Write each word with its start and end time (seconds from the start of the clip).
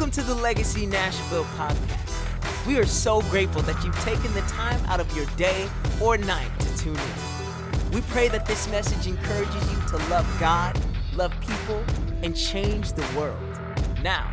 Welcome 0.00 0.24
to 0.24 0.34
the 0.34 0.34
Legacy 0.40 0.86
Nashville 0.86 1.44
podcast. 1.44 2.66
We 2.66 2.78
are 2.78 2.86
so 2.86 3.20
grateful 3.20 3.60
that 3.60 3.84
you've 3.84 4.00
taken 4.00 4.32
the 4.32 4.40
time 4.48 4.82
out 4.86 4.98
of 4.98 5.14
your 5.14 5.26
day 5.36 5.68
or 6.00 6.16
night 6.16 6.48
to 6.60 6.78
tune 6.78 6.96
in. 6.96 7.90
We 7.92 8.00
pray 8.00 8.28
that 8.28 8.46
this 8.46 8.66
message 8.70 9.06
encourages 9.06 9.70
you 9.70 9.78
to 9.88 9.96
love 10.08 10.26
God, 10.40 10.80
love 11.14 11.38
people, 11.42 11.84
and 12.22 12.34
change 12.34 12.94
the 12.94 13.06
world. 13.14 13.36
Now, 14.02 14.32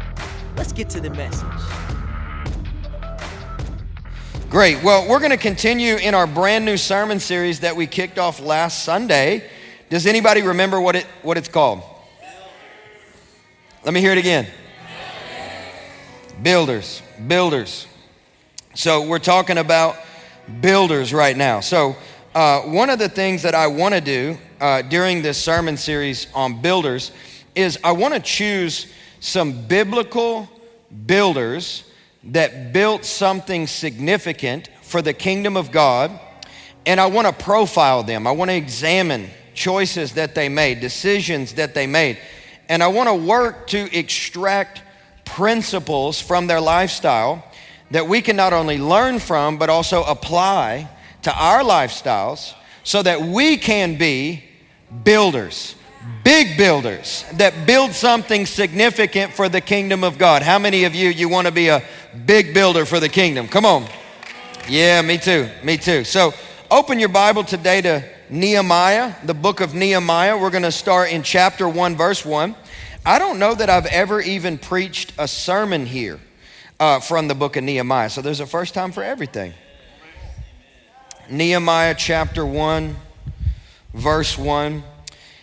let's 0.56 0.72
get 0.72 0.90
to 0.92 1.02
the 1.02 1.10
message. 1.10 1.44
Great. 4.50 4.82
Well, 4.82 5.06
we're 5.10 5.20
going 5.20 5.32
to 5.32 5.38
continue 5.38 5.98
in 5.98 6.16
our 6.16 6.28
brand 6.28 6.64
new 6.64 6.78
sermon 6.78 7.20
series 7.20 7.60
that 7.60 7.76
we 7.76 7.88
kicked 7.88 8.18
off 8.18 8.40
last 8.40 8.86
Sunday. 8.86 9.44
Does 9.90 10.08
anybody 10.08 10.44
remember 10.44 10.80
what 10.80 10.96
it 10.96 11.06
what 11.24 11.38
it's 11.38 11.50
called? 11.50 11.82
Let 13.84 13.94
me 13.94 14.00
hear 14.00 14.14
it 14.14 14.18
again. 14.18 14.48
Builders, 16.44 17.02
builders. 17.28 17.88
So 18.76 19.08
we're 19.08 19.18
talking 19.18 19.58
about 19.58 19.96
builders 20.62 21.12
right 21.12 21.36
now. 21.36 21.62
So 21.62 21.96
uh, 22.36 22.62
one 22.62 22.92
of 22.92 23.00
the 23.00 23.10
things 23.10 23.42
that 23.42 23.56
I 23.56 23.66
want 23.66 23.96
to 23.96 24.02
do 24.02 24.38
uh, 24.62 24.84
during 24.84 25.24
this 25.24 25.44
sermon 25.44 25.78
series 25.78 26.28
on 26.36 26.62
builders 26.62 27.12
is 27.56 27.80
I 27.84 27.94
want 27.94 28.14
to 28.14 28.20
choose 28.20 28.86
some 29.20 29.66
biblical 29.66 30.48
builders 31.08 31.84
that 32.26 32.72
built 32.72 33.04
something 33.04 33.66
significant 33.66 34.70
for 34.84 35.02
the 35.02 35.14
kingdom 35.14 35.58
of 35.58 35.72
God, 35.72 36.12
and 36.86 37.00
I 37.00 37.08
want 37.08 37.26
to 37.26 37.44
profile 37.44 38.04
them. 38.04 38.28
I 38.28 38.32
want 38.32 38.52
to 38.52 38.56
examine 38.56 39.32
choices 39.56 40.14
that 40.14 40.36
they 40.36 40.50
made, 40.50 40.82
decisions 40.82 41.54
that 41.54 41.74
they 41.74 41.88
made, 41.88 42.20
and 42.70 42.84
I 42.84 42.90
want 42.90 43.10
to 43.10 43.16
work 43.16 43.66
to 43.68 43.98
extract 43.98 44.84
principles 45.30 46.22
from 46.22 46.48
their 46.48 46.62
lifestyle 46.62 47.44
that 47.92 48.08
we 48.08 48.22
can 48.22 48.36
not 48.36 48.54
only 48.54 48.78
learn 48.78 49.20
from, 49.20 49.58
but 49.58 49.70
also 49.70 50.04
apply 50.04 50.90
to 51.24 51.34
our 51.34 51.62
lifestyles 51.62 52.54
so 52.84 53.02
that 53.04 53.22
we 53.22 53.58
can 53.58 53.98
be 53.98 54.44
builders, 55.04 55.76
big 56.24 56.58
builders 56.58 57.26
that 57.34 57.66
build 57.66 57.92
something 57.92 58.46
significant 58.46 59.34
for 59.34 59.50
the 59.50 59.62
kingdom 59.62 60.04
of 60.04 60.18
God. 60.18 60.42
How 60.42 60.60
many 60.60 60.86
of 60.86 60.96
you, 60.96 61.10
you 61.10 61.30
want 61.30 61.48
to 61.48 61.54
be 61.54 61.68
a 61.68 61.84
big 62.26 62.54
builder 62.54 62.86
for 62.86 63.00
the 63.00 63.10
kingdom? 63.10 63.48
Come 63.48 63.66
on. 63.66 63.86
Yeah, 64.70 65.02
me 65.02 65.18
too. 65.18 65.50
Me 65.64 65.78
too. 65.78 66.04
So 66.04 66.34
open 66.70 67.00
your 67.00 67.10
Bible 67.10 67.44
today 67.44 67.82
to 67.82 68.04
Nehemiah, 68.30 69.16
the 69.24 69.34
book 69.34 69.62
of 69.62 69.74
Nehemiah. 69.74 70.38
We're 70.38 70.50
going 70.50 70.64
to 70.64 70.72
start 70.72 71.12
in 71.12 71.24
chapter 71.24 71.68
1, 71.70 71.96
verse 71.96 72.26
1. 72.26 72.56
I 73.06 73.20
don't 73.20 73.40
know 73.40 73.56
that 73.56 73.70
I've 73.70 73.86
ever 73.86 74.20
even 74.20 74.58
preached 74.58 75.14
a 75.18 75.30
sermon 75.30 75.86
here 75.86 76.20
uh, 76.78 77.00
from 77.00 77.30
the 77.30 77.36
book 77.36 77.56
of 77.56 77.64
Nehemiah. 77.64 78.10
So 78.10 78.22
there's 78.22 78.42
a 78.42 78.46
first 78.46 78.74
time 78.74 78.92
for 78.92 79.02
everything. 79.02 79.54
Nehemiah 81.30 81.96
chapter 81.98 82.46
1, 82.46 82.98
verse 83.94 84.38
1. 84.38 84.84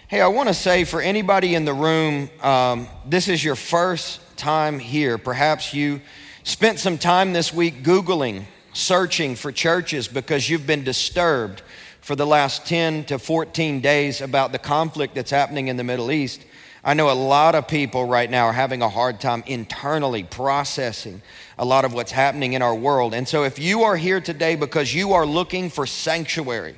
Hey, 0.09 0.21
I 0.21 0.29
want 0.29 0.51
to 0.51 0.55
say 0.55 0.85
for 0.85 1.01
anybody 1.01 1.55
in 1.55 1.65
the 1.65 1.73
room, 1.73 2.29
um, 2.43 2.87
this 3.07 3.29
is 3.29 3.43
your 3.43 3.57
first 3.57 4.21
time 4.37 4.79
here. 4.79 5.17
Perhaps 5.17 5.73
you 5.73 6.03
spent 6.43 6.79
some 6.79 6.99
time 6.99 7.33
this 7.33 7.51
week 7.51 7.83
Googling, 7.83 8.45
searching 8.75 9.37
for 9.37 9.51
churches 9.51 10.07
because 10.07 10.51
you've 10.51 10.67
been 10.67 10.85
disturbed 10.85 11.63
for 12.05 12.15
the 12.15 12.27
last 12.27 12.67
10 12.67 13.05
to 13.05 13.19
14 13.19 13.81
days 13.81 14.21
about 14.21 14.53
the 14.53 14.59
conflict 14.59 15.15
that's 15.15 15.31
happening 15.31 15.69
in 15.69 15.79
the 15.79 15.85
Middle 15.85 16.13
East. 16.13 16.45
I 16.85 16.93
know 16.93 17.11
a 17.11 17.17
lot 17.17 17.55
of 17.55 17.67
people 17.67 18.05
right 18.05 18.31
now 18.31 18.45
are 18.45 18.53
having 18.53 18.83
a 18.83 18.91
hard 18.91 19.21
time 19.21 19.43
internally 19.47 20.23
processing 20.23 21.23
a 21.57 21.65
lot 21.65 21.87
of 21.87 21.95
what's 21.95 22.13
happening 22.13 22.53
in 22.53 22.61
our 22.61 22.75
world. 22.75 23.15
And 23.15 23.27
so, 23.27 23.45
if 23.45 23.59
you 23.59 23.85
are 23.85 23.97
here 23.97 24.21
today 24.21 24.55
because 24.55 24.93
you 24.93 25.15
are 25.15 25.25
looking 25.25 25.71
for 25.71 25.87
sanctuary, 25.87 26.77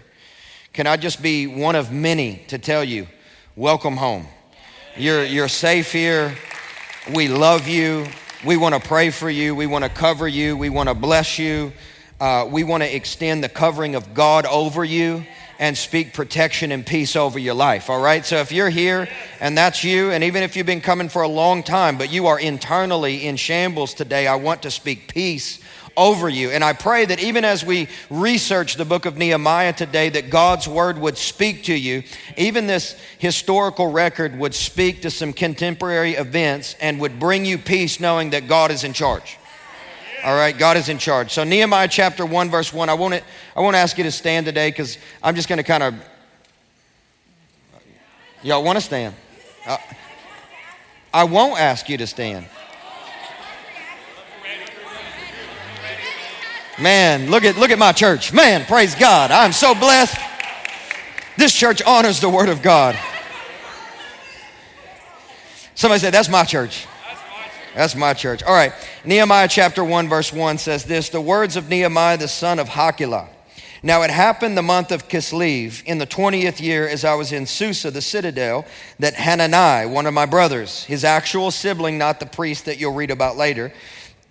can 0.72 0.86
I 0.86 0.96
just 0.96 1.20
be 1.20 1.48
one 1.48 1.74
of 1.74 1.90
many 1.90 2.44
to 2.46 2.56
tell 2.56 2.84
you, 2.84 3.08
welcome 3.56 3.96
home. 3.96 4.28
You're, 4.96 5.24
you're 5.24 5.48
safe 5.48 5.90
here. 5.90 6.36
We 7.12 7.26
love 7.26 7.66
you. 7.66 8.06
We 8.44 8.56
want 8.56 8.80
to 8.80 8.88
pray 8.88 9.10
for 9.10 9.28
you. 9.28 9.56
We 9.56 9.66
want 9.66 9.82
to 9.82 9.90
cover 9.90 10.28
you. 10.28 10.56
We 10.56 10.68
want 10.68 10.88
to 10.88 10.94
bless 10.94 11.36
you. 11.36 11.72
Uh, 12.18 12.48
we 12.50 12.64
want 12.64 12.82
to 12.82 12.96
extend 12.96 13.44
the 13.44 13.48
covering 13.48 13.94
of 13.94 14.14
God 14.14 14.46
over 14.46 14.82
you 14.82 15.26
and 15.58 15.76
speak 15.76 16.14
protection 16.14 16.72
and 16.72 16.86
peace 16.86 17.14
over 17.14 17.38
your 17.38 17.52
life, 17.52 17.90
all 17.90 18.00
right? 18.00 18.24
So 18.24 18.36
if 18.38 18.52
you're 18.52 18.70
here 18.70 19.06
and 19.38 19.56
that's 19.56 19.84
you, 19.84 20.10
and 20.12 20.24
even 20.24 20.42
if 20.42 20.56
you've 20.56 20.66
been 20.66 20.80
coming 20.80 21.10
for 21.10 21.22
a 21.22 21.28
long 21.28 21.62
time, 21.62 21.98
but 21.98 22.10
you 22.10 22.26
are 22.26 22.40
internally 22.40 23.26
in 23.26 23.36
shambles 23.36 23.92
today, 23.92 24.26
I 24.26 24.36
want 24.36 24.62
to 24.62 24.70
speak 24.70 25.12
peace 25.12 25.60
over 25.94 26.28
you. 26.28 26.50
And 26.50 26.64
I 26.64 26.72
pray 26.72 27.04
that 27.04 27.20
even 27.20 27.44
as 27.44 27.64
we 27.64 27.88
research 28.08 28.76
the 28.76 28.84
book 28.86 29.04
of 29.04 29.18
Nehemiah 29.18 29.74
today, 29.74 30.08
that 30.10 30.30
God's 30.30 30.66
word 30.66 30.98
would 30.98 31.18
speak 31.18 31.64
to 31.64 31.74
you. 31.74 32.02
Even 32.38 32.66
this 32.66 32.98
historical 33.18 33.90
record 33.90 34.38
would 34.38 34.54
speak 34.54 35.02
to 35.02 35.10
some 35.10 35.34
contemporary 35.34 36.14
events 36.14 36.76
and 36.80 36.98
would 37.00 37.18
bring 37.18 37.44
you 37.44 37.58
peace 37.58 38.00
knowing 38.00 38.30
that 38.30 38.48
God 38.48 38.70
is 38.70 38.84
in 38.84 38.94
charge. 38.94 39.38
All 40.24 40.34
right, 40.34 40.56
God 40.56 40.76
is 40.76 40.88
in 40.88 40.98
charge. 40.98 41.32
So 41.32 41.44
Nehemiah 41.44 41.88
chapter 41.88 42.26
1 42.26 42.50
verse 42.50 42.72
1, 42.72 42.88
I 42.88 42.94
want 42.94 43.14
to 43.14 43.22
I 43.54 43.60
want 43.60 43.74
to 43.74 43.78
ask 43.78 43.96
you 43.98 44.04
to 44.04 44.12
stand 44.12 44.46
today 44.46 44.72
cuz 44.72 44.98
I'm 45.22 45.34
just 45.34 45.48
going 45.48 45.58
to 45.58 45.62
kind 45.62 45.82
of 45.82 45.94
Y'all 48.42 48.62
want 48.62 48.76
to 48.76 48.80
stand? 48.80 49.14
Uh, 49.66 49.76
I 51.12 51.24
won't 51.24 51.58
ask 51.58 51.88
you 51.88 51.96
to 51.98 52.06
stand. 52.06 52.46
Man, 56.78 57.30
look 57.30 57.42
at 57.44 57.56
look 57.56 57.70
at 57.70 57.78
my 57.78 57.92
church. 57.92 58.32
Man, 58.32 58.64
praise 58.66 58.94
God. 58.94 59.30
I'm 59.30 59.52
so 59.52 59.74
blessed. 59.74 60.16
This 61.36 61.52
church 61.52 61.82
honors 61.82 62.20
the 62.20 62.28
word 62.28 62.48
of 62.48 62.62
God. 62.62 62.96
Somebody 65.74 66.00
said 66.00 66.14
that's 66.14 66.28
my 66.28 66.44
church. 66.44 66.86
That's 67.76 67.94
my 67.94 68.14
church. 68.14 68.42
All 68.42 68.54
right. 68.54 68.72
Nehemiah 69.04 69.48
chapter 69.48 69.84
1, 69.84 70.08
verse 70.08 70.32
1 70.32 70.56
says 70.56 70.84
this 70.84 71.10
The 71.10 71.20
words 71.20 71.56
of 71.56 71.68
Nehemiah, 71.68 72.16
the 72.16 72.26
son 72.26 72.58
of 72.58 72.70
Hacaliah. 72.70 73.28
Now 73.82 74.00
it 74.00 74.10
happened 74.10 74.56
the 74.56 74.62
month 74.62 74.92
of 74.92 75.08
Kislev, 75.08 75.84
in 75.84 75.98
the 75.98 76.06
20th 76.06 76.58
year, 76.58 76.88
as 76.88 77.04
I 77.04 77.12
was 77.16 77.32
in 77.32 77.44
Susa, 77.44 77.90
the 77.90 78.00
citadel, 78.00 78.64
that 78.98 79.14
Hanani, 79.14 79.86
one 79.92 80.06
of 80.06 80.14
my 80.14 80.24
brothers, 80.24 80.84
his 80.84 81.04
actual 81.04 81.50
sibling, 81.50 81.98
not 81.98 82.18
the 82.18 82.24
priest 82.24 82.64
that 82.64 82.80
you'll 82.80 82.94
read 82.94 83.10
about 83.10 83.36
later, 83.36 83.74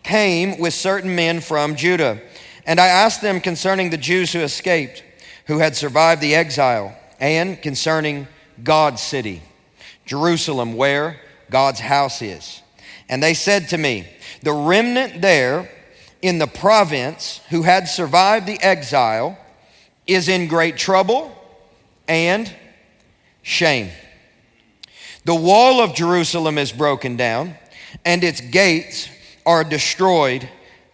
came 0.01 0.57
with 0.57 0.73
certain 0.73 1.13
men 1.15 1.39
from 1.39 1.75
Judah. 1.75 2.19
And 2.65 2.79
I 2.79 2.87
asked 2.87 3.21
them 3.21 3.39
concerning 3.39 3.91
the 3.91 3.97
Jews 3.97 4.33
who 4.33 4.39
escaped, 4.39 5.03
who 5.45 5.59
had 5.59 5.75
survived 5.75 6.19
the 6.19 6.33
exile, 6.33 6.97
and 7.19 7.61
concerning 7.61 8.27
God's 8.63 9.03
city, 9.03 9.43
Jerusalem, 10.07 10.73
where 10.73 11.21
God's 11.51 11.79
house 11.79 12.23
is. 12.23 12.63
And 13.09 13.21
they 13.21 13.33
said 13.33 13.69
to 13.69 13.77
me, 13.77 14.07
The 14.41 14.53
remnant 14.53 15.21
there 15.21 15.71
in 16.21 16.39
the 16.39 16.47
province 16.47 17.39
who 17.49 17.61
had 17.63 17.87
survived 17.87 18.47
the 18.47 18.61
exile 18.61 19.37
is 20.07 20.27
in 20.27 20.47
great 20.47 20.77
trouble 20.77 21.31
and 22.07 22.51
shame. 23.41 23.91
The 25.25 25.35
wall 25.35 25.81
of 25.81 25.95
Jerusalem 25.95 26.57
is 26.57 26.71
broken 26.71 27.15
down, 27.15 27.55
and 28.03 28.23
its 28.23 28.41
gates 28.41 29.09
are 29.45 29.63
destroyed 29.63 30.47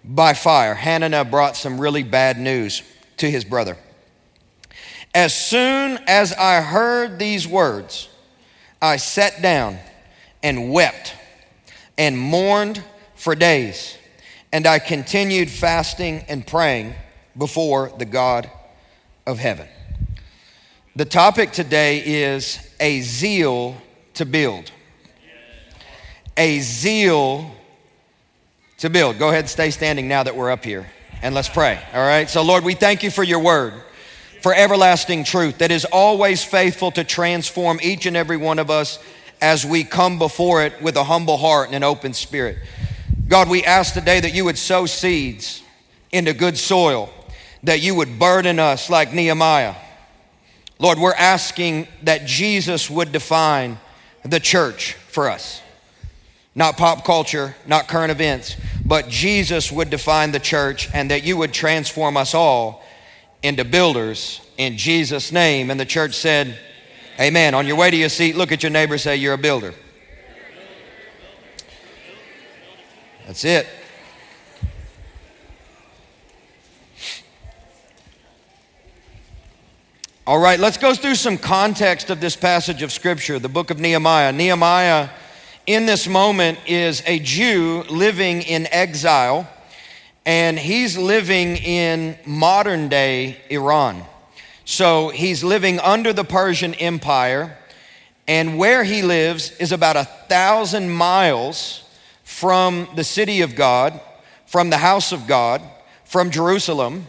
by 0.04 0.34
fire. 0.34 0.74
Hananiah 0.74 1.26
brought 1.26 1.56
some 1.56 1.80
really 1.80 2.04
bad 2.04 2.40
news 2.40 2.82
to 3.18 3.30
his 3.30 3.46
brother. 3.46 3.78
As 5.14 5.34
soon 5.34 6.00
as 6.08 6.32
I 6.34 6.62
heard 6.62 7.20
these 7.20 7.48
words, 7.48 8.10
I 8.82 8.98
sat 8.98 9.42
down 9.42 9.78
and 10.42 10.72
wept 10.72 11.14
and 11.98 12.18
mourned 12.18 12.84
for 13.16 13.36
days. 13.36 13.98
And 14.52 14.68
I 14.68 14.80
continued 14.80 15.50
fasting 15.50 16.26
and 16.28 16.46
praying 16.46 16.96
before 17.38 17.92
the 17.98 18.06
God 18.06 18.50
of 19.26 19.40
heaven. 19.40 19.68
The 20.96 21.06
topic 21.06 21.52
today 21.52 22.04
is 22.04 22.60
a 22.80 23.02
zeal 23.02 23.82
to 24.16 24.26
build. 24.26 24.72
A 26.36 26.60
zeal 26.60 27.56
to 28.80 28.90
build. 28.90 29.18
Go 29.20 29.30
ahead 29.30 29.42
and 29.42 29.50
stay 29.50 29.72
standing 29.72 30.08
now 30.08 30.24
that 30.24 30.36
we're 30.36 30.52
up 30.52 30.66
here 30.66 30.88
and 31.22 31.36
let's 31.36 31.50
pray. 31.50 31.80
All 31.94 32.02
right. 32.02 32.30
So, 32.30 32.42
Lord, 32.42 32.64
we 32.64 32.74
thank 32.74 33.04
you 33.04 33.12
for 33.12 33.24
your 33.24 33.40
word, 33.40 33.74
for 34.42 34.54
everlasting 34.54 35.24
truth 35.24 35.60
that 35.60 35.72
is 35.72 35.86
always 35.86 36.44
faithful 36.44 36.92
to 36.92 37.04
transform 37.04 37.80
each 37.82 38.06
and 38.06 38.18
every 38.18 38.38
one 38.38 38.60
of 38.60 38.70
us 38.70 39.00
as 39.42 39.66
we 39.66 39.84
come 39.84 40.20
before 40.20 40.64
it 40.64 40.82
with 40.82 40.96
a 40.96 41.04
humble 41.04 41.38
heart 41.38 41.68
and 41.68 41.76
an 41.76 41.84
open 41.84 42.14
spirit. 42.14 42.58
God, 43.28 43.50
we 43.50 43.64
ask 43.64 43.94
today 43.94 44.20
that 44.20 44.34
you 44.34 44.46
would 44.46 44.58
sow 44.58 44.86
seeds 44.86 45.64
into 46.12 46.34
good 46.34 46.58
soil, 46.58 47.10
that 47.64 47.82
you 47.82 47.96
would 47.96 48.20
burden 48.20 48.60
us 48.60 48.90
like 48.90 49.14
Nehemiah. 49.14 49.76
Lord, 50.80 51.00
we're 51.00 51.14
asking 51.14 51.88
that 52.04 52.26
Jesus 52.26 52.90
would 52.90 53.12
define 53.12 53.80
the 54.24 54.40
church 54.40 54.94
for 54.94 55.30
us. 55.30 55.62
not 56.54 56.78
pop 56.78 57.06
culture, 57.06 57.56
not 57.66 57.88
current 57.88 58.12
events, 58.12 58.56
but 58.86 59.08
Jesus 59.08 59.72
would 59.72 59.90
define 59.90 60.32
the 60.32 60.40
church 60.40 60.90
and 60.94 61.12
that 61.12 61.24
you 61.24 61.38
would 61.38 61.54
transform 61.54 62.18
us 62.18 62.34
all 62.34 62.84
into 63.42 63.64
builders 63.64 64.42
in 64.58 64.78
Jesus' 64.78 65.32
name. 65.32 65.72
And 65.72 65.80
the 65.80 65.86
church 65.86 66.14
said, 66.14 66.58
Amen. 67.19 67.54
On 67.54 67.68
your 67.68 67.75
way 67.75 67.92
to 67.92 67.98
your 67.98 68.10
seat, 68.10 68.36
look 68.36 68.52
at 68.52 68.63
your 68.63 68.72
neighbor, 68.72 68.98
say, 68.98 69.16
You're 69.16 69.34
a 69.34 69.38
builder. 69.38 69.74
That's 73.28 73.46
it. 73.46 73.68
All 80.28 80.40
right, 80.40 80.60
let's 80.60 80.78
go 80.78 80.94
through 80.94 81.16
some 81.16 81.38
context 81.38 82.10
of 82.10 82.22
this 82.22 82.36
passage 82.36 82.84
of 82.84 82.92
Scripture, 82.92 83.40
the 83.40 83.50
book 83.50 83.72
of 83.72 83.80
Nehemiah. 83.80 84.31
Nehemiah, 84.31 85.10
in 85.66 85.86
this 85.86 86.07
moment, 86.07 86.60
is 86.68 87.04
a 87.06 87.19
Jew 87.19 87.84
living 87.90 88.42
in 88.44 88.68
exile, 88.72 89.50
and 90.25 90.60
he's 90.60 90.98
living 90.98 91.57
in 91.57 92.18
modern 92.25 92.88
day 92.88 93.42
Iran. 93.50 94.04
So 94.71 95.09
he's 95.09 95.44
living 95.44 95.81
under 95.81 96.13
the 96.13 96.23
Persian 96.23 96.73
Empire, 96.75 97.57
and 98.25 98.57
where 98.57 98.85
he 98.85 99.01
lives 99.01 99.51
is 99.57 99.73
about 99.73 99.97
a 99.97 100.06
thousand 100.06 100.89
miles 100.89 101.83
from 102.23 102.88
the 102.95 103.03
city 103.03 103.41
of 103.41 103.56
God, 103.56 104.00
from 104.45 104.69
the 104.69 104.77
house 104.77 105.12
of 105.12 105.27
God, 105.27 105.62
from 106.06 106.31
Jerusalem, 106.31 107.06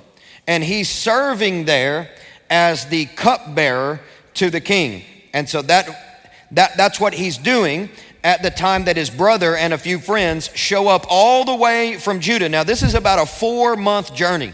and 0.48 0.64
he's 0.64 0.88
serving 0.88 1.64
there 1.64 2.10
as 2.50 2.86
the 2.86 3.06
cupbearer 3.06 4.00
to 4.34 4.50
the 4.50 4.60
king. 4.60 5.04
And 5.32 5.48
so 5.48 5.62
that, 5.62 6.26
that, 6.50 6.76
that's 6.76 6.98
what 6.98 7.14
he's 7.14 7.38
doing 7.38 7.90
at 8.24 8.42
the 8.42 8.50
time 8.50 8.86
that 8.86 8.96
his 8.96 9.08
brother 9.08 9.54
and 9.54 9.72
a 9.72 9.78
few 9.78 10.00
friends 10.00 10.50
show 10.56 10.88
up 10.88 11.06
all 11.08 11.44
the 11.44 11.54
way 11.54 11.96
from 11.96 12.18
Judah. 12.18 12.48
Now, 12.48 12.64
this 12.64 12.82
is 12.82 12.96
about 12.96 13.20
a 13.20 13.26
four 13.26 13.76
month 13.76 14.12
journey. 14.16 14.52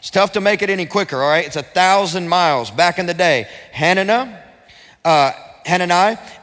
It's 0.00 0.10
tough 0.10 0.32
to 0.32 0.40
make 0.40 0.62
it 0.62 0.70
any 0.70 0.86
quicker, 0.86 1.22
all 1.22 1.28
right? 1.28 1.46
It's 1.46 1.56
a 1.56 1.62
thousand 1.62 2.26
miles. 2.26 2.70
Back 2.70 2.98
in 2.98 3.04
the 3.04 3.12
day, 3.12 3.46
Hananiah, 3.72 4.38
uh, 5.04 5.32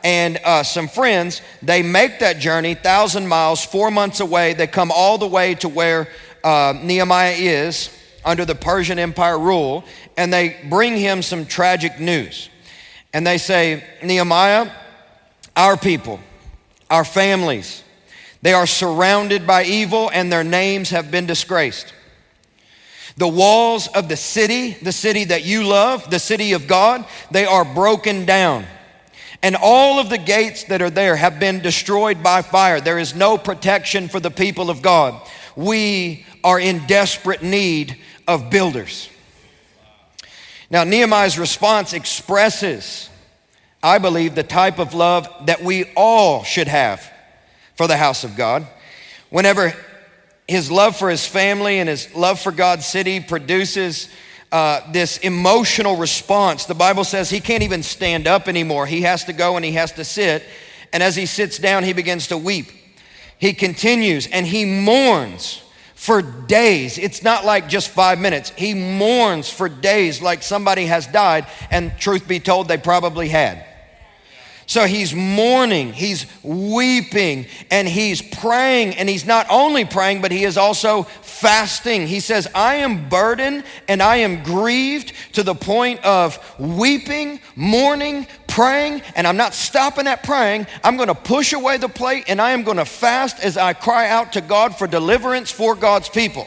and 0.03 0.39
uh, 0.45 0.61
some 0.61 0.87
friends, 0.87 1.41
they 1.63 1.81
make 1.81 2.19
that 2.19 2.37
journey, 2.37 2.75
thousand 2.75 3.27
miles, 3.27 3.65
four 3.65 3.89
months 3.89 4.19
away. 4.19 4.53
They 4.53 4.67
come 4.67 4.91
all 4.91 5.17
the 5.17 5.27
way 5.27 5.55
to 5.55 5.69
where 5.69 6.07
uh, 6.43 6.75
Nehemiah 6.83 7.33
is 7.33 7.89
under 8.23 8.45
the 8.45 8.53
Persian 8.53 8.99
Empire 8.99 9.39
rule, 9.39 9.83
and 10.17 10.31
they 10.31 10.57
bring 10.69 10.95
him 10.95 11.23
some 11.23 11.43
tragic 11.47 11.99
news. 11.99 12.49
And 13.11 13.25
they 13.25 13.39
say, 13.39 13.83
Nehemiah, 14.03 14.69
our 15.55 15.77
people, 15.77 16.19
our 16.91 17.03
families, 17.03 17.83
they 18.43 18.53
are 18.53 18.67
surrounded 18.67 19.47
by 19.47 19.63
evil, 19.63 20.11
and 20.13 20.31
their 20.31 20.43
names 20.43 20.91
have 20.91 21.09
been 21.09 21.25
disgraced. 21.25 21.91
The 23.17 23.27
walls 23.27 23.87
of 23.87 24.09
the 24.09 24.15
city, 24.15 24.71
the 24.73 24.91
city 24.91 25.25
that 25.25 25.43
you 25.43 25.63
love, 25.63 26.09
the 26.09 26.19
city 26.19 26.53
of 26.53 26.67
God, 26.67 27.05
they 27.31 27.45
are 27.45 27.65
broken 27.65 28.25
down. 28.25 28.65
And 29.41 29.55
all 29.55 29.99
of 29.99 30.09
the 30.09 30.17
gates 30.17 30.65
that 30.65 30.81
are 30.81 30.89
there 30.89 31.15
have 31.15 31.39
been 31.39 31.59
destroyed 31.59 32.23
by 32.23 32.41
fire. 32.41 32.79
There 32.79 32.99
is 32.99 33.15
no 33.15 33.37
protection 33.37 34.07
for 34.07 34.19
the 34.19 34.31
people 34.31 34.69
of 34.69 34.81
God. 34.81 35.19
We 35.55 36.25
are 36.43 36.59
in 36.59 36.85
desperate 36.87 37.41
need 37.43 37.97
of 38.27 38.49
builders. 38.49 39.09
Now, 40.69 40.83
Nehemiah's 40.83 41.39
response 41.39 41.93
expresses, 41.93 43.09
I 43.81 43.99
believe, 43.99 44.35
the 44.35 44.43
type 44.43 44.79
of 44.79 44.93
love 44.93 45.27
that 45.45 45.63
we 45.63 45.85
all 45.95 46.43
should 46.43 46.67
have 46.67 47.11
for 47.75 47.87
the 47.87 47.97
house 47.97 48.23
of 48.23 48.35
God. 48.35 48.67
Whenever 49.29 49.73
his 50.47 50.71
love 50.71 50.95
for 50.95 51.09
his 51.09 51.25
family 51.25 51.79
and 51.79 51.89
his 51.89 52.13
love 52.15 52.39
for 52.39 52.51
God's 52.51 52.85
city 52.85 53.19
produces 53.19 54.09
uh, 54.51 54.79
this 54.91 55.17
emotional 55.17 55.97
response. 55.97 56.65
The 56.65 56.73
Bible 56.73 57.03
says 57.03 57.29
he 57.29 57.41
can't 57.41 57.63
even 57.63 57.83
stand 57.83 58.27
up 58.27 58.47
anymore. 58.47 58.85
He 58.85 59.01
has 59.01 59.25
to 59.25 59.33
go 59.33 59.57
and 59.57 59.65
he 59.65 59.73
has 59.73 59.91
to 59.93 60.05
sit. 60.05 60.43
And 60.93 61.03
as 61.03 61.15
he 61.15 61.25
sits 61.25 61.57
down, 61.57 61.83
he 61.83 61.93
begins 61.93 62.27
to 62.27 62.37
weep. 62.37 62.71
He 63.37 63.53
continues 63.53 64.27
and 64.27 64.45
he 64.45 64.63
mourns 64.63 65.61
for 65.95 66.21
days. 66.21 66.97
It's 66.97 67.23
not 67.23 67.43
like 67.43 67.67
just 67.67 67.89
five 67.89 68.19
minutes. 68.19 68.51
He 68.51 68.73
mourns 68.73 69.49
for 69.49 69.67
days 69.67 70.21
like 70.21 70.43
somebody 70.43 70.85
has 70.85 71.07
died. 71.07 71.45
And 71.69 71.91
truth 71.99 72.27
be 72.27 72.39
told, 72.39 72.69
they 72.69 72.77
probably 72.77 73.27
had. 73.27 73.66
So 74.67 74.85
he's 74.85 75.15
mourning, 75.15 75.93
he's 75.93 76.25
weeping, 76.43 77.45
and 77.71 77.87
he's 77.87 78.21
praying. 78.21 78.95
And 78.95 79.07
he's 79.07 79.25
not 79.25 79.47
only 79.49 79.85
praying, 79.85 80.21
but 80.21 80.29
he 80.29 80.43
is 80.43 80.57
also 80.57 81.03
fasting. 81.03 82.05
He 82.05 82.19
says, 82.19 82.49
I 82.53 82.75
am 82.75 83.07
burdened 83.07 83.63
and 83.87 84.03
I 84.03 84.17
am 84.17 84.43
grieved 84.43 85.13
to 85.33 85.43
the 85.43 85.55
point 85.55 86.03
of 86.03 86.37
weeping, 86.59 87.39
mourning, 87.55 88.27
praying, 88.47 89.03
and 89.15 89.25
I'm 89.25 89.37
not 89.37 89.53
stopping 89.53 90.05
at 90.05 90.23
praying. 90.23 90.67
I'm 90.83 90.97
going 90.97 91.07
to 91.07 91.15
push 91.15 91.53
away 91.53 91.77
the 91.77 91.87
plate 91.87 92.25
and 92.27 92.41
I 92.41 92.51
am 92.51 92.63
going 92.63 92.77
to 92.77 92.85
fast 92.85 93.39
as 93.39 93.55
I 93.55 93.71
cry 93.71 94.09
out 94.09 94.33
to 94.33 94.41
God 94.41 94.75
for 94.75 94.85
deliverance 94.85 95.49
for 95.49 95.75
God's 95.75 96.09
people. 96.09 96.45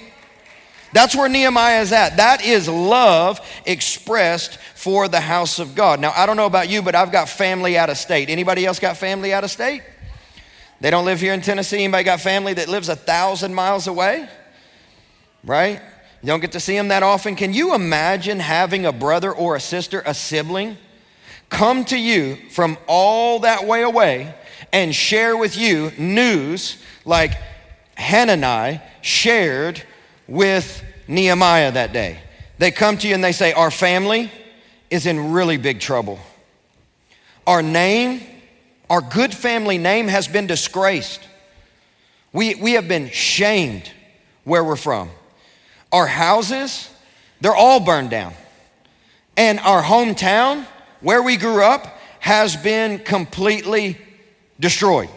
That's 0.92 1.14
where 1.14 1.28
Nehemiah 1.28 1.82
is 1.82 1.92
at. 1.92 2.16
That 2.16 2.44
is 2.44 2.68
love 2.68 3.40
expressed 3.64 4.58
for 4.74 5.08
the 5.08 5.20
house 5.20 5.58
of 5.58 5.74
God. 5.74 6.00
Now, 6.00 6.12
I 6.16 6.26
don't 6.26 6.36
know 6.36 6.46
about 6.46 6.68
you, 6.68 6.82
but 6.82 6.94
I've 6.94 7.12
got 7.12 7.28
family 7.28 7.78
out 7.78 7.90
of 7.90 7.96
state. 7.96 8.28
Anybody 8.28 8.66
else 8.66 8.78
got 8.78 8.96
family 8.96 9.32
out 9.32 9.44
of 9.44 9.50
state? 9.50 9.82
They 10.80 10.90
don't 10.90 11.04
live 11.04 11.20
here 11.20 11.34
in 11.34 11.42
Tennessee. 11.42 11.84
Anybody 11.84 12.04
got 12.04 12.20
family 12.20 12.54
that 12.54 12.68
lives 12.68 12.88
a 12.88 12.96
thousand 12.96 13.54
miles 13.54 13.86
away? 13.86 14.28
Right? 15.44 15.80
You 16.22 16.26
don't 16.26 16.40
get 16.40 16.52
to 16.52 16.60
see 16.60 16.74
them 16.74 16.88
that 16.88 17.02
often. 17.02 17.36
Can 17.36 17.54
you 17.54 17.74
imagine 17.74 18.40
having 18.40 18.84
a 18.84 18.92
brother 18.92 19.32
or 19.32 19.56
a 19.56 19.60
sister, 19.60 20.02
a 20.04 20.14
sibling, 20.14 20.76
come 21.48 21.84
to 21.86 21.98
you 21.98 22.36
from 22.50 22.78
all 22.86 23.40
that 23.40 23.66
way 23.66 23.82
away 23.82 24.34
and 24.72 24.94
share 24.94 25.36
with 25.36 25.56
you 25.56 25.92
news 25.98 26.82
like 27.04 27.32
Hananiah 27.96 28.80
shared 29.02 29.82
with 30.30 30.82
Nehemiah 31.08 31.72
that 31.72 31.92
day. 31.92 32.20
They 32.58 32.70
come 32.70 32.96
to 32.98 33.08
you 33.08 33.14
and 33.14 33.22
they 33.22 33.32
say, 33.32 33.52
Our 33.52 33.70
family 33.70 34.30
is 34.88 35.04
in 35.04 35.32
really 35.32 35.58
big 35.58 35.80
trouble. 35.80 36.18
Our 37.46 37.62
name, 37.62 38.22
our 38.88 39.00
good 39.00 39.34
family 39.34 39.76
name 39.76 40.08
has 40.08 40.28
been 40.28 40.46
disgraced. 40.46 41.20
We, 42.32 42.54
we 42.54 42.72
have 42.72 42.86
been 42.86 43.10
shamed 43.10 43.90
where 44.44 44.62
we're 44.62 44.76
from. 44.76 45.10
Our 45.92 46.06
houses, 46.06 46.88
they're 47.40 47.54
all 47.54 47.80
burned 47.80 48.10
down. 48.10 48.34
And 49.36 49.58
our 49.60 49.82
hometown, 49.82 50.64
where 51.00 51.22
we 51.22 51.36
grew 51.36 51.62
up, 51.62 51.98
has 52.20 52.56
been 52.56 52.98
completely 53.00 53.96
destroyed. 54.60 55.08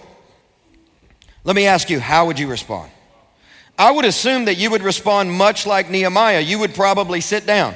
Let 1.44 1.56
me 1.56 1.68
ask 1.68 1.90
you, 1.90 2.00
how 2.00 2.28
would 2.28 2.40
you 2.40 2.48
respond? 2.48 2.90
I 3.78 3.92
would 3.92 4.06
assume 4.06 4.46
that 4.46 4.56
you 4.56 4.70
would 4.72 4.84
respond 4.84 5.32
much 5.32 5.66
like 5.66 5.90
Nehemiah. 5.90 6.40
You 6.40 6.60
would 6.60 6.76
probably 6.76 7.22
sit 7.22 7.46
down. 7.46 7.76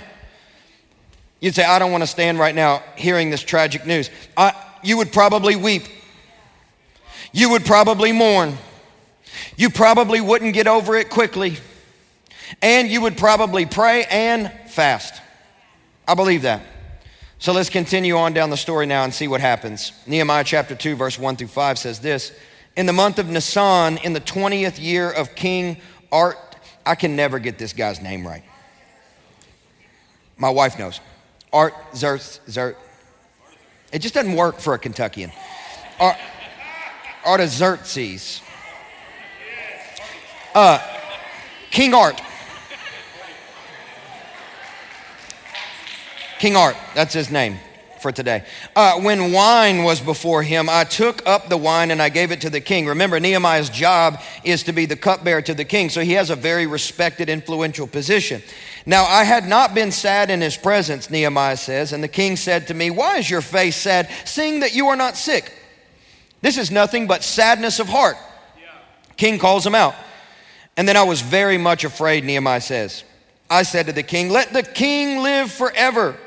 You'd 1.39 1.56
say, 1.56 1.63
I 1.63 1.80
don't 1.80 1.92
want 1.92 2.04
to 2.04 2.08
stand 2.08 2.39
right 2.39 2.54
now 2.54 2.84
hearing 2.96 3.30
this 3.30 3.42
tragic 3.42 3.86
news. 3.86 4.10
I, 4.36 4.54
you 4.84 4.98
would 4.98 5.12
probably 5.12 5.56
weep. 5.56 5.84
You 7.32 7.51
would 7.51 7.66
probably 7.66 8.12
mourn. 8.12 8.58
You 9.56 9.70
probably 9.70 10.22
wouldn't 10.22 10.54
get 10.54 10.68
over 10.68 10.96
it 10.96 11.10
quickly. 11.10 11.58
And 12.62 12.88
you 12.88 13.01
would 13.01 13.18
probably 13.18 13.66
pray 13.66 14.06
and 14.06 14.51
fast. 14.68 15.22
I 16.08 16.16
believe 16.16 16.44
that. 16.44 16.62
So 17.39 17.54
let's 17.54 17.70
continue 17.70 18.16
on 18.18 18.34
down 18.34 18.50
the 18.50 18.58
story 18.58 18.86
now 18.86 19.04
and 19.04 19.13
see 19.13 19.27
what 19.27 19.42
happens. 19.42 19.92
Nehemiah 20.08 20.44
chapter 20.44 20.74
2, 20.74 20.96
verse 20.96 21.20
1 21.20 21.36
through 21.36 21.48
5 21.48 21.77
says 21.77 22.00
this 22.00 22.32
in 22.78 22.86
the 22.86 22.94
month 22.94 23.18
of 23.18 23.28
Nisan, 23.28 23.98
in 23.98 24.14
the 24.14 24.22
20th 24.22 24.80
year 24.80 25.10
of 25.10 25.34
King 25.34 25.78
Art, 26.12 26.38
I 26.86 26.94
can 26.94 27.16
never 27.16 27.40
get 27.40 27.58
this 27.58 27.74
guy's 27.74 28.02
name 28.02 28.26
right. 28.26 28.44
My 30.38 30.52
wife 30.52 30.78
knows. 30.78 31.02
Art 31.52 31.74
Zert, 31.94 32.40
Zert. 32.48 32.76
It 33.92 34.00
just 34.00 34.14
doesn't 34.14 34.36
work 34.36 34.60
for 34.60 34.76
a 34.76 34.78
Kentuckian. 34.78 35.32
Art, 36.00 36.18
Artaxerxes. 37.26 38.42
Uh, 40.54 40.80
King 41.72 41.96
Art. 41.96 42.22
King 46.38 46.56
Art, 46.56 46.78
that's 46.94 47.14
his 47.14 47.32
name 47.32 47.58
for 48.01 48.12
today. 48.12 48.44
Uh, 48.75 49.00
when 49.00 49.32
wine 49.32 49.84
was 49.84 50.00
before 50.00 50.44
him, 50.44 50.70
I 50.70 50.84
took 50.84 51.27
up 51.27 51.50
the 51.50 51.58
wine 51.58 51.92
and 51.92 52.01
I 52.01 52.10
gave 52.10 52.32
it 52.32 52.42
to 52.42 52.50
the 52.50 52.62
king. 52.62 52.88
Remember, 52.88 53.20
Nehemiah's 53.20 53.70
job 53.70 54.22
is 54.44 54.63
to 54.63 54.74
be 54.74 54.86
the 54.86 54.96
cupbearer 54.96 55.42
to 55.44 55.54
the 55.54 55.66
king, 55.66 55.89
so 55.89 56.01
he 56.01 56.13
has 56.13 56.30
a 56.30 56.36
very 56.36 56.68
respected, 56.68 57.30
influential 57.30 57.88
position. 57.88 58.42
Now, 58.86 59.06
I 59.06 59.24
had 59.24 59.48
not 59.48 59.75
been 59.75 59.92
sad 59.92 60.30
in 60.30 60.42
his 60.42 60.56
presence, 60.56 61.10
Nehemiah 61.10 61.58
says, 61.58 61.94
and 61.94 62.04
the 62.04 62.08
king 62.08 62.36
said 62.36 62.68
to 62.68 62.74
me, 62.74 62.89
Why 62.89 63.18
is 63.18 63.30
your 63.30 63.42
face 63.42 63.75
sad, 63.75 64.10
seeing 64.25 64.62
that 64.62 64.74
you 64.74 64.88
are 64.88 64.96
not 64.96 65.18
sick? 65.18 65.54
This 66.42 66.58
is 66.58 66.72
nothing 66.72 67.08
but 67.08 67.24
sadness 67.24 67.80
of 67.80 67.88
heart. 67.88 68.16
King 69.18 69.39
calls 69.39 69.66
him 69.66 69.75
out. 69.75 69.96
And 70.77 70.88
then 70.88 70.96
I 70.96 71.04
was 71.04 71.22
very 71.22 71.58
much 71.58 71.84
afraid, 71.84 72.24
Nehemiah 72.24 72.62
says. 72.62 73.04
I 73.50 73.63
said 73.63 73.88
to 73.88 73.94
the 73.94 74.04
king, 74.04 74.30
Let 74.30 74.54
the 74.54 74.63
king 74.63 75.24
live 75.24 75.51
forever. 75.51 76.18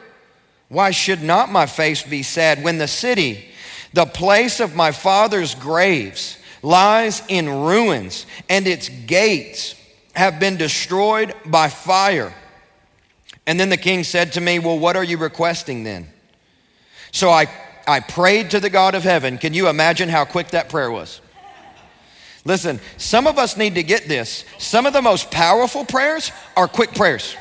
Why 0.70 0.92
should 0.92 1.20
not 1.20 1.50
my 1.50 1.66
face 1.66 2.02
be 2.02 2.22
sad 2.22 2.62
when 2.62 2.78
the 2.78 2.88
city, 2.88 3.44
the 3.92 4.06
place 4.06 4.60
of 4.60 4.76
my 4.76 4.92
father's 4.92 5.56
graves, 5.56 6.38
lies 6.62 7.22
in 7.28 7.48
ruins 7.48 8.24
and 8.48 8.66
its 8.68 8.88
gates 8.88 9.74
have 10.14 10.38
been 10.38 10.56
destroyed 10.56 11.34
by 11.44 11.68
fire? 11.68 12.32
And 13.48 13.58
then 13.58 13.68
the 13.68 13.76
king 13.76 14.04
said 14.04 14.32
to 14.34 14.40
me, 14.40 14.60
Well, 14.60 14.78
what 14.78 14.94
are 14.94 15.02
you 15.02 15.18
requesting 15.18 15.82
then? 15.82 16.08
So 17.10 17.30
I, 17.30 17.48
I 17.88 17.98
prayed 17.98 18.52
to 18.52 18.60
the 18.60 18.70
God 18.70 18.94
of 18.94 19.02
heaven. 19.02 19.38
Can 19.38 19.52
you 19.54 19.68
imagine 19.68 20.08
how 20.08 20.24
quick 20.24 20.50
that 20.50 20.68
prayer 20.68 20.92
was? 20.92 21.20
Listen, 22.44 22.78
some 22.96 23.26
of 23.26 23.38
us 23.38 23.56
need 23.56 23.74
to 23.74 23.82
get 23.82 24.06
this. 24.06 24.44
Some 24.58 24.86
of 24.86 24.92
the 24.92 25.02
most 25.02 25.32
powerful 25.32 25.84
prayers 25.84 26.30
are 26.56 26.68
quick 26.68 26.94
prayers. 26.94 27.34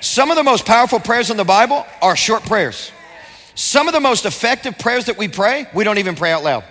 Some 0.00 0.30
of 0.30 0.36
the 0.36 0.42
most 0.42 0.66
powerful 0.66 0.98
prayers 0.98 1.30
in 1.30 1.36
the 1.36 1.44
Bible 1.44 1.86
are 2.00 2.16
short 2.16 2.42
prayers. 2.44 2.90
Some 3.54 3.88
of 3.88 3.94
the 3.94 4.00
most 4.00 4.24
effective 4.24 4.78
prayers 4.78 5.06
that 5.06 5.18
we 5.18 5.28
pray, 5.28 5.66
we 5.74 5.84
don't 5.84 5.98
even 5.98 6.14
pray 6.14 6.32
out 6.32 6.42
loud. 6.42 6.64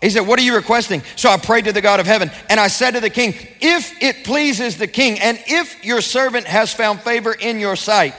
He 0.00 0.08
said, 0.08 0.26
What 0.26 0.38
are 0.38 0.42
you 0.42 0.54
requesting? 0.54 1.02
So 1.16 1.28
I 1.28 1.36
prayed 1.36 1.66
to 1.66 1.72
the 1.72 1.82
God 1.82 2.00
of 2.00 2.06
heaven, 2.06 2.30
and 2.48 2.58
I 2.58 2.68
said 2.68 2.92
to 2.92 3.00
the 3.00 3.10
king, 3.10 3.34
If 3.60 4.02
it 4.02 4.24
pleases 4.24 4.78
the 4.78 4.86
king, 4.86 5.20
and 5.20 5.38
if 5.46 5.84
your 5.84 6.00
servant 6.00 6.46
has 6.46 6.72
found 6.72 7.00
favor 7.00 7.32
in 7.32 7.60
your 7.60 7.76
sight, 7.76 8.14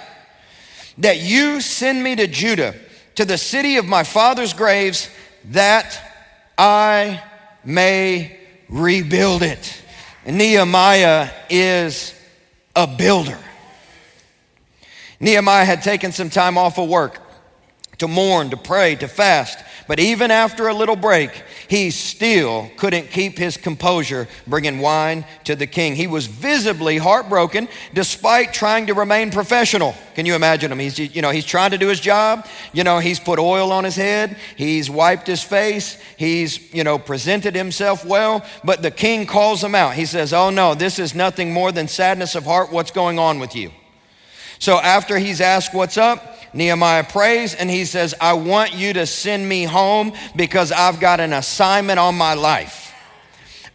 that 1.00 1.22
you 1.22 1.62
send 1.62 2.04
me 2.04 2.16
to 2.16 2.28
Judah, 2.28 2.76
to 3.16 3.26
the 3.26 3.38
city 3.38 3.78
of 3.78 3.86
my 3.86 4.04
father's 4.04 4.54
graves, 4.54 5.10
that 5.46 6.00
I 6.58 7.24
may 7.66 8.38
rebuild 8.70 9.42
it. 9.42 9.82
Nehemiah 10.26 11.30
is 11.50 12.14
a 12.76 12.88
builder. 12.88 13.38
Nehemiah 15.20 15.66
had 15.66 15.82
taken 15.82 16.12
some 16.12 16.30
time 16.30 16.58
off 16.58 16.78
of 16.78 16.90
work 16.90 17.20
to 18.00 18.08
mourn, 18.08 18.50
to 18.50 18.58
pray, 18.58 18.96
to 18.96 19.08
fast. 19.08 19.64
But 19.88 20.00
even 20.00 20.32
after 20.32 20.68
a 20.68 20.74
little 20.74 20.96
break, 20.96 21.32
he 21.68 21.92
still 21.92 22.70
couldn't 22.78 23.10
keep 23.10 23.38
his 23.38 23.58
composure 23.58 24.28
bringing 24.48 24.80
wine 24.80 25.26
to 25.46 25.56
the 25.56 25.68
king. 25.68 25.96
He 25.96 26.08
was 26.08 26.28
visibly 26.28 26.98
heartbroken 26.98 27.68
despite 27.94 28.54
trying 28.54 28.88
to 28.88 28.94
remain 28.94 29.32
professional. 29.32 29.96
Can 30.16 30.26
you 30.26 30.36
imagine 30.36 30.72
him? 30.72 30.80
He's, 30.80 31.00
you 31.00 31.22
know, 31.22 31.30
he's 31.32 31.46
trying 31.46 31.72
to 31.72 31.78
do 31.78 31.88
his 31.88 32.00
job. 32.00 32.46
You 32.74 32.84
know, 32.84 33.00
he's 33.00 33.20
put 33.20 33.40
oil 33.40 33.72
on 33.72 33.84
his 33.84 33.96
head. 33.96 34.38
He's 34.56 34.90
wiped 34.90 35.28
his 35.28 35.44
face. 35.44 35.98
He's, 36.18 36.74
you 36.74 36.84
know, 36.84 37.00
presented 37.00 37.56
himself 37.56 38.06
well. 38.06 38.46
But 38.64 38.82
the 38.82 38.92
king 38.92 39.26
calls 39.26 39.64
him 39.64 39.76
out. 39.76 39.94
He 39.94 40.06
says, 40.06 40.34
Oh 40.34 40.50
no, 40.50 40.76
this 40.76 41.00
is 41.00 41.16
nothing 41.16 41.54
more 41.54 41.72
than 41.72 41.88
sadness 41.88 42.36
of 42.36 42.46
heart. 42.46 42.72
What's 42.72 42.92
going 42.92 43.20
on 43.20 43.40
with 43.40 43.56
you? 43.56 43.72
So 44.60 44.78
after 44.78 45.18
he's 45.18 45.42
asked 45.42 45.74
what's 45.74 45.98
up, 45.98 46.38
Nehemiah 46.54 47.04
prays 47.04 47.56
and 47.56 47.70
he 47.70 47.86
says, 47.86 48.14
I 48.20 48.34
want 48.34 48.74
you 48.74 48.94
to 48.94 49.06
send 49.06 49.48
me 49.48 49.64
home 49.64 50.14
because 50.36 50.72
I've 50.72 51.00
got 51.00 51.20
an 51.20 51.34
assignment 51.34 52.00
on 52.00 52.16
my 52.16 52.34
life. 52.34 52.94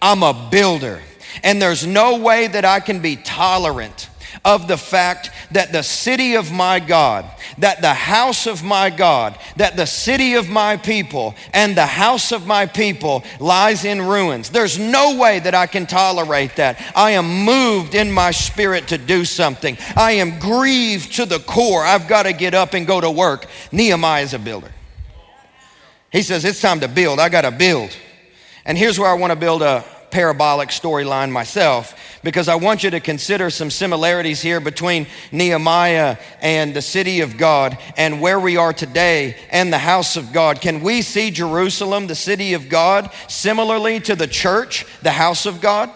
I'm 0.01 0.23
a 0.23 0.49
builder, 0.51 1.01
and 1.43 1.61
there's 1.61 1.87
no 1.87 2.19
way 2.19 2.47
that 2.49 2.65
I 2.65 2.81
can 2.81 3.01
be 3.01 3.17
tolerant 3.17 4.11
of 4.45 4.69
the 4.69 4.77
fact 4.77 5.31
that 5.53 5.73
the 5.73 5.83
city 5.83 6.35
of 6.35 6.53
my 6.53 6.81
God, 6.81 7.25
that 7.59 7.81
the 7.81 7.95
house 7.95 8.47
of 8.47 8.63
my 8.63 8.91
God, 8.91 9.39
that 9.57 9.77
the 9.77 9.87
city 9.87 10.35
of 10.35 10.49
my 10.49 10.77
people 10.77 11.35
and 11.53 11.77
the 11.77 11.87
house 11.87 12.33
of 12.33 12.47
my 12.47 12.67
people 12.67 13.25
lies 13.41 13.85
in 13.85 14.03
ruins. 14.03 14.51
There's 14.51 14.79
no 14.79 15.17
way 15.17 15.39
that 15.41 15.55
I 15.55 15.67
can 15.67 15.87
tolerate 15.87 16.57
that. 16.57 16.81
I 16.95 17.13
am 17.13 17.45
moved 17.45 17.95
in 17.95 18.11
my 18.13 18.31
spirit 18.31 18.89
to 18.89 18.99
do 18.99 19.25
something. 19.25 19.77
I 19.97 20.13
am 20.13 20.39
grieved 20.39 21.15
to 21.17 21.27
the 21.27 21.39
core. 21.39 21.85
I've 21.85 22.09
got 22.09 22.25
to 22.25 22.33
get 22.33 22.55
up 22.55 22.75
and 22.75 22.87
go 22.87 23.01
to 23.01 23.11
work. 23.11 23.47
Nehemiah 23.73 24.23
is 24.23 24.35
a 24.35 24.39
builder. 24.39 24.73
He 26.11 26.23
says, 26.23 26.45
It's 26.45 26.61
time 26.61 26.81
to 26.81 26.89
build. 26.89 27.21
I 27.21 27.29
got 27.29 27.43
to 27.43 27.51
build. 27.51 27.97
And 28.65 28.77
here's 28.77 28.99
where 28.99 29.09
I 29.09 29.15
want 29.15 29.33
to 29.33 29.39
build 29.39 29.63
a 29.63 29.85
parabolic 30.11 30.71
storyline 30.71 31.31
myself 31.31 31.95
because 32.23 32.49
I 32.49 32.57
want 32.57 32.83
you 32.83 32.91
to 32.91 33.01
consider 33.01 33.51
some 33.51 33.71
similarities 33.71 34.43
here 34.43 34.61
between 34.61 35.07
Nehemiah 35.31 36.17
and 36.41 36.75
the 36.75 36.83
city 36.83 37.21
of 37.21 37.37
God 37.37 37.79
and 37.97 38.21
where 38.21 38.41
we 38.41 38.57
are 38.57 38.73
today 38.73 39.37
and 39.51 39.73
the 39.73 39.79
house 39.79 40.17
of 40.17 40.33
God. 40.33 40.61
Can 40.61 40.81
we 40.81 41.03
see 41.03 41.31
Jerusalem, 41.31 42.07
the 42.07 42.15
city 42.15 42.55
of 42.55 42.69
God, 42.69 43.11
similarly 43.29 44.01
to 44.01 44.17
the 44.17 44.27
church, 44.27 44.87
the 45.03 45.13
house 45.13 45.47
of 45.47 45.61
God? 45.61 45.91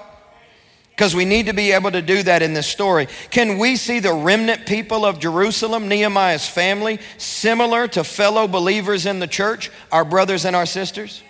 Because 0.90 1.14
we 1.14 1.24
need 1.24 1.46
to 1.46 1.54
be 1.54 1.72
able 1.72 1.90
to 1.90 2.02
do 2.02 2.22
that 2.24 2.42
in 2.42 2.52
this 2.52 2.66
story. 2.66 3.08
Can 3.30 3.56
we 3.56 3.76
see 3.76 4.00
the 4.00 4.12
remnant 4.12 4.66
people 4.66 5.06
of 5.06 5.18
Jerusalem, 5.18 5.88
Nehemiah's 5.88 6.46
family, 6.46 6.98
similar 7.16 7.88
to 7.88 8.04
fellow 8.04 8.46
believers 8.46 9.06
in 9.06 9.18
the 9.18 9.26
church, 9.26 9.70
our 9.90 10.04
brothers 10.04 10.44
and 10.44 10.54
our 10.54 10.66
sisters? 10.66 11.22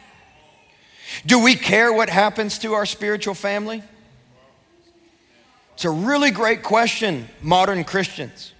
Do 1.27 1.43
we 1.43 1.55
care 1.55 1.93
what 1.93 2.09
happens 2.09 2.59
to 2.61 2.75
our 2.75 2.87
spiritual 2.87 3.35
family? 3.35 3.83
It's 5.75 5.85
a 5.85 5.91
really 5.91 6.31
great 6.31 6.63
question, 6.63 7.29
modern 7.41 7.85
Christians. 7.85 8.53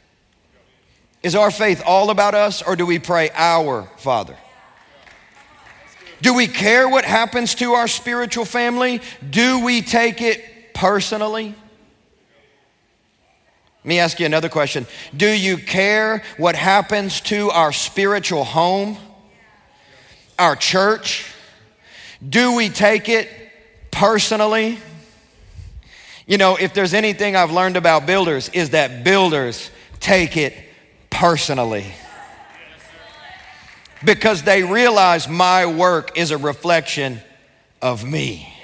Is 1.23 1.35
our 1.35 1.51
faith 1.51 1.83
all 1.85 2.11
about 2.11 2.35
us 2.35 2.63
or 2.63 2.77
do 2.77 2.87
we 2.87 2.99
pray 2.99 3.31
our 3.35 3.83
Father? 3.99 4.37
Do 6.23 6.35
we 6.35 6.47
care 6.47 6.89
what 6.89 7.05
happens 7.05 7.55
to 7.57 7.73
our 7.73 7.89
spiritual 7.89 8.45
family? 8.45 9.01
Do 9.29 9.65
we 9.65 9.83
take 9.83 10.21
it 10.21 10.75
personally? 10.75 11.55
Let 13.83 13.89
me 13.89 13.99
ask 13.99 14.21
you 14.21 14.27
another 14.27 14.51
question. 14.51 14.87
Do 15.17 15.29
you 15.29 15.57
care 15.57 16.23
what 16.37 16.55
happens 16.55 17.21
to 17.23 17.51
our 17.51 17.73
spiritual 17.73 18.45
home, 18.45 18.99
our 20.39 20.55
church? 20.55 21.30
Do 22.27 22.55
we 22.55 22.69
take 22.69 23.09
it 23.09 23.29
personally? 23.91 24.79
You 26.27 26.39
know, 26.39 26.57
if 26.57 26.75
there's 26.75 26.95
anything 26.95 27.35
I've 27.35 27.51
learned 27.51 27.77
about 27.77 28.07
builders, 28.07 28.51
is 28.51 28.71
that 28.71 29.05
builders 29.05 29.71
take 30.01 30.37
it 30.37 30.55
personally. 31.09 31.87
Because 34.05 34.43
they 34.43 34.63
realize 34.63 35.29
my 35.29 35.67
work 35.67 36.17
is 36.17 36.31
a 36.31 36.39
reflection 36.39 37.21
of 37.83 38.05
me. 38.05 38.55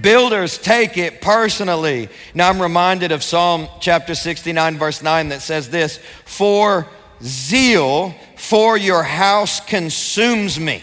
Builders 0.00 0.58
take 0.58 0.98
it 0.98 1.20
personally. 1.22 2.08
Now 2.34 2.48
I'm 2.48 2.60
reminded 2.60 3.12
of 3.12 3.22
Psalm 3.22 3.68
chapter 3.80 4.14
69, 4.14 4.78
verse 4.78 5.02
9, 5.02 5.28
that 5.28 5.42
says 5.42 5.70
this 5.70 5.98
For 6.24 6.86
zeal 7.22 8.14
for 8.36 8.76
your 8.76 9.02
house 9.02 9.60
consumes 9.60 10.58
me 10.58 10.82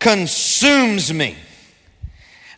consumes 0.00 1.12
me. 1.14 1.36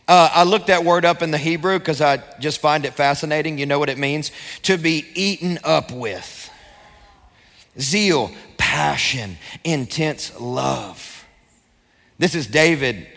Uh, 0.07 0.29
I 0.33 0.43
looked 0.43 0.67
that 0.67 0.83
word 0.83 1.05
up 1.05 1.21
in 1.21 1.31
the 1.31 1.37
Hebrew 1.37 1.79
because 1.79 2.01
I 2.01 2.17
just 2.39 2.59
find 2.59 2.85
it 2.85 2.93
fascinating. 2.93 3.57
You 3.57 3.65
know 3.65 3.79
what 3.79 3.89
it 3.89 3.97
means? 3.97 4.31
To 4.63 4.77
be 4.77 5.05
eaten 5.13 5.59
up 5.63 5.91
with. 5.91 6.49
Zeal, 7.79 8.31
passion, 8.57 9.37
intense 9.63 10.39
love. 10.39 11.25
This 12.17 12.35
is 12.35 12.47
David 12.47 13.07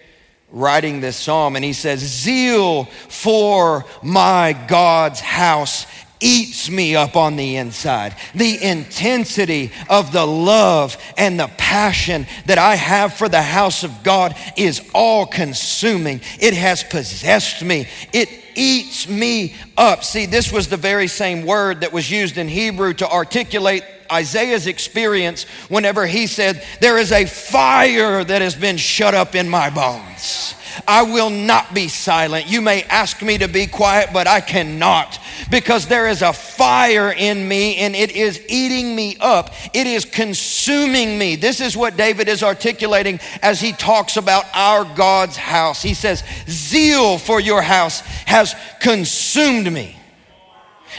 writing 0.50 1.00
this 1.00 1.16
psalm, 1.16 1.56
and 1.56 1.64
he 1.64 1.72
says, 1.72 2.00
Zeal 2.00 2.84
for 2.84 3.84
my 4.02 4.52
God's 4.68 5.20
house 5.20 5.86
eats 6.20 6.70
me 6.70 6.96
up 6.96 7.16
on 7.16 7.36
the 7.36 7.56
inside. 7.56 8.14
The 8.34 8.62
intensity 8.62 9.70
of 9.88 10.12
the 10.12 10.26
love 10.26 10.96
and 11.16 11.38
the 11.38 11.50
passion 11.56 12.26
that 12.46 12.58
I 12.58 12.74
have 12.76 13.14
for 13.14 13.28
the 13.28 13.42
house 13.42 13.84
of 13.84 14.02
God 14.02 14.36
is 14.56 14.82
all 14.94 15.26
consuming. 15.26 16.20
It 16.40 16.54
has 16.54 16.82
possessed 16.82 17.62
me. 17.62 17.88
It 18.12 18.28
eats 18.54 19.08
me 19.08 19.54
up. 19.76 20.02
See, 20.02 20.26
this 20.26 20.50
was 20.50 20.68
the 20.68 20.76
very 20.76 21.08
same 21.08 21.44
word 21.44 21.82
that 21.82 21.92
was 21.92 22.10
used 22.10 22.38
in 22.38 22.48
Hebrew 22.48 22.94
to 22.94 23.08
articulate 23.08 23.84
Isaiah's 24.10 24.66
experience 24.66 25.44
whenever 25.68 26.06
he 26.06 26.26
said, 26.26 26.62
There 26.80 26.98
is 26.98 27.12
a 27.12 27.26
fire 27.26 28.24
that 28.24 28.42
has 28.42 28.54
been 28.54 28.76
shut 28.76 29.14
up 29.14 29.34
in 29.34 29.48
my 29.48 29.70
bones. 29.70 30.54
I 30.86 31.02
will 31.02 31.30
not 31.30 31.74
be 31.74 31.88
silent. 31.88 32.46
You 32.46 32.60
may 32.60 32.82
ask 32.84 33.22
me 33.22 33.38
to 33.38 33.48
be 33.48 33.66
quiet, 33.66 34.10
but 34.12 34.26
I 34.26 34.40
cannot 34.40 35.18
because 35.50 35.86
there 35.86 36.08
is 36.08 36.22
a 36.22 36.32
fire 36.32 37.12
in 37.12 37.46
me 37.46 37.76
and 37.76 37.94
it 37.94 38.12
is 38.12 38.42
eating 38.48 38.94
me 38.94 39.16
up. 39.20 39.52
It 39.72 39.86
is 39.86 40.04
consuming 40.04 41.18
me. 41.18 41.36
This 41.36 41.60
is 41.60 41.76
what 41.76 41.96
David 41.96 42.28
is 42.28 42.42
articulating 42.42 43.20
as 43.42 43.60
he 43.60 43.72
talks 43.72 44.16
about 44.16 44.44
our 44.54 44.84
God's 44.96 45.36
house. 45.36 45.82
He 45.82 45.94
says, 45.94 46.22
Zeal 46.48 47.18
for 47.18 47.40
your 47.40 47.62
house 47.62 48.00
has 48.26 48.54
consumed 48.80 49.72
me. 49.72 49.96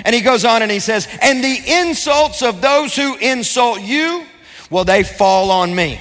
And 0.06 0.14
he 0.16 0.22
goes 0.22 0.46
on 0.46 0.62
and 0.62 0.72
he 0.72 0.80
says, 0.80 1.08
And 1.22 1.44
the 1.44 1.60
insults 1.66 2.42
of 2.42 2.62
those 2.62 2.96
who 2.96 3.16
insult 3.18 3.82
you, 3.82 4.26
well, 4.70 4.86
they 4.86 5.04
fall 5.04 5.52
on 5.52 5.74
me. 5.74 6.00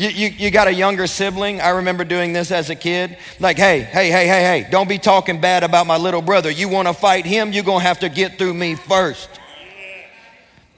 You, 0.00 0.08
you, 0.08 0.28
you, 0.28 0.50
got 0.50 0.66
a 0.66 0.72
younger 0.72 1.06
sibling. 1.06 1.60
I 1.60 1.68
remember 1.68 2.04
doing 2.04 2.32
this 2.32 2.50
as 2.50 2.70
a 2.70 2.74
kid. 2.74 3.18
Like, 3.38 3.58
hey, 3.58 3.80
hey, 3.80 4.10
hey, 4.10 4.26
hey, 4.26 4.62
hey, 4.62 4.66
don't 4.70 4.88
be 4.88 4.96
talking 4.96 5.42
bad 5.42 5.62
about 5.62 5.86
my 5.86 5.98
little 5.98 6.22
brother. 6.22 6.50
You 6.50 6.70
want 6.70 6.88
to 6.88 6.94
fight 6.94 7.26
him, 7.26 7.52
you're 7.52 7.64
going 7.64 7.80
to 7.80 7.86
have 7.86 7.98
to 7.98 8.08
get 8.08 8.38
through 8.38 8.54
me 8.54 8.76
first. 8.76 9.28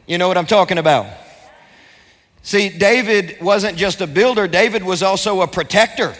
You 0.08 0.18
know 0.18 0.26
what 0.26 0.36
I'm 0.36 0.46
talking 0.46 0.76
about? 0.76 1.06
See, 2.42 2.68
David 2.68 3.40
wasn't 3.40 3.78
just 3.78 4.00
a 4.00 4.08
builder, 4.08 4.48
David 4.48 4.82
was 4.82 5.04
also 5.04 5.42
a 5.42 5.46
protector. 5.46 6.16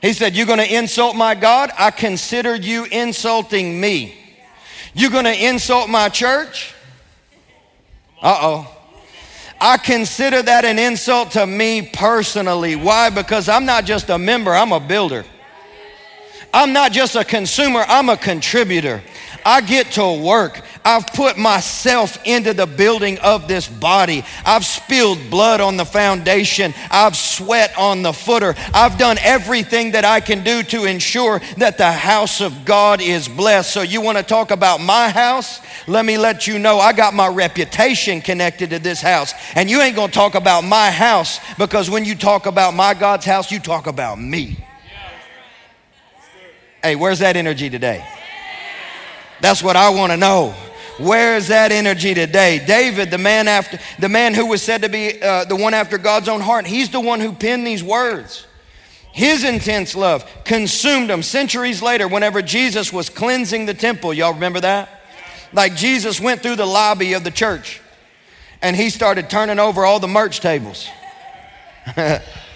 He 0.00 0.12
said, 0.12 0.36
You're 0.36 0.46
going 0.46 0.60
to 0.60 0.72
insult 0.72 1.16
my 1.16 1.34
God? 1.34 1.72
I 1.76 1.90
consider 1.90 2.54
you 2.54 2.84
insulting 2.84 3.80
me. 3.80 4.16
You're 4.94 5.10
going 5.10 5.24
to 5.24 5.34
insult 5.34 5.90
my 5.90 6.10
church? 6.10 6.76
Uh 8.22 8.38
oh. 8.40 8.77
I 9.60 9.76
consider 9.76 10.42
that 10.42 10.64
an 10.64 10.78
insult 10.78 11.32
to 11.32 11.46
me 11.46 11.82
personally. 11.82 12.76
Why? 12.76 13.10
Because 13.10 13.48
I'm 13.48 13.64
not 13.64 13.84
just 13.84 14.08
a 14.08 14.18
member, 14.18 14.54
I'm 14.54 14.72
a 14.72 14.80
builder. 14.80 15.24
I'm 16.54 16.72
not 16.72 16.92
just 16.92 17.16
a 17.16 17.24
consumer, 17.24 17.84
I'm 17.88 18.08
a 18.08 18.16
contributor. 18.16 19.02
I 19.48 19.62
get 19.62 19.92
to 19.92 20.22
work. 20.22 20.60
I've 20.84 21.06
put 21.06 21.38
myself 21.38 22.18
into 22.26 22.52
the 22.52 22.66
building 22.66 23.18
of 23.20 23.48
this 23.48 23.66
body. 23.66 24.22
I've 24.44 24.66
spilled 24.66 25.30
blood 25.30 25.62
on 25.62 25.78
the 25.78 25.86
foundation. 25.86 26.74
I've 26.90 27.16
sweat 27.16 27.72
on 27.78 28.02
the 28.02 28.12
footer. 28.12 28.54
I've 28.74 28.98
done 28.98 29.16
everything 29.22 29.92
that 29.92 30.04
I 30.04 30.20
can 30.20 30.44
do 30.44 30.62
to 30.64 30.84
ensure 30.84 31.40
that 31.56 31.78
the 31.78 31.90
house 31.90 32.42
of 32.42 32.66
God 32.66 33.00
is 33.00 33.26
blessed. 33.26 33.72
So, 33.72 33.80
you 33.80 34.02
want 34.02 34.18
to 34.18 34.22
talk 34.22 34.50
about 34.50 34.82
my 34.82 35.08
house? 35.08 35.60
Let 35.86 36.04
me 36.04 36.18
let 36.18 36.46
you 36.46 36.58
know 36.58 36.78
I 36.78 36.92
got 36.92 37.14
my 37.14 37.28
reputation 37.28 38.20
connected 38.20 38.68
to 38.68 38.78
this 38.78 39.00
house. 39.00 39.32
And 39.54 39.70
you 39.70 39.80
ain't 39.80 39.96
going 39.96 40.10
to 40.10 40.14
talk 40.14 40.34
about 40.34 40.62
my 40.62 40.90
house 40.90 41.40
because 41.56 41.88
when 41.88 42.04
you 42.04 42.16
talk 42.16 42.44
about 42.44 42.74
my 42.74 42.92
God's 42.92 43.24
house, 43.24 43.50
you 43.50 43.60
talk 43.60 43.86
about 43.86 44.20
me. 44.20 44.62
Hey, 46.82 46.96
where's 46.96 47.20
that 47.20 47.34
energy 47.34 47.70
today? 47.70 48.06
That's 49.40 49.62
what 49.62 49.76
I 49.76 49.90
want 49.90 50.12
to 50.12 50.16
know. 50.16 50.54
Where's 50.98 51.48
that 51.48 51.70
energy 51.70 52.12
today? 52.12 52.64
David, 52.64 53.10
the 53.10 53.18
man 53.18 53.46
after 53.46 53.78
the 54.00 54.08
man 54.08 54.34
who 54.34 54.46
was 54.46 54.62
said 54.62 54.82
to 54.82 54.88
be 54.88 55.22
uh, 55.22 55.44
the 55.44 55.54
one 55.54 55.72
after 55.72 55.96
God's 55.96 56.28
own 56.28 56.40
heart, 56.40 56.66
he's 56.66 56.90
the 56.90 57.00
one 57.00 57.20
who 57.20 57.32
penned 57.32 57.66
these 57.66 57.84
words. 57.84 58.46
His 59.12 59.44
intense 59.44 59.94
love 59.94 60.28
consumed 60.44 61.10
him 61.10 61.22
centuries 61.22 61.82
later 61.82 62.08
whenever 62.08 62.42
Jesus 62.42 62.92
was 62.92 63.10
cleansing 63.10 63.66
the 63.66 63.74
temple. 63.74 64.12
Y'all 64.12 64.34
remember 64.34 64.60
that? 64.60 64.88
Like 65.52 65.76
Jesus 65.76 66.20
went 66.20 66.42
through 66.42 66.56
the 66.56 66.66
lobby 66.66 67.14
of 67.14 67.24
the 67.24 67.30
church 67.30 67.80
and 68.60 68.76
he 68.76 68.90
started 68.90 69.30
turning 69.30 69.58
over 69.58 69.84
all 69.84 70.00
the 70.00 70.08
merch 70.08 70.40
tables. 70.40 70.88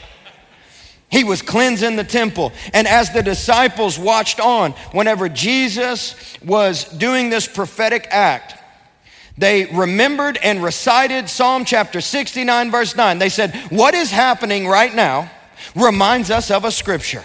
He 1.12 1.24
was 1.24 1.42
cleansing 1.42 1.96
the 1.96 2.04
temple. 2.04 2.52
And 2.72 2.88
as 2.88 3.12
the 3.12 3.22
disciples 3.22 3.98
watched 3.98 4.40
on, 4.40 4.72
whenever 4.92 5.28
Jesus 5.28 6.16
was 6.42 6.84
doing 6.84 7.28
this 7.28 7.46
prophetic 7.46 8.08
act, 8.10 8.54
they 9.36 9.66
remembered 9.66 10.38
and 10.42 10.64
recited 10.64 11.28
Psalm 11.28 11.66
chapter 11.66 12.00
69, 12.00 12.70
verse 12.70 12.96
9. 12.96 13.18
They 13.18 13.28
said, 13.28 13.54
What 13.70 13.92
is 13.92 14.10
happening 14.10 14.66
right 14.66 14.94
now 14.94 15.30
reminds 15.76 16.30
us 16.30 16.50
of 16.50 16.64
a 16.64 16.70
scripture. 16.70 17.24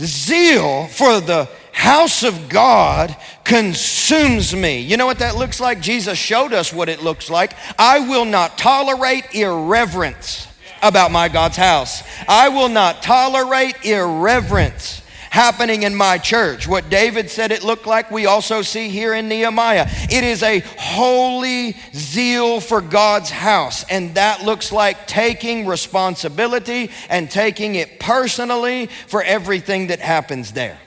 Zeal 0.00 0.86
for 0.86 1.20
the 1.20 1.46
house 1.72 2.22
of 2.22 2.48
God 2.48 3.14
consumes 3.44 4.56
me. 4.56 4.80
You 4.80 4.96
know 4.96 5.06
what 5.06 5.18
that 5.18 5.36
looks 5.36 5.60
like? 5.60 5.82
Jesus 5.82 6.18
showed 6.18 6.54
us 6.54 6.72
what 6.72 6.88
it 6.88 7.02
looks 7.02 7.28
like. 7.28 7.52
I 7.78 8.08
will 8.08 8.24
not 8.24 8.56
tolerate 8.56 9.34
irreverence 9.34 10.47
about 10.82 11.10
my 11.10 11.28
God's 11.28 11.56
house. 11.56 12.02
I 12.28 12.48
will 12.48 12.68
not 12.68 13.02
tolerate 13.02 13.84
irreverence 13.84 15.02
happening 15.30 15.82
in 15.82 15.94
my 15.94 16.18
church. 16.18 16.66
What 16.66 16.90
David 16.90 17.30
said 17.30 17.52
it 17.52 17.62
looked 17.62 17.86
like, 17.86 18.10
we 18.10 18.26
also 18.26 18.62
see 18.62 18.88
here 18.88 19.14
in 19.14 19.28
Nehemiah. 19.28 19.86
It 20.10 20.24
is 20.24 20.42
a 20.42 20.60
holy 20.78 21.76
zeal 21.94 22.60
for 22.60 22.80
God's 22.80 23.30
house, 23.30 23.84
and 23.84 24.14
that 24.14 24.42
looks 24.44 24.72
like 24.72 25.06
taking 25.06 25.66
responsibility 25.66 26.90
and 27.08 27.30
taking 27.30 27.74
it 27.74 28.00
personally 28.00 28.86
for 29.06 29.22
everything 29.22 29.88
that 29.88 30.00
happens 30.00 30.52
there. 30.52 30.78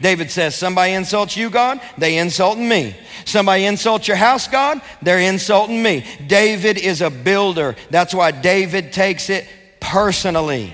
David 0.00 0.30
says, 0.30 0.54
Somebody 0.54 0.92
insults 0.92 1.36
you, 1.36 1.50
God, 1.50 1.80
they 1.96 2.18
insulting 2.18 2.68
me. 2.68 2.96
Somebody 3.24 3.64
insults 3.64 4.06
your 4.08 4.16
house, 4.16 4.46
God, 4.48 4.80
they're 5.02 5.18
insulting 5.18 5.82
me. 5.82 6.04
David 6.26 6.78
is 6.78 7.02
a 7.02 7.10
builder. 7.10 7.76
That's 7.90 8.14
why 8.14 8.30
David 8.30 8.92
takes 8.92 9.28
it 9.30 9.48
personally. 9.80 10.72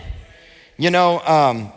You 0.77 0.91
know, 0.91 1.21
um, 1.21 1.73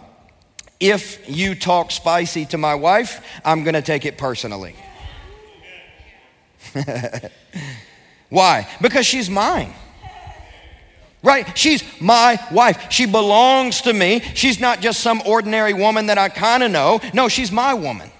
if 0.79 1.29
you 1.29 1.55
talk 1.55 1.91
spicy 1.91 2.45
to 2.47 2.57
my 2.57 2.75
wife, 2.75 3.23
I'm 3.45 3.63
going 3.63 3.75
to 3.75 3.81
take 3.81 4.05
it 4.05 4.17
personally. 4.17 4.75
Why? 8.29 8.67
Because 8.81 9.05
she's 9.05 9.29
mine 9.29 9.73
right? 11.23 11.57
She's 11.57 11.83
my 11.99 12.39
wife. 12.51 12.91
She 12.91 13.05
belongs 13.05 13.81
to 13.81 13.93
me. 13.93 14.21
She's 14.33 14.59
not 14.59 14.81
just 14.81 14.99
some 15.01 15.21
ordinary 15.25 15.73
woman 15.73 16.07
that 16.07 16.17
I 16.17 16.29
kind 16.29 16.63
of 16.63 16.71
know. 16.71 16.99
No, 17.13 17.27
she's 17.27 17.51
my 17.51 17.73
woman. 17.73 18.11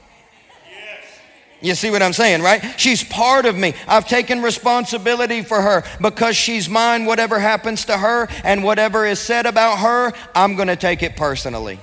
You 1.59 1.73
see 1.73 1.89
what 1.89 2.03
I'm 2.03 2.13
saying, 2.13 2.43
right? 2.43 2.79
She's 2.79 3.03
part 3.03 3.45
of 3.45 3.57
me. 3.57 3.73
I've 3.87 4.07
taken 4.07 4.43
responsibility 4.43 5.41
for 5.41 5.59
her 5.59 5.83
because 5.99 6.35
she's 6.35 6.69
mine. 6.69 7.05
Whatever 7.05 7.39
happens 7.39 7.85
to 7.85 7.97
her 7.97 8.27
and 8.43 8.63
whatever 8.63 9.05
is 9.05 9.19
said 9.19 9.47
about 9.47 9.79
her, 9.79 10.13
I'm 10.35 10.55
going 10.55 10.67
to 10.67 10.75
take 10.75 11.01
it 11.01 11.15
personally. 11.15 11.79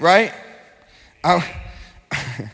Right? 0.00 0.32
I, 1.22 1.48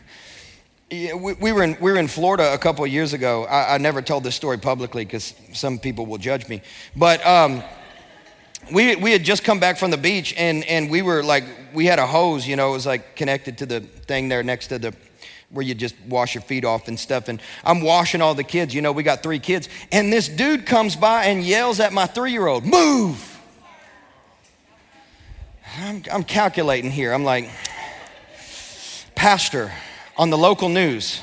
Yeah, 0.93 1.13
we, 1.13 1.31
we, 1.35 1.53
were 1.53 1.63
in, 1.63 1.77
we 1.79 1.89
were 1.89 1.97
in 1.97 2.09
Florida 2.09 2.53
a 2.53 2.57
couple 2.57 2.83
of 2.83 2.91
years 2.91 3.13
ago. 3.13 3.45
I, 3.45 3.75
I 3.75 3.77
never 3.77 4.01
told 4.01 4.25
this 4.25 4.35
story 4.35 4.57
publicly 4.57 5.05
because 5.05 5.33
some 5.53 5.79
people 5.79 6.05
will 6.05 6.17
judge 6.17 6.49
me. 6.49 6.61
But 6.97 7.25
um, 7.25 7.63
we, 8.73 8.97
we 8.97 9.13
had 9.13 9.23
just 9.23 9.45
come 9.45 9.57
back 9.57 9.77
from 9.77 9.91
the 9.91 9.97
beach 9.97 10.33
and, 10.35 10.65
and 10.65 10.91
we 10.91 11.01
were 11.01 11.23
like, 11.23 11.45
we 11.73 11.85
had 11.85 11.97
a 11.97 12.05
hose, 12.05 12.45
you 12.45 12.57
know, 12.57 12.71
it 12.71 12.73
was 12.73 12.85
like 12.85 13.15
connected 13.15 13.57
to 13.59 13.65
the 13.65 13.79
thing 13.79 14.27
there 14.27 14.43
next 14.43 14.67
to 14.67 14.79
the, 14.79 14.93
where 15.49 15.63
you 15.63 15.73
just 15.73 15.95
wash 16.09 16.35
your 16.35 16.41
feet 16.41 16.65
off 16.65 16.89
and 16.89 16.99
stuff. 16.99 17.29
And 17.29 17.41
I'm 17.63 17.79
washing 17.79 18.21
all 18.21 18.35
the 18.35 18.43
kids, 18.43 18.75
you 18.75 18.81
know, 18.81 18.91
we 18.91 19.03
got 19.03 19.23
three 19.23 19.39
kids. 19.39 19.69
And 19.93 20.11
this 20.11 20.27
dude 20.27 20.65
comes 20.65 20.97
by 20.97 21.23
and 21.23 21.41
yells 21.41 21.79
at 21.79 21.93
my 21.93 22.05
three 22.05 22.33
year 22.33 22.47
old, 22.47 22.65
move. 22.65 23.39
I'm, 25.77 26.03
I'm 26.11 26.23
calculating 26.25 26.91
here. 26.91 27.13
I'm 27.13 27.23
like, 27.23 27.49
Pastor, 29.15 29.71
on 30.17 30.29
the 30.29 30.37
local 30.37 30.69
news. 30.69 31.21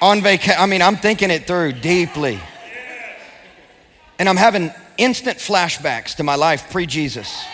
on 0.00 0.22
vacation. 0.22 0.60
I 0.60 0.66
mean, 0.66 0.82
I'm 0.82 0.96
thinking 0.96 1.30
it 1.30 1.46
through 1.46 1.72
deeply. 1.72 2.38
And 4.18 4.28
I'm 4.28 4.36
having 4.36 4.72
instant 4.96 5.38
flashbacks 5.38 6.16
to 6.16 6.22
my 6.22 6.34
life 6.34 6.70
pre 6.70 6.86
Jesus. 6.86 7.44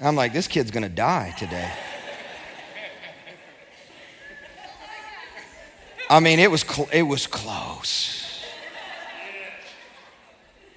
I'm 0.00 0.14
like, 0.14 0.32
this 0.32 0.46
kid's 0.46 0.70
gonna 0.70 0.88
die 0.88 1.34
today. 1.38 1.70
I 6.08 6.20
mean, 6.20 6.38
it 6.38 6.50
was, 6.50 6.60
cl- 6.60 6.88
it 6.92 7.02
was 7.02 7.26
close. 7.26 8.44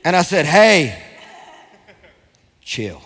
And 0.04 0.15
I 0.15 0.23
said, 0.23 0.45
hey, 0.45 1.04
chill. 2.62 3.02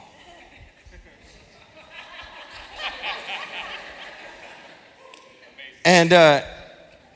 And 5.86 6.14
uh, 6.14 6.42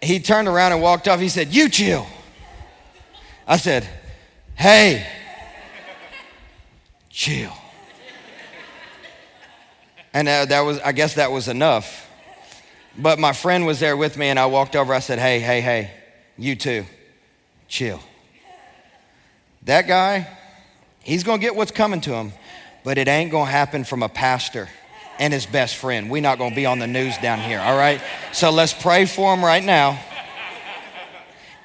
he 0.01 0.19
turned 0.19 0.47
around 0.47 0.73
and 0.73 0.81
walked 0.81 1.07
off. 1.07 1.19
He 1.19 1.29
said, 1.29 1.53
You 1.53 1.69
chill. 1.69 2.07
I 3.47 3.57
said, 3.57 3.87
Hey, 4.55 5.07
chill. 7.09 7.53
And 10.13 10.27
uh, 10.27 10.45
that 10.45 10.61
was, 10.61 10.79
I 10.79 10.91
guess 10.91 11.15
that 11.15 11.31
was 11.31 11.47
enough. 11.47 12.09
But 12.97 13.19
my 13.19 13.33
friend 13.33 13.65
was 13.65 13.79
there 13.79 13.95
with 13.95 14.17
me, 14.17 14.27
and 14.27 14.39
I 14.39 14.47
walked 14.47 14.75
over. 14.75 14.93
I 14.93 14.99
said, 14.99 15.19
Hey, 15.19 15.39
hey, 15.39 15.61
hey, 15.61 15.91
you 16.37 16.55
too, 16.55 16.85
chill. 17.67 18.01
That 19.63 19.87
guy, 19.87 20.27
he's 21.03 21.23
gonna 21.23 21.41
get 21.41 21.55
what's 21.55 21.71
coming 21.71 22.01
to 22.01 22.13
him, 22.13 22.33
but 22.83 22.97
it 22.97 23.07
ain't 23.07 23.31
gonna 23.31 23.51
happen 23.51 23.83
from 23.83 24.01
a 24.01 24.09
pastor 24.09 24.69
and 25.19 25.33
his 25.33 25.45
best 25.45 25.75
friend. 25.75 26.09
We're 26.09 26.21
not 26.21 26.37
going 26.37 26.51
to 26.51 26.55
be 26.55 26.65
on 26.65 26.79
the 26.79 26.87
news 26.87 27.17
down 27.17 27.39
here, 27.39 27.59
all 27.59 27.77
right? 27.77 28.01
So 28.33 28.51
let's 28.51 28.73
pray 28.73 29.05
for 29.05 29.33
him 29.33 29.43
right 29.43 29.63
now 29.63 29.99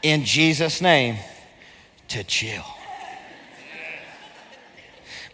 in 0.02 0.24
Jesus' 0.24 0.80
name 0.80 1.16
to 2.08 2.24
chill. 2.24 2.64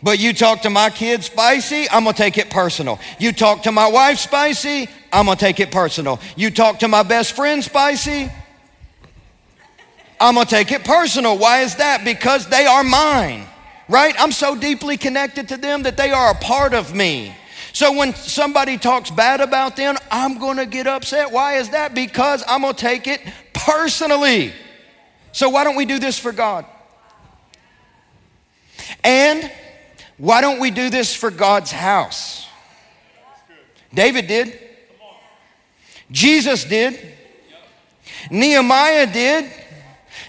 But 0.00 0.20
you 0.20 0.32
talk 0.32 0.62
to 0.62 0.70
my 0.70 0.90
kids 0.90 1.26
spicy, 1.26 1.90
I'm 1.90 2.04
gonna 2.04 2.16
take 2.16 2.38
it 2.38 2.50
personal. 2.50 3.00
You 3.18 3.32
talk 3.32 3.64
to 3.64 3.72
my 3.72 3.88
wife 3.88 4.18
spicy, 4.18 4.88
I'm 5.12 5.26
gonna 5.26 5.36
take 5.36 5.58
it 5.58 5.72
personal. 5.72 6.20
You 6.36 6.50
talk 6.50 6.78
to 6.80 6.88
my 6.88 7.02
best 7.02 7.34
friend 7.34 7.64
spicy, 7.64 8.30
I'm 10.20 10.34
gonna 10.34 10.46
take 10.46 10.70
it 10.70 10.84
personal. 10.84 11.36
Why 11.36 11.62
is 11.62 11.76
that? 11.76 12.04
Because 12.04 12.46
they 12.46 12.64
are 12.66 12.84
mine, 12.84 13.44
right? 13.88 14.14
I'm 14.20 14.30
so 14.30 14.54
deeply 14.54 14.96
connected 14.96 15.48
to 15.48 15.56
them 15.56 15.82
that 15.82 15.96
they 15.96 16.12
are 16.12 16.30
a 16.30 16.36
part 16.36 16.74
of 16.74 16.94
me. 16.94 17.34
So 17.78 17.92
when 17.92 18.12
somebody 18.12 18.76
talks 18.76 19.08
bad 19.08 19.40
about 19.40 19.76
them, 19.76 19.96
I'm 20.10 20.38
gonna 20.38 20.66
get 20.66 20.88
upset. 20.88 21.30
Why 21.30 21.58
is 21.58 21.68
that? 21.68 21.94
Because 21.94 22.42
I'm 22.48 22.62
gonna 22.62 22.74
take 22.74 23.06
it 23.06 23.20
personally. 23.52 24.52
So 25.30 25.48
why 25.48 25.62
don't 25.62 25.76
we 25.76 25.84
do 25.84 26.00
this 26.00 26.18
for 26.18 26.32
God? 26.32 26.64
And 29.04 29.48
why 30.16 30.40
don't 30.40 30.58
we 30.58 30.72
do 30.72 30.90
this 30.90 31.14
for 31.14 31.30
God's 31.30 31.70
house? 31.70 32.48
David 33.94 34.26
did. 34.26 34.58
Jesus 36.10 36.64
did. 36.64 36.98
Nehemiah 38.28 39.06
did. 39.06 39.52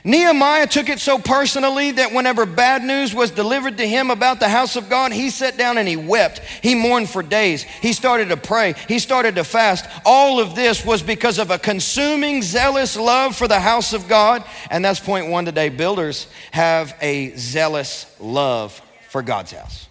Nehemiah 0.04 0.68
took 0.68 0.90
it 0.90 1.00
so 1.00 1.20
personally 1.20 1.92
that 1.92 2.14
whenever 2.14 2.46
bad 2.46 2.84
news 2.84 3.14
was 3.14 3.32
delivered 3.32 3.78
to 3.78 3.88
him 3.88 4.10
about 4.12 4.40
the 4.40 4.48
house 4.48 4.76
of 4.76 4.90
God, 4.90 5.12
he 5.12 5.30
sat 5.30 5.58
down 5.58 5.78
and 5.78 5.88
he 5.88 5.98
wept. 5.98 6.40
He 6.62 6.76
mourned 6.76 7.10
for 7.10 7.22
days. 7.22 7.64
He 7.64 7.94
started 7.94 8.30
to 8.30 8.38
pray. 8.38 8.76
He 8.88 9.00
started 9.00 9.36
to 9.36 9.44
fast. 9.44 9.86
All 10.06 10.40
of 10.40 10.56
this 10.56 10.86
was 10.86 11.04
because 11.04 11.40
of 11.40 11.52
a 11.52 11.60
consuming, 11.60 12.42
zealous 12.42 12.96
love 12.96 13.36
for 13.36 13.48
the 13.48 13.60
house 13.60 13.94
of 13.94 14.08
God. 14.08 14.44
And 14.72 14.86
that's 14.86 15.00
point 15.00 15.30
one 15.30 15.46
today. 15.46 15.70
Builders 15.70 16.28
have 16.52 16.96
a 17.02 17.36
zealous 17.36 18.06
love 18.20 18.82
for 19.10 19.22
God's 19.22 19.52
house. 19.52 19.88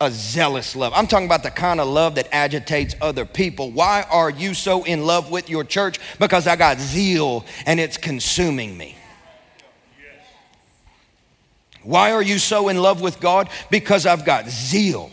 A 0.00 0.10
zealous 0.12 0.76
love. 0.76 0.92
I'm 0.94 1.08
talking 1.08 1.26
about 1.26 1.42
the 1.42 1.50
kind 1.50 1.80
of 1.80 1.88
love 1.88 2.14
that 2.14 2.28
agitates 2.30 2.94
other 3.00 3.24
people. 3.24 3.72
Why 3.72 4.06
are 4.08 4.30
you 4.30 4.54
so 4.54 4.84
in 4.84 5.04
love 5.04 5.30
with 5.30 5.50
your 5.50 5.64
church? 5.64 5.98
Because 6.20 6.46
I 6.46 6.54
got 6.54 6.78
zeal 6.78 7.44
and 7.66 7.80
it's 7.80 7.96
consuming 7.96 8.78
me. 8.78 8.96
Why 11.82 12.12
are 12.12 12.22
you 12.22 12.38
so 12.38 12.68
in 12.68 12.76
love 12.80 13.00
with 13.00 13.18
God? 13.18 13.48
Because 13.70 14.06
I've 14.06 14.24
got 14.24 14.48
zeal 14.48 15.10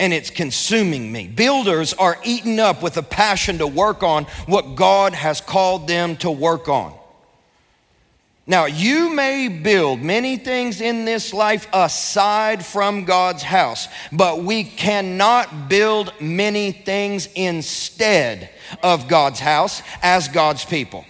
and 0.00 0.12
it's 0.12 0.30
consuming 0.30 1.12
me. 1.12 1.28
Builders 1.28 1.92
are 1.92 2.18
eaten 2.24 2.58
up 2.58 2.82
with 2.82 2.96
a 2.96 3.02
passion 3.02 3.58
to 3.58 3.66
work 3.66 4.02
on 4.02 4.24
what 4.46 4.74
God 4.74 5.12
has 5.12 5.40
called 5.40 5.86
them 5.86 6.16
to 6.16 6.30
work 6.30 6.68
on. 6.68 6.94
Now, 8.50 8.64
you 8.64 9.14
may 9.14 9.46
build 9.46 10.02
many 10.02 10.36
things 10.36 10.80
in 10.80 11.04
this 11.04 11.32
life 11.32 11.68
aside 11.72 12.66
from 12.66 13.04
God's 13.04 13.44
house, 13.44 13.86
but 14.10 14.42
we 14.42 14.64
cannot 14.64 15.68
build 15.68 16.12
many 16.20 16.72
things 16.72 17.28
instead 17.36 18.50
of 18.82 19.06
God's 19.06 19.38
house 19.38 19.82
as 20.02 20.26
God's 20.26 20.64
people. 20.64 21.04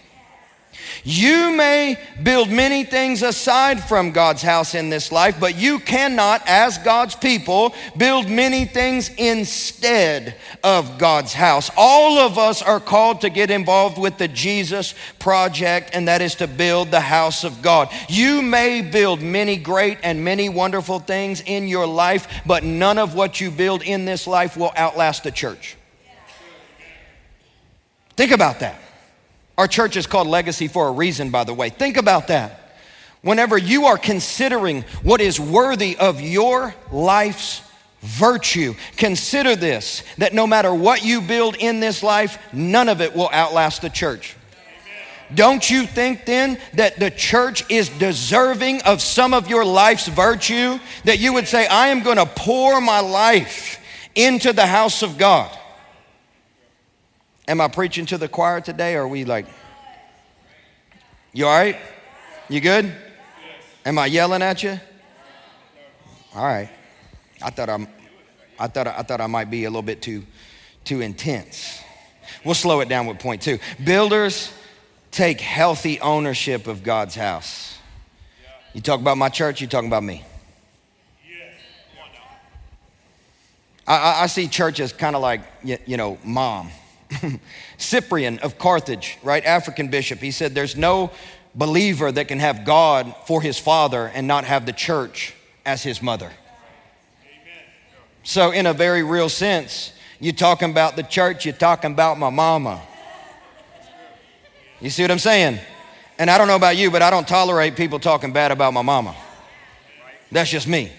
You 1.05 1.57
may 1.57 1.99
build 2.23 2.51
many 2.51 2.85
things 2.85 3.23
aside 3.23 3.83
from 3.83 4.11
God's 4.11 4.43
house 4.43 4.75
in 4.75 4.91
this 4.91 5.11
life, 5.11 5.39
but 5.41 5.57
you 5.57 5.79
cannot, 5.79 6.43
as 6.47 6.79
God's 6.79 7.15
people, 7.15 7.75
build 7.97 8.29
many 8.29 8.65
things 8.65 9.11
instead 9.17 10.37
of 10.63 10.99
God's 10.99 11.33
house. 11.33 11.71
All 11.77 12.19
of 12.19 12.39
us 12.39 12.63
are 12.63 12.81
called 12.81 13.23
to 13.23 13.31
get 13.31 13.51
involved 13.51 13.99
with 13.99 14.19
the 14.19 14.29
Jesus 14.29 14.95
project, 15.19 15.91
and 15.95 16.09
that 16.09 16.23
is 16.23 16.35
to 16.37 16.47
build 16.47 16.91
the 16.91 17.01
house 17.01 17.45
of 17.45 17.63
God. 17.63 17.89
You 18.09 18.43
may 18.43 18.83
build 18.83 19.23
many 19.23 19.57
great 19.57 19.99
and 20.03 20.25
many 20.25 20.49
wonderful 20.49 20.99
things 20.99 21.41
in 21.41 21.69
your 21.69 21.87
life, 21.87 22.43
but 22.47 22.65
none 22.65 22.99
of 22.99 23.15
what 23.15 23.41
you 23.41 23.51
build 23.51 23.83
in 23.83 24.05
this 24.05 24.27
life 24.27 24.57
will 24.57 24.73
outlast 24.77 25.25
the 25.25 25.31
church. 25.31 25.77
Think 28.17 28.33
about 28.33 28.61
that. 28.61 28.79
Our 29.59 29.69
church 29.69 29.97
is 29.97 30.07
called 30.07 30.27
Legacy 30.27 30.69
for 30.69 30.89
a 30.89 30.93
reason, 30.93 31.31
by 31.31 31.45
the 31.45 31.55
way. 31.55 31.71
Think 31.71 31.97
about 31.97 32.29
that. 32.29 32.77
Whenever 33.23 33.59
you 33.59 33.87
are 33.87 33.99
considering 33.99 34.83
what 35.03 35.21
is 35.21 35.39
worthy 35.39 35.97
of 35.99 36.21
your 36.21 36.75
life's 36.91 37.63
virtue, 38.01 38.75
consider 38.97 39.57
this 39.57 40.03
that 40.17 40.33
no 40.33 40.47
matter 40.47 40.75
what 40.75 41.05
you 41.05 41.21
build 41.21 41.57
in 41.57 41.81
this 41.81 42.03
life, 42.03 42.39
none 42.53 42.89
of 42.89 43.03
it 43.03 43.15
will 43.15 43.29
outlast 43.31 43.83
the 43.83 43.91
church. 43.91 44.37
Don't 45.35 45.69
you 45.69 45.87
think 45.87 46.25
then 46.25 46.59
that 46.75 46.99
the 46.99 47.11
church 47.11 47.69
is 47.71 47.89
deserving 47.89 48.83
of 48.83 49.01
some 49.01 49.33
of 49.33 49.49
your 49.49 49.65
life's 49.65 50.09
virtue? 50.09 50.79
That 51.05 51.21
you 51.21 51.35
would 51.35 51.47
say, 51.47 51.67
I 51.67 51.89
am 51.89 52.03
going 52.03 52.17
to 52.17 52.27
pour 52.27 52.81
my 52.81 53.01
life 53.01 53.79
into 54.15 54.53
the 54.53 54.67
house 54.67 55.03
of 55.03 55.19
God. 55.19 55.57
Am 57.51 57.61
I 57.61 57.67
preaching 57.67 58.07
to 58.07 58.17
the 58.17 58.29
choir 58.29 58.61
today 58.61 58.95
or 58.95 59.03
are 59.03 59.09
we 59.09 59.25
like, 59.25 59.45
you 61.33 61.47
all 61.47 61.59
right? 61.59 61.77
You 62.49 62.61
good? 62.61 62.95
Am 63.85 63.99
I 63.99 64.07
yelling 64.07 64.41
at 64.41 64.63
you? 64.63 64.79
All 66.33 66.45
right. 66.45 66.71
I 67.43 67.51
thought 67.51 67.69
I'm, 67.69 67.89
I 68.57 68.69
thought 68.69 68.87
I 68.87 69.03
thought 69.03 69.21
I 69.21 69.27
might 69.27 69.51
be 69.51 69.65
a 69.65 69.69
little 69.69 69.83
bit 69.83 70.01
too, 70.01 70.23
too 70.85 71.01
intense. 71.01 71.81
We'll 72.45 72.55
slow 72.55 72.83
it 72.83 72.89
down 72.89 73.07
with 73.07 73.19
point 73.19 73.43
two. 73.43 73.59
Builders 73.83 74.53
take 75.11 75.41
healthy 75.41 75.99
ownership 75.99 76.69
of 76.69 76.85
God's 76.85 77.17
house. 77.17 77.77
You 78.75 78.81
talk 78.81 79.01
about 79.01 79.19
my 79.19 79.29
church, 79.29 79.61
you 79.61 79.67
talking 79.67 79.89
about 79.89 80.05
me. 80.05 80.25
I, 83.89 84.23
I 84.23 84.27
see 84.29 84.47
church 84.47 84.79
as 84.79 84.93
kind 84.93 85.17
of 85.17 85.23
like, 85.23 85.41
you 85.65 85.97
know, 85.97 86.17
mom. 86.23 86.71
Cyprian 87.79 88.39
of 88.41 88.59
Carthage, 88.59 89.19
right? 89.23 89.45
African 89.45 89.89
bishop. 89.89 90.21
He 90.21 90.31
said, 90.31 90.55
There's 90.55 90.77
no 90.77 91.11
believer 91.55 92.11
that 92.13 92.29
can 92.29 92.39
have 92.39 92.65
God 92.65 93.15
for 93.27 93.43
his 93.43 93.59
father 93.59 94.11
and 94.15 94.27
not 94.27 94.45
have 94.45 94.67
the 94.67 94.73
church 94.73 95.35
as 95.65 95.83
his 95.83 96.01
mother. 96.01 96.31
So, 98.23 98.51
in 98.51 98.67
a 98.67 98.73
very 98.73 99.03
real 99.03 99.29
sense, 99.29 99.93
you're 100.21 100.35
talking 100.35 100.71
about 100.71 100.97
the 100.97 101.03
church, 101.03 101.47
you're 101.47 101.55
talking 101.55 101.93
about 101.93 102.19
my 102.19 102.31
mama. 102.31 102.83
You 104.81 104.91
see 104.91 105.03
what 105.03 105.11
I'm 105.11 105.19
saying? 105.19 105.59
And 106.19 106.31
I 106.31 106.37
don't 106.37 106.49
know 106.49 106.57
about 106.57 106.77
you, 106.77 106.91
but 106.91 107.03
I 107.03 107.11
don't 107.11 107.27
tolerate 107.27 107.77
people 107.77 107.99
talking 107.99 108.33
bad 108.33 108.53
about 108.53 108.75
my 108.75 108.83
mama. 108.83 109.17
That's 110.31 110.51
just 110.51 110.69
me. 110.69 110.93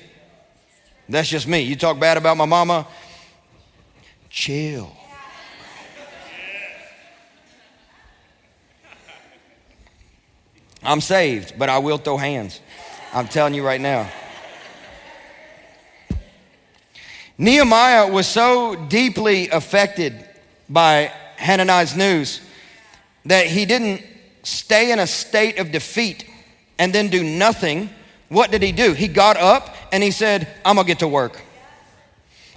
That's 1.07 1.29
just 1.29 1.47
me. 1.47 1.61
You 1.61 1.75
talk 1.75 1.99
bad 1.99 2.17
about 2.17 2.37
my 2.37 2.45
mama, 2.45 2.87
chill. 4.29 4.91
I'm 10.83 11.01
saved, 11.01 11.57
but 11.57 11.69
I 11.69 11.77
will 11.77 11.97
throw 11.97 12.17
hands. 12.17 12.59
I'm 13.13 13.27
telling 13.27 13.53
you 13.53 13.65
right 13.65 13.81
now. 13.81 14.09
Nehemiah 17.37 18.11
was 18.11 18.27
so 18.27 18.75
deeply 18.75 19.49
affected 19.49 20.13
by 20.69 21.11
Hananiah's 21.37 21.95
news 21.95 22.41
that 23.25 23.47
he 23.47 23.65
didn't 23.65 24.03
stay 24.43 24.91
in 24.91 24.99
a 24.99 25.07
state 25.07 25.59
of 25.59 25.71
defeat 25.71 26.25
and 26.79 26.93
then 26.93 27.09
do 27.09 27.23
nothing. 27.23 27.89
What 28.29 28.51
did 28.51 28.61
he 28.61 28.71
do? 28.71 28.93
He 28.93 29.07
got 29.07 29.37
up 29.37 29.75
and 29.91 30.03
he 30.03 30.11
said, 30.11 30.47
I'm 30.65 30.75
gonna 30.75 30.87
get 30.87 30.99
to 30.99 31.07
work. 31.07 31.41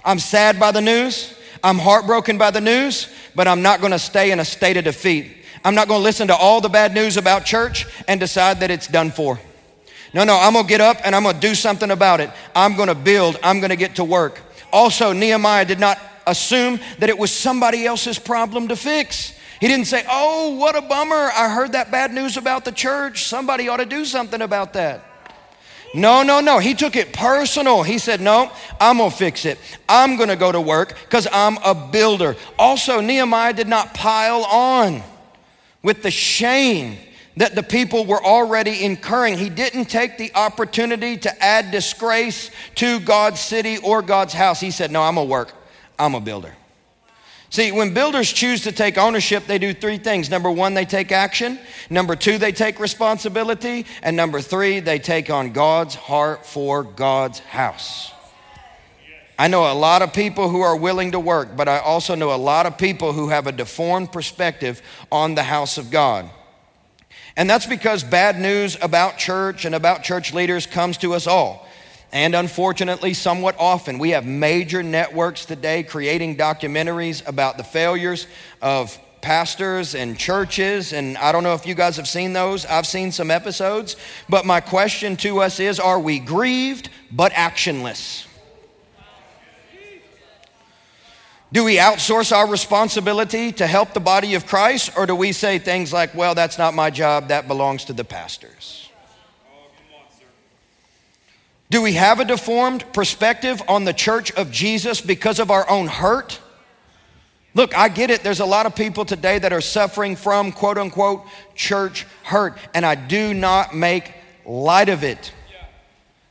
I'm 0.03 0.19
sad 0.19 0.59
by 0.59 0.71
the 0.71 0.81
news. 0.81 1.33
I'm 1.63 1.79
heartbroken 1.79 2.37
by 2.37 2.51
the 2.51 2.61
news, 2.61 3.07
but 3.33 3.47
I'm 3.47 3.61
not 3.61 3.81
gonna 3.81 3.99
stay 3.99 4.31
in 4.31 4.39
a 4.39 4.45
state 4.45 4.77
of 4.77 4.83
defeat. 4.83 5.44
I'm 5.65 5.73
not 5.73 5.87
going 5.87 5.99
to 5.99 6.03
listen 6.03 6.27
to 6.27 6.35
all 6.35 6.61
the 6.61 6.69
bad 6.69 6.93
news 6.93 7.17
about 7.17 7.43
church 7.43 7.87
and 8.07 8.19
decide 8.19 8.59
that 8.59 8.69
it's 8.69 8.87
done 8.87 9.09
for. 9.09 9.39
No, 10.13 10.23
no, 10.23 10.37
I'm 10.39 10.53
going 10.53 10.65
to 10.65 10.69
get 10.69 10.79
up 10.79 10.97
and 11.03 11.15
I'm 11.15 11.23
going 11.23 11.33
to 11.33 11.41
do 11.41 11.55
something 11.55 11.89
about 11.89 12.19
it. 12.21 12.29
I'm 12.55 12.75
going 12.75 12.87
to 12.87 12.95
build, 12.95 13.39
I'm 13.41 13.59
going 13.59 13.71
to 13.71 13.75
get 13.75 13.95
to 13.95 14.03
work. 14.03 14.39
Also, 14.71 15.11
Nehemiah 15.11 15.65
did 15.65 15.79
not 15.79 15.99
assume 16.27 16.79
that 16.99 17.09
it 17.09 17.17
was 17.17 17.31
somebody 17.31 17.83
else's 17.83 18.19
problem 18.19 18.67
to 18.67 18.75
fix. 18.75 19.37
He 19.59 19.67
didn't 19.67 19.85
say, 19.87 20.05
Oh, 20.07 20.55
what 20.55 20.75
a 20.75 20.81
bummer. 20.81 21.31
I 21.33 21.49
heard 21.49 21.71
that 21.71 21.89
bad 21.91 22.13
news 22.13 22.37
about 22.37 22.63
the 22.63 22.71
church. 22.71 23.23
Somebody 23.23 23.67
ought 23.67 23.77
to 23.77 23.87
do 23.87 24.05
something 24.05 24.43
about 24.43 24.73
that. 24.73 25.03
No, 25.95 26.21
no, 26.21 26.41
no. 26.41 26.59
He 26.59 26.75
took 26.75 26.95
it 26.95 27.11
personal. 27.11 27.81
He 27.81 27.97
said, 27.97 28.21
No, 28.21 28.51
I'm 28.79 28.97
going 28.97 29.09
to 29.09 29.17
fix 29.17 29.45
it. 29.45 29.57
I'm 29.89 30.15
going 30.15 30.29
to 30.29 30.35
go 30.35 30.51
to 30.51 30.61
work 30.61 30.95
because 31.05 31.27
I'm 31.31 31.57
a 31.57 31.73
builder. 31.73 32.35
Also, 32.59 33.01
Nehemiah 33.01 33.53
did 33.53 33.67
not 33.67 33.95
pile 33.95 34.43
on 34.43 35.01
with 35.85 36.01
the 36.01 36.09
shame 36.09 36.97
that 37.37 37.53
the 37.53 37.61
people 37.61 38.07
were 38.07 38.23
already 38.23 38.83
incurring. 38.83 39.37
He 39.37 39.49
didn't 39.49 39.85
take 39.85 40.17
the 40.17 40.33
opportunity 40.33 41.15
to 41.17 41.43
add 41.43 41.69
disgrace 41.69 42.49
to 42.75 42.99
God's 43.01 43.39
city 43.39 43.77
or 43.77 44.01
God's 44.01 44.33
house. 44.33 44.59
He 44.59 44.71
said, 44.71 44.91
No, 44.91 45.03
I'm 45.03 45.17
a 45.17 45.23
work, 45.23 45.53
I'm 45.99 46.15
a 46.15 46.19
builder. 46.19 46.55
See, 47.51 47.71
when 47.71 47.93
builders 47.93 48.33
choose 48.33 48.63
to 48.63 48.71
take 48.71 48.97
ownership, 48.97 49.45
they 49.45 49.59
do 49.59 49.75
three 49.75 49.99
things. 49.99 50.27
Number 50.27 50.49
one, 50.49 50.73
they 50.73 50.85
take 50.85 51.11
action. 51.11 51.59
Number 51.91 52.15
two, 52.15 52.39
they 52.39 52.51
take 52.51 52.79
responsibility. 52.79 53.85
And 54.01 54.17
number 54.17 54.41
three, 54.41 54.79
they 54.79 54.97
take 54.97 55.29
on 55.29 55.51
God's 55.51 55.93
heart 55.93 56.47
for 56.47 56.83
God's 56.83 57.37
house. 57.39 58.11
I 59.37 59.49
know 59.49 59.71
a 59.71 59.73
lot 59.73 60.01
of 60.01 60.13
people 60.13 60.49
who 60.49 60.61
are 60.61 60.75
willing 60.75 61.11
to 61.11 61.19
work, 61.19 61.57
but 61.57 61.67
I 61.67 61.79
also 61.79 62.15
know 62.15 62.33
a 62.33 62.37
lot 62.37 62.65
of 62.65 62.77
people 62.77 63.11
who 63.11 63.29
have 63.29 63.47
a 63.47 63.51
deformed 63.51 64.11
perspective 64.11 64.81
on 65.11 65.35
the 65.35 65.43
house 65.43 65.77
of 65.77 65.91
God. 65.91 66.29
And 67.35 67.49
that's 67.49 67.65
because 67.65 68.03
bad 68.03 68.39
news 68.39 68.77
about 68.81 69.17
church 69.17 69.65
and 69.65 69.75
about 69.75 70.03
church 70.03 70.33
leaders 70.33 70.65
comes 70.65 70.97
to 70.99 71.13
us 71.13 71.27
all. 71.27 71.67
And 72.13 72.33
unfortunately, 72.33 73.13
somewhat 73.13 73.57
often, 73.59 73.99
we 73.99 74.11
have 74.11 74.25
major 74.25 74.81
networks 74.81 75.43
today 75.43 75.83
creating 75.83 76.37
documentaries 76.37 77.27
about 77.27 77.57
the 77.57 77.63
failures 77.65 78.27
of 78.61 78.97
pastors 79.19 79.95
and 79.95 80.17
churches. 80.17 80.93
And 80.93 81.17
I 81.17 81.33
don't 81.33 81.43
know 81.43 81.55
if 81.55 81.65
you 81.65 81.75
guys 81.75 81.97
have 81.97 82.07
seen 82.07 82.31
those. 82.31 82.65
I've 82.65 82.87
seen 82.87 83.11
some 83.11 83.31
episodes. 83.31 83.97
But 84.29 84.45
my 84.45 84.61
question 84.61 85.17
to 85.17 85.41
us 85.41 85.59
is 85.59 85.77
are 85.77 85.99
we 85.99 86.19
grieved 86.19 86.89
but 87.11 87.33
actionless? 87.33 88.27
Do 91.55 91.63
we 91.63 91.77
outsource 91.77 92.35
our 92.35 92.49
responsibility 92.49 93.53
to 93.53 93.65
help 93.65 93.93
the 93.93 94.01
body 94.01 94.35
of 94.35 94.45
Christ, 94.45 94.91
or 94.97 95.05
do 95.05 95.15
we 95.15 95.31
say 95.31 95.57
things 95.57 95.93
like, 95.93 96.13
well, 96.13 96.35
that's 96.35 96.57
not 96.57 96.73
my 96.73 96.89
job, 96.89 97.29
that 97.29 97.47
belongs 97.47 97.85
to 97.85 97.93
the 97.93 98.03
pastors? 98.03 98.89
Do 101.69 101.81
we 101.81 101.93
have 101.93 102.19
a 102.19 102.25
deformed 102.25 102.83
perspective 102.91 103.63
on 103.69 103.85
the 103.85 103.93
church 103.93 104.33
of 104.33 104.51
Jesus 104.51 104.99
because 104.99 105.39
of 105.39 105.49
our 105.49 105.69
own 105.69 105.87
hurt? 105.87 106.41
Look, 107.53 107.73
I 107.73 107.87
get 107.87 108.09
it. 108.09 108.21
There's 108.21 108.41
a 108.41 108.45
lot 108.45 108.65
of 108.65 108.75
people 108.75 109.05
today 109.05 109.39
that 109.39 109.53
are 109.53 109.61
suffering 109.61 110.17
from 110.17 110.51
quote 110.51 110.77
unquote 110.77 111.25
church 111.55 112.05
hurt, 112.23 112.57
and 112.73 112.85
I 112.85 112.95
do 112.95 113.33
not 113.33 113.73
make 113.73 114.13
light 114.45 114.89
of 114.89 115.05
it. 115.05 115.31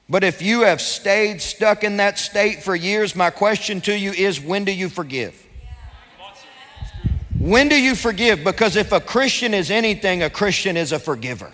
But 0.08 0.22
if 0.22 0.42
you 0.42 0.62
have 0.62 0.80
stayed 0.80 1.40
stuck 1.40 1.82
in 1.82 1.96
that 1.96 2.18
state 2.18 2.62
for 2.62 2.76
years, 2.76 3.16
my 3.16 3.30
question 3.30 3.80
to 3.82 3.96
you 3.96 4.12
is 4.12 4.40
when 4.40 4.64
do 4.64 4.72
you 4.72 4.88
forgive? 4.88 5.40
When 7.38 7.68
do 7.68 7.80
you 7.80 7.94
forgive? 7.94 8.44
Because 8.44 8.76
if 8.76 8.92
a 8.92 9.00
Christian 9.00 9.54
is 9.54 9.70
anything, 9.70 10.22
a 10.22 10.30
Christian 10.30 10.76
is 10.76 10.92
a 10.92 10.98
forgiver. 10.98 11.52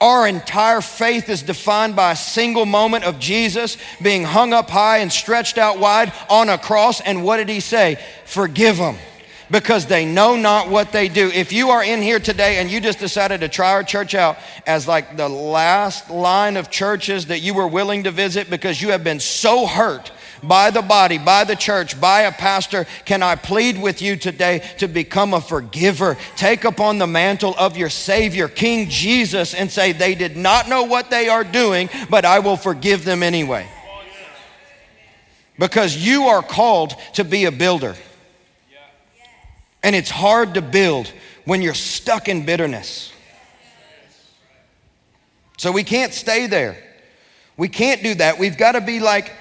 Our 0.00 0.28
entire 0.28 0.82
faith 0.82 1.30
is 1.30 1.42
defined 1.42 1.96
by 1.96 2.12
a 2.12 2.16
single 2.16 2.66
moment 2.66 3.04
of 3.04 3.18
Jesus 3.18 3.78
being 4.02 4.24
hung 4.24 4.52
up 4.52 4.68
high 4.68 4.98
and 4.98 5.10
stretched 5.10 5.56
out 5.56 5.78
wide 5.78 6.12
on 6.28 6.50
a 6.50 6.58
cross. 6.58 7.00
And 7.00 7.24
what 7.24 7.38
did 7.38 7.48
he 7.48 7.60
say? 7.60 7.98
Forgive 8.26 8.76
them 8.76 8.96
because 9.50 9.86
they 9.86 10.04
know 10.04 10.36
not 10.36 10.68
what 10.68 10.92
they 10.92 11.08
do. 11.08 11.30
If 11.30 11.52
you 11.52 11.70
are 11.70 11.84
in 11.84 12.02
here 12.02 12.18
today 12.18 12.58
and 12.58 12.70
you 12.70 12.80
just 12.80 12.98
decided 12.98 13.40
to 13.40 13.48
try 13.48 13.72
our 13.72 13.84
church 13.84 14.14
out 14.14 14.38
as 14.66 14.88
like 14.88 15.16
the 15.16 15.28
last 15.28 16.10
line 16.10 16.56
of 16.56 16.70
churches 16.70 17.26
that 17.26 17.40
you 17.40 17.54
were 17.54 17.68
willing 17.68 18.04
to 18.04 18.10
visit 18.10 18.50
because 18.50 18.80
you 18.82 18.90
have 18.90 19.04
been 19.04 19.20
so 19.20 19.66
hurt 19.66 20.10
by 20.42 20.70
the 20.70 20.82
body, 20.82 21.18
by 21.18 21.44
the 21.44 21.56
church, 21.56 22.00
by 22.00 22.22
a 22.22 22.32
pastor, 22.32 22.86
can 23.04 23.22
I 23.22 23.36
plead 23.36 23.80
with 23.80 24.02
you 24.02 24.16
today 24.16 24.62
to 24.78 24.88
become 24.88 25.34
a 25.34 25.40
forgiver? 25.40 26.16
Take 26.36 26.64
upon 26.64 26.98
the 26.98 27.06
mantle 27.06 27.54
of 27.58 27.76
your 27.76 27.88
Savior, 27.88 28.48
King 28.48 28.88
Jesus, 28.88 29.54
and 29.54 29.70
say, 29.70 29.92
They 29.92 30.14
did 30.14 30.36
not 30.36 30.68
know 30.68 30.84
what 30.84 31.10
they 31.10 31.28
are 31.28 31.44
doing, 31.44 31.88
but 32.10 32.24
I 32.24 32.40
will 32.40 32.56
forgive 32.56 33.04
them 33.04 33.22
anyway. 33.22 33.66
Because 35.58 35.96
you 35.96 36.24
are 36.24 36.42
called 36.42 36.94
to 37.14 37.24
be 37.24 37.46
a 37.46 37.52
builder. 37.52 37.96
And 39.86 39.94
it's 39.94 40.10
hard 40.10 40.54
to 40.54 40.62
build 40.62 41.12
when 41.44 41.62
you're 41.62 41.72
stuck 41.72 42.28
in 42.28 42.44
bitterness. 42.44 43.12
So 45.58 45.70
we 45.70 45.84
can't 45.84 46.12
stay 46.12 46.48
there. 46.48 46.76
We 47.56 47.68
can't 47.68 48.02
do 48.02 48.16
that. 48.16 48.40
We've 48.40 48.58
got 48.58 48.72
to 48.72 48.80
be 48.80 48.98
like 48.98 49.32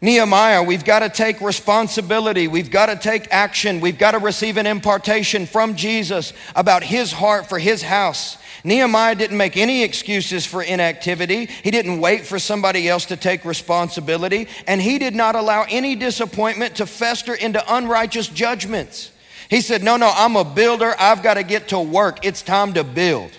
Nehemiah. 0.00 0.64
We've 0.64 0.84
got 0.84 0.98
to 0.98 1.08
take 1.08 1.40
responsibility. 1.40 2.48
We've 2.48 2.72
got 2.72 2.86
to 2.86 2.96
take 2.96 3.28
action. 3.30 3.80
We've 3.80 3.96
got 3.96 4.10
to 4.10 4.18
receive 4.18 4.56
an 4.56 4.66
impartation 4.66 5.46
from 5.46 5.76
Jesus 5.76 6.32
about 6.56 6.82
his 6.82 7.12
heart 7.12 7.48
for 7.48 7.60
his 7.60 7.80
house. 7.80 8.38
Nehemiah 8.64 9.14
didn't 9.14 9.36
make 9.36 9.56
any 9.56 9.84
excuses 9.84 10.44
for 10.44 10.64
inactivity. 10.64 11.46
He 11.46 11.70
didn't 11.70 12.00
wait 12.00 12.26
for 12.26 12.40
somebody 12.40 12.88
else 12.88 13.04
to 13.04 13.16
take 13.16 13.44
responsibility. 13.44 14.48
And 14.66 14.82
he 14.82 14.98
did 14.98 15.14
not 15.14 15.36
allow 15.36 15.64
any 15.68 15.94
disappointment 15.94 16.74
to 16.78 16.86
fester 16.86 17.34
into 17.34 17.62
unrighteous 17.72 18.26
judgments. 18.26 19.12
He 19.50 19.60
said, 19.60 19.82
No, 19.82 19.96
no, 19.96 20.10
I'm 20.14 20.36
a 20.36 20.44
builder. 20.44 20.94
I've 20.98 21.22
got 21.22 21.34
to 21.34 21.42
get 21.42 21.68
to 21.68 21.80
work. 21.80 22.24
It's 22.24 22.40
time 22.40 22.72
to 22.74 22.84
build. 22.84 23.32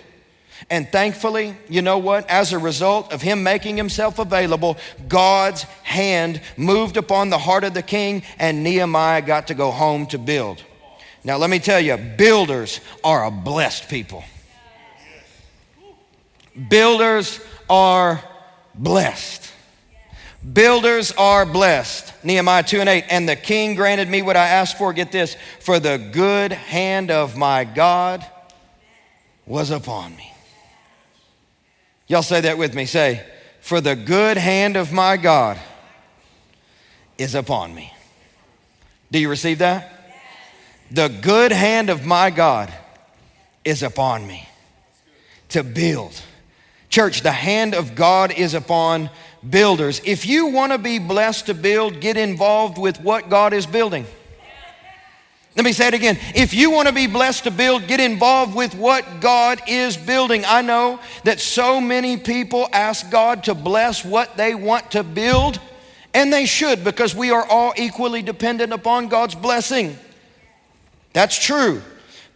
And 0.70 0.88
thankfully, 0.90 1.56
you 1.70 1.82
know 1.82 1.98
what? 1.98 2.30
As 2.30 2.54
a 2.54 2.60
result 2.60 3.12
of 3.12 3.22
him 3.22 3.44
making 3.44 3.78
himself 3.78 4.20
available, 4.20 4.78
God's 5.08 5.64
hand 5.84 6.42
moved 6.56 6.98
upon 6.98 7.30
the 7.30 7.38
heart 7.38 7.64
of 7.64 7.74
the 7.74 7.82
king, 7.82 8.24
and 8.38 8.64
Nehemiah 8.64 9.22
got 9.22 9.48
to 9.48 9.54
go 9.54 9.72
home 9.72 10.06
to 10.08 10.18
build. 10.18 10.64
Now, 11.24 11.38
let 11.38 11.50
me 11.50 11.60
tell 11.60 11.80
you, 11.80 11.98
builders 11.98 12.80
are 13.04 13.26
a 13.26 13.32
blessed 13.32 13.90
people. 13.90 14.24
Builders 16.70 17.40
are 17.70 18.22
blessed. 18.76 19.51
Builders 20.42 21.12
are 21.12 21.46
blessed. 21.46 22.14
Nehemiah 22.24 22.64
2 22.64 22.80
and 22.80 22.90
8. 22.90 23.06
And 23.10 23.30
the 23.30 23.36
king 23.36 23.76
granted 23.76 24.10
me 24.10 24.22
what 24.22 24.36
I 24.36 24.48
asked 24.48 24.78
for. 24.78 24.92
Get 24.92 25.12
this. 25.12 25.38
For 25.60 25.80
the 25.80 25.98
good 25.98 26.52
hand 26.52 27.12
of 27.12 27.38
my 27.38 27.64
God 27.64 28.26
was 29.46 29.70
upon 29.70 30.16
me. 30.16 30.34
Y'all 32.08 32.24
say 32.24 32.42
that 32.42 32.58
with 32.58 32.74
me. 32.74 32.86
Say, 32.86 33.24
For 33.62 33.82
the 33.82 33.96
good 33.96 34.38
hand 34.38 34.78
of 34.78 34.92
my 34.92 35.16
God 35.16 35.60
is 37.18 37.36
upon 37.36 37.76
me. 37.76 37.94
Do 39.12 39.20
you 39.20 39.30
receive 39.30 39.60
that? 39.60 40.16
The 40.90 41.08
good 41.08 41.52
hand 41.52 41.90
of 41.90 42.06
my 42.06 42.32
God 42.32 42.74
is 43.64 43.84
upon 43.84 44.26
me 44.26 44.48
to 45.50 45.64
build. 45.64 46.20
Church, 46.90 47.22
the 47.22 47.32
hand 47.32 47.76
of 47.76 47.96
God 47.96 48.34
is 48.34 48.54
upon 48.54 49.10
builders. 49.48 50.02
If 50.06 50.26
you 50.26 50.48
want 50.48 50.72
to 50.72 50.78
be 50.78 51.00
blessed 51.00 51.48
to 51.48 51.54
build, 51.54 52.00
get 52.00 52.18
involved 52.18 52.78
with 52.78 53.02
what 53.02 53.30
God 53.30 53.54
is 53.54 53.66
building. 53.66 54.06
Let 55.56 55.66
me 55.66 55.74
say 55.74 55.90
it 55.90 55.94
again. 55.94 56.18
If 56.34 56.54
you 56.54 56.72
want 56.72 56.88
to 56.88 56.94
be 56.94 57.08
blessed 57.08 57.44
to 57.44 57.52
build, 57.52 57.88
get 57.88 58.00
involved 58.00 58.56
with 58.56 58.74
what 58.74 59.20
God 59.20 59.62
is 59.68 59.98
building. 59.98 60.46
I 60.46 60.62
know 60.62 61.00
that 61.26 61.42
so 61.42 61.82
many 61.82 62.16
people 62.16 62.70
ask 62.72 63.12
God 63.12 63.44
to 63.46 63.56
bless 63.56 64.06
what 64.06 64.38
they 64.38 64.56
want 64.56 64.92
to 64.92 65.04
build, 65.04 65.60
and 66.14 66.32
they 66.32 66.46
should 66.46 66.86
because 66.86 67.14
we 67.14 67.32
are 67.32 67.46
all 67.46 67.74
equally 67.76 68.22
dependent 68.22 68.72
upon 68.72 69.10
God's 69.10 69.36
blessing. 69.36 69.98
That's 71.12 71.38
true. 71.38 71.82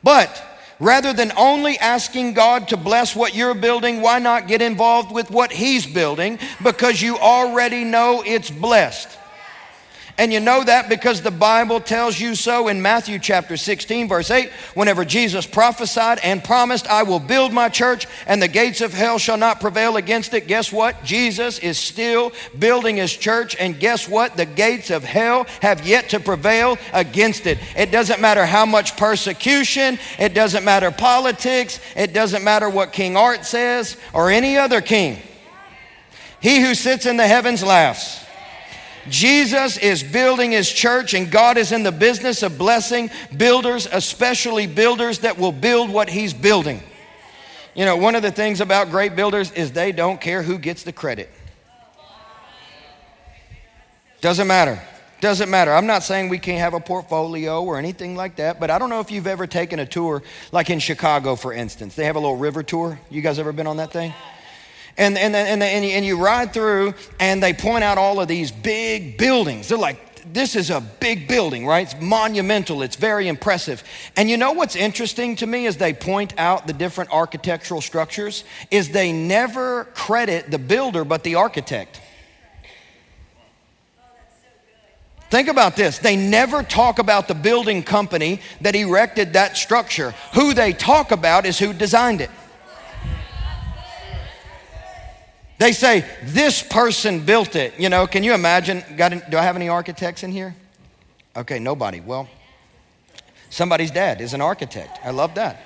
But 0.03 0.43
rather 0.79 1.13
than 1.13 1.31
only 1.37 1.77
asking 1.79 2.33
God 2.33 2.67
to 2.69 2.77
bless 2.77 3.15
what 3.15 3.35
you're 3.35 3.53
building, 3.53 4.01
why 4.01 4.19
not 4.19 4.47
get 4.47 4.61
involved 4.61 5.11
with 5.11 5.31
what 5.31 5.51
He's 5.51 5.85
building? 5.85 6.39
Because 6.63 7.01
you 7.01 7.17
already 7.17 7.83
know 7.83 8.23
it's 8.25 8.51
blessed. 8.51 9.09
And 10.17 10.31
you 10.31 10.39
know 10.39 10.63
that 10.63 10.87
because 10.87 11.21
the 11.21 11.31
Bible 11.31 11.81
tells 11.81 12.17
you 12.17 12.35
so 12.35 12.69
in 12.69 12.81
Matthew 12.81 13.19
chapter 13.19 13.57
16, 13.57 14.07
verse 14.07 14.31
8. 14.31 14.49
Whenever 14.73 15.03
Jesus 15.03 15.45
prophesied 15.45 16.19
and 16.19 16.41
promised, 16.41 16.87
I 16.87 17.03
will 17.03 17.19
build 17.19 17.51
my 17.51 17.67
church 17.67 18.07
and 18.25 18.41
the 18.41 18.47
gates 18.47 18.79
of 18.79 18.93
hell 18.93 19.17
shall 19.17 19.35
not 19.35 19.59
prevail 19.59 19.97
against 19.97 20.33
it. 20.33 20.47
Guess 20.47 20.71
what? 20.71 21.03
Jesus 21.03 21.59
is 21.59 21.77
still 21.77 22.31
building 22.57 22.95
his 22.95 23.13
church. 23.13 23.57
And 23.59 23.77
guess 23.77 24.07
what? 24.07 24.37
The 24.37 24.45
gates 24.45 24.89
of 24.89 25.03
hell 25.03 25.47
have 25.61 25.85
yet 25.85 26.09
to 26.09 26.21
prevail 26.21 26.77
against 26.93 27.45
it. 27.45 27.57
It 27.75 27.91
doesn't 27.91 28.21
matter 28.21 28.45
how 28.45 28.65
much 28.65 28.95
persecution, 28.95 29.99
it 30.17 30.33
doesn't 30.33 30.63
matter 30.63 30.91
politics, 30.91 31.81
it 31.93 32.13
doesn't 32.13 32.43
matter 32.43 32.69
what 32.69 32.93
King 32.93 33.17
Art 33.17 33.43
says 33.43 33.97
or 34.13 34.29
any 34.29 34.57
other 34.57 34.79
king. 34.79 35.17
He 36.39 36.61
who 36.61 36.73
sits 36.73 37.05
in 37.05 37.17
the 37.17 37.27
heavens 37.27 37.61
laughs. 37.61 38.24
Jesus 39.09 39.77
is 39.77 40.03
building 40.03 40.51
his 40.51 40.71
church, 40.71 41.13
and 41.13 41.29
God 41.29 41.57
is 41.57 41.71
in 41.71 41.83
the 41.83 41.91
business 41.91 42.43
of 42.43 42.57
blessing 42.57 43.11
builders, 43.35 43.87
especially 43.91 44.67
builders 44.67 45.19
that 45.19 45.37
will 45.37 45.51
build 45.51 45.89
what 45.89 46.09
he's 46.09 46.33
building. 46.33 46.81
You 47.75 47.85
know, 47.85 47.97
one 47.97 48.15
of 48.15 48.21
the 48.21 48.31
things 48.31 48.61
about 48.61 48.89
great 48.89 49.15
builders 49.15 49.51
is 49.51 49.71
they 49.71 49.91
don't 49.91 50.19
care 50.19 50.41
who 50.41 50.57
gets 50.57 50.83
the 50.83 50.93
credit. 50.93 51.29
Doesn't 54.21 54.47
matter. 54.47 54.81
Doesn't 55.21 55.49
matter. 55.49 55.73
I'm 55.73 55.85
not 55.85 56.03
saying 56.03 56.29
we 56.29 56.39
can't 56.39 56.59
have 56.59 56.73
a 56.73 56.79
portfolio 56.79 57.63
or 57.63 57.77
anything 57.77 58.15
like 58.15 58.37
that, 58.37 58.59
but 58.59 58.69
I 58.69 58.79
don't 58.79 58.89
know 58.89 58.99
if 58.99 59.11
you've 59.11 59.27
ever 59.27 59.45
taken 59.47 59.79
a 59.79 59.85
tour, 59.85 60.23
like 60.51 60.69
in 60.69 60.79
Chicago, 60.79 61.35
for 61.35 61.53
instance. 61.53 61.95
They 61.95 62.05
have 62.05 62.15
a 62.15 62.19
little 62.19 62.37
river 62.37 62.63
tour. 62.63 62.99
You 63.09 63.21
guys 63.21 63.39
ever 63.39 63.51
been 63.51 63.67
on 63.67 63.77
that 63.77 63.91
thing? 63.91 64.13
And, 64.97 65.17
and, 65.17 65.35
and, 65.35 65.61
and, 65.61 65.85
you, 65.85 65.91
and 65.91 66.05
you 66.05 66.17
ride 66.17 66.53
through, 66.53 66.93
and 67.19 67.43
they 67.43 67.53
point 67.53 67.83
out 67.83 67.97
all 67.97 68.21
of 68.21 68.27
these 68.27 68.51
big 68.51 69.17
buildings. 69.17 69.67
They're 69.67 69.77
like 69.77 70.05
this 70.35 70.55
is 70.55 70.69
a 70.69 70.81
big 70.81 71.27
building, 71.27 71.65
right? 71.65 71.91
It's 71.91 72.01
monumental, 72.01 72.81
it's 72.81 72.95
very 72.95 73.27
impressive. 73.27 73.83
And 74.15 74.29
you 74.29 74.37
know 74.37 74.51
what's 74.51 74.75
interesting 74.75 75.35
to 75.37 75.47
me 75.47 75.65
as 75.65 75.77
they 75.77 75.93
point 75.93 76.33
out 76.37 76.67
the 76.67 76.73
different 76.73 77.11
architectural 77.11 77.81
structures 77.81 78.43
is 78.71 78.89
they 78.89 79.11
never 79.11 79.85
credit 79.95 80.51
the 80.51 80.57
builder 80.57 81.05
but 81.05 81.23
the 81.23 81.35
architect. 81.35 82.01
Think 85.29 85.47
about 85.47 85.75
this. 85.75 85.99
They 85.99 86.15
never 86.15 86.63
talk 86.63 86.99
about 86.99 87.27
the 87.27 87.35
building 87.35 87.83
company 87.83 88.41
that 88.61 88.75
erected 88.75 89.33
that 89.33 89.57
structure. 89.57 90.13
Who 90.33 90.53
they 90.53 90.71
talk 90.71 91.11
about 91.11 91.45
is 91.45 91.57
who 91.57 91.73
designed 91.73 92.21
it. 92.21 92.29
They 95.57 95.71
say, 95.71 96.05
this 96.23 96.61
person 96.61 97.25
built 97.25 97.55
it. 97.55 97.79
You 97.79 97.89
know, 97.89 98.07
can 98.07 98.23
you 98.23 98.33
imagine? 98.33 98.83
Got 98.97 99.29
do 99.29 99.37
I 99.37 99.41
have 99.41 99.55
any 99.55 99.69
architects 99.69 100.23
in 100.23 100.31
here? 100.31 100.55
Okay, 101.35 101.59
nobody. 101.59 102.01
Well, 102.01 102.27
somebody's 103.49 103.91
dad 103.91 104.21
is 104.21 104.33
an 104.33 104.41
architect. 104.41 104.99
I 105.03 105.11
love 105.11 105.35
that. 105.35 105.61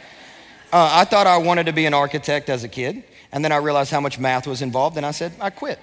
Uh, 0.72 0.90
I 0.94 1.06
thought 1.06 1.26
I 1.26 1.38
wanted 1.38 1.66
to 1.66 1.74
be 1.74 1.86
an 1.88 1.96
architect 1.96 2.50
as 2.50 2.64
a 2.64 2.68
kid, 2.68 3.04
and 3.32 3.44
then 3.44 3.52
I 3.52 3.58
realized 3.58 3.90
how 3.90 4.00
much 4.00 4.20
math 4.20 4.46
was 4.46 4.62
involved, 4.62 4.98
and 4.98 5.06
I 5.06 5.12
said, 5.12 5.34
I 5.42 5.50
quit. 5.50 5.80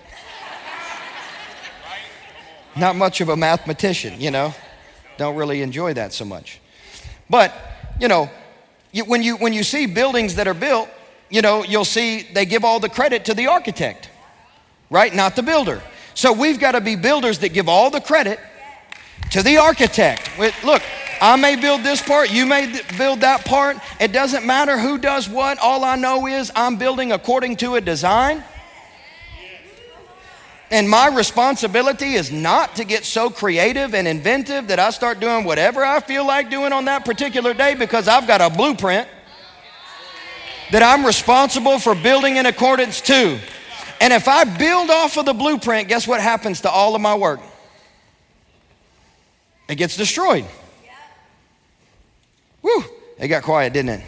Not 2.76 2.94
much 2.94 3.20
of 3.20 3.28
a 3.28 3.36
mathematician, 3.36 4.20
you 4.20 4.30
know. 4.30 4.54
Don't 5.16 5.34
really 5.34 5.62
enjoy 5.62 5.94
that 5.94 6.12
so 6.12 6.24
much. 6.24 6.60
But, 7.28 7.52
you 7.98 8.06
know, 8.06 8.30
when, 9.06 9.22
you, 9.22 9.36
when 9.36 9.52
you 9.52 9.64
see 9.64 9.86
buildings 9.86 10.36
that 10.36 10.46
are 10.46 10.54
built, 10.54 10.88
you 11.30 11.42
know, 11.42 11.64
you'll 11.64 11.84
see 11.84 12.22
they 12.22 12.46
give 12.46 12.64
all 12.64 12.80
the 12.80 12.88
credit 12.88 13.24
to 13.26 13.34
the 13.34 13.48
architect, 13.48 14.10
right? 14.90 15.14
Not 15.14 15.36
the 15.36 15.42
builder. 15.42 15.82
So 16.14 16.32
we've 16.32 16.58
got 16.58 16.72
to 16.72 16.80
be 16.80 16.96
builders 16.96 17.40
that 17.40 17.50
give 17.50 17.68
all 17.68 17.90
the 17.90 18.00
credit 18.00 18.40
to 19.32 19.42
the 19.42 19.58
architect. 19.58 20.30
Look, 20.64 20.82
I 21.20 21.36
may 21.36 21.56
build 21.56 21.82
this 21.82 22.02
part, 22.02 22.32
you 22.32 22.46
may 22.46 22.80
build 22.96 23.20
that 23.20 23.44
part. 23.44 23.76
It 24.00 24.12
doesn't 24.12 24.46
matter 24.46 24.78
who 24.78 24.98
does 24.98 25.28
what. 25.28 25.58
All 25.58 25.84
I 25.84 25.96
know 25.96 26.26
is 26.26 26.52
I'm 26.54 26.76
building 26.76 27.12
according 27.12 27.56
to 27.56 27.74
a 27.74 27.80
design. 27.80 28.44
And 30.70 30.88
my 30.90 31.08
responsibility 31.08 32.14
is 32.14 32.32
not 32.32 32.76
to 32.76 32.84
get 32.84 33.04
so 33.04 33.30
creative 33.30 33.94
and 33.94 34.08
inventive 34.08 34.68
that 34.68 34.80
I 34.80 34.90
start 34.90 35.20
doing 35.20 35.44
whatever 35.44 35.84
I 35.84 36.00
feel 36.00 36.26
like 36.26 36.50
doing 36.50 36.72
on 36.72 36.86
that 36.86 37.04
particular 37.04 37.54
day 37.54 37.74
because 37.74 38.08
I've 38.08 38.26
got 38.26 38.40
a 38.40 38.50
blueprint 38.50 39.08
that 40.72 40.82
I'm 40.82 41.04
responsible 41.04 41.78
for 41.78 41.94
building 41.94 42.36
in 42.36 42.46
accordance 42.46 43.00
to. 43.02 43.38
And 44.00 44.12
if 44.12 44.28
I 44.28 44.44
build 44.44 44.90
off 44.90 45.16
of 45.16 45.26
the 45.26 45.32
blueprint, 45.32 45.88
guess 45.88 46.06
what 46.06 46.20
happens 46.20 46.62
to 46.62 46.70
all 46.70 46.94
of 46.94 47.00
my 47.00 47.14
work? 47.14 47.40
It 49.68 49.76
gets 49.76 49.96
destroyed. 49.96 50.44
Woo, 52.62 52.84
it 53.18 53.28
got 53.28 53.42
quiet, 53.42 53.72
didn't 53.72 54.00
it? 54.00 54.06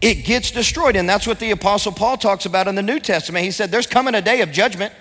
It 0.00 0.24
gets 0.24 0.50
destroyed. 0.50 0.96
And 0.96 1.08
that's 1.08 1.26
what 1.26 1.38
the 1.38 1.50
Apostle 1.50 1.92
Paul 1.92 2.16
talks 2.16 2.46
about 2.46 2.68
in 2.68 2.74
the 2.74 2.82
New 2.82 3.00
Testament. 3.00 3.44
He 3.44 3.50
said, 3.50 3.70
There's 3.70 3.86
coming 3.86 4.14
a 4.14 4.22
day 4.22 4.40
of 4.42 4.52
judgment. 4.52 4.92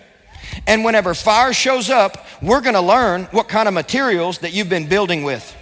And 0.65 0.83
whenever 0.83 1.13
fire 1.13 1.53
shows 1.53 1.89
up, 1.89 2.25
we're 2.41 2.61
going 2.61 2.73
to 2.73 2.81
learn 2.81 3.25
what 3.25 3.47
kind 3.47 3.67
of 3.67 3.73
materials 3.73 4.39
that 4.39 4.53
you've 4.53 4.69
been 4.69 4.87
building 4.87 5.23
with. 5.23 5.55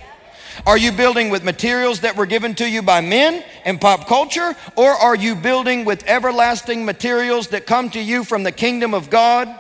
Are 0.65 0.77
you 0.77 0.91
building 0.91 1.29
with 1.29 1.43
materials 1.43 2.01
that 2.01 2.15
were 2.15 2.25
given 2.25 2.55
to 2.55 2.69
you 2.69 2.81
by 2.81 3.01
men 3.01 3.43
and 3.65 3.79
pop 3.79 4.07
culture? 4.07 4.55
Or 4.75 4.89
are 4.89 5.15
you 5.15 5.35
building 5.35 5.85
with 5.85 6.03
everlasting 6.07 6.85
materials 6.85 7.49
that 7.49 7.65
come 7.65 7.89
to 7.91 8.01
you 8.01 8.23
from 8.23 8.43
the 8.43 8.51
kingdom 8.51 8.93
of 8.93 9.09
God? 9.09 9.59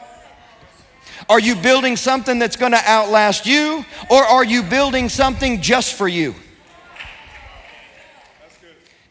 Are 1.29 1.39
you 1.39 1.55
building 1.55 1.95
something 1.95 2.39
that's 2.39 2.55
going 2.55 2.73
to 2.73 2.81
outlast 2.85 3.45
you? 3.45 3.83
Or 4.09 4.23
are 4.23 4.45
you 4.45 4.63
building 4.63 5.09
something 5.09 5.61
just 5.61 5.93
for 5.95 6.07
you? 6.07 6.35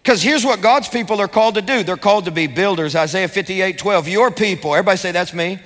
Because 0.04 0.22
here's 0.22 0.44
what 0.44 0.60
God's 0.60 0.86
people 0.86 1.20
are 1.20 1.28
called 1.28 1.54
to 1.56 1.62
do 1.62 1.82
they're 1.82 1.96
called 1.96 2.26
to 2.26 2.30
be 2.30 2.46
builders. 2.46 2.94
Isaiah 2.94 3.26
58 3.26 3.78
12. 3.78 4.08
Your 4.08 4.30
people, 4.30 4.74
everybody 4.74 4.98
say, 4.98 5.10
That's 5.10 5.32
me 5.34 5.58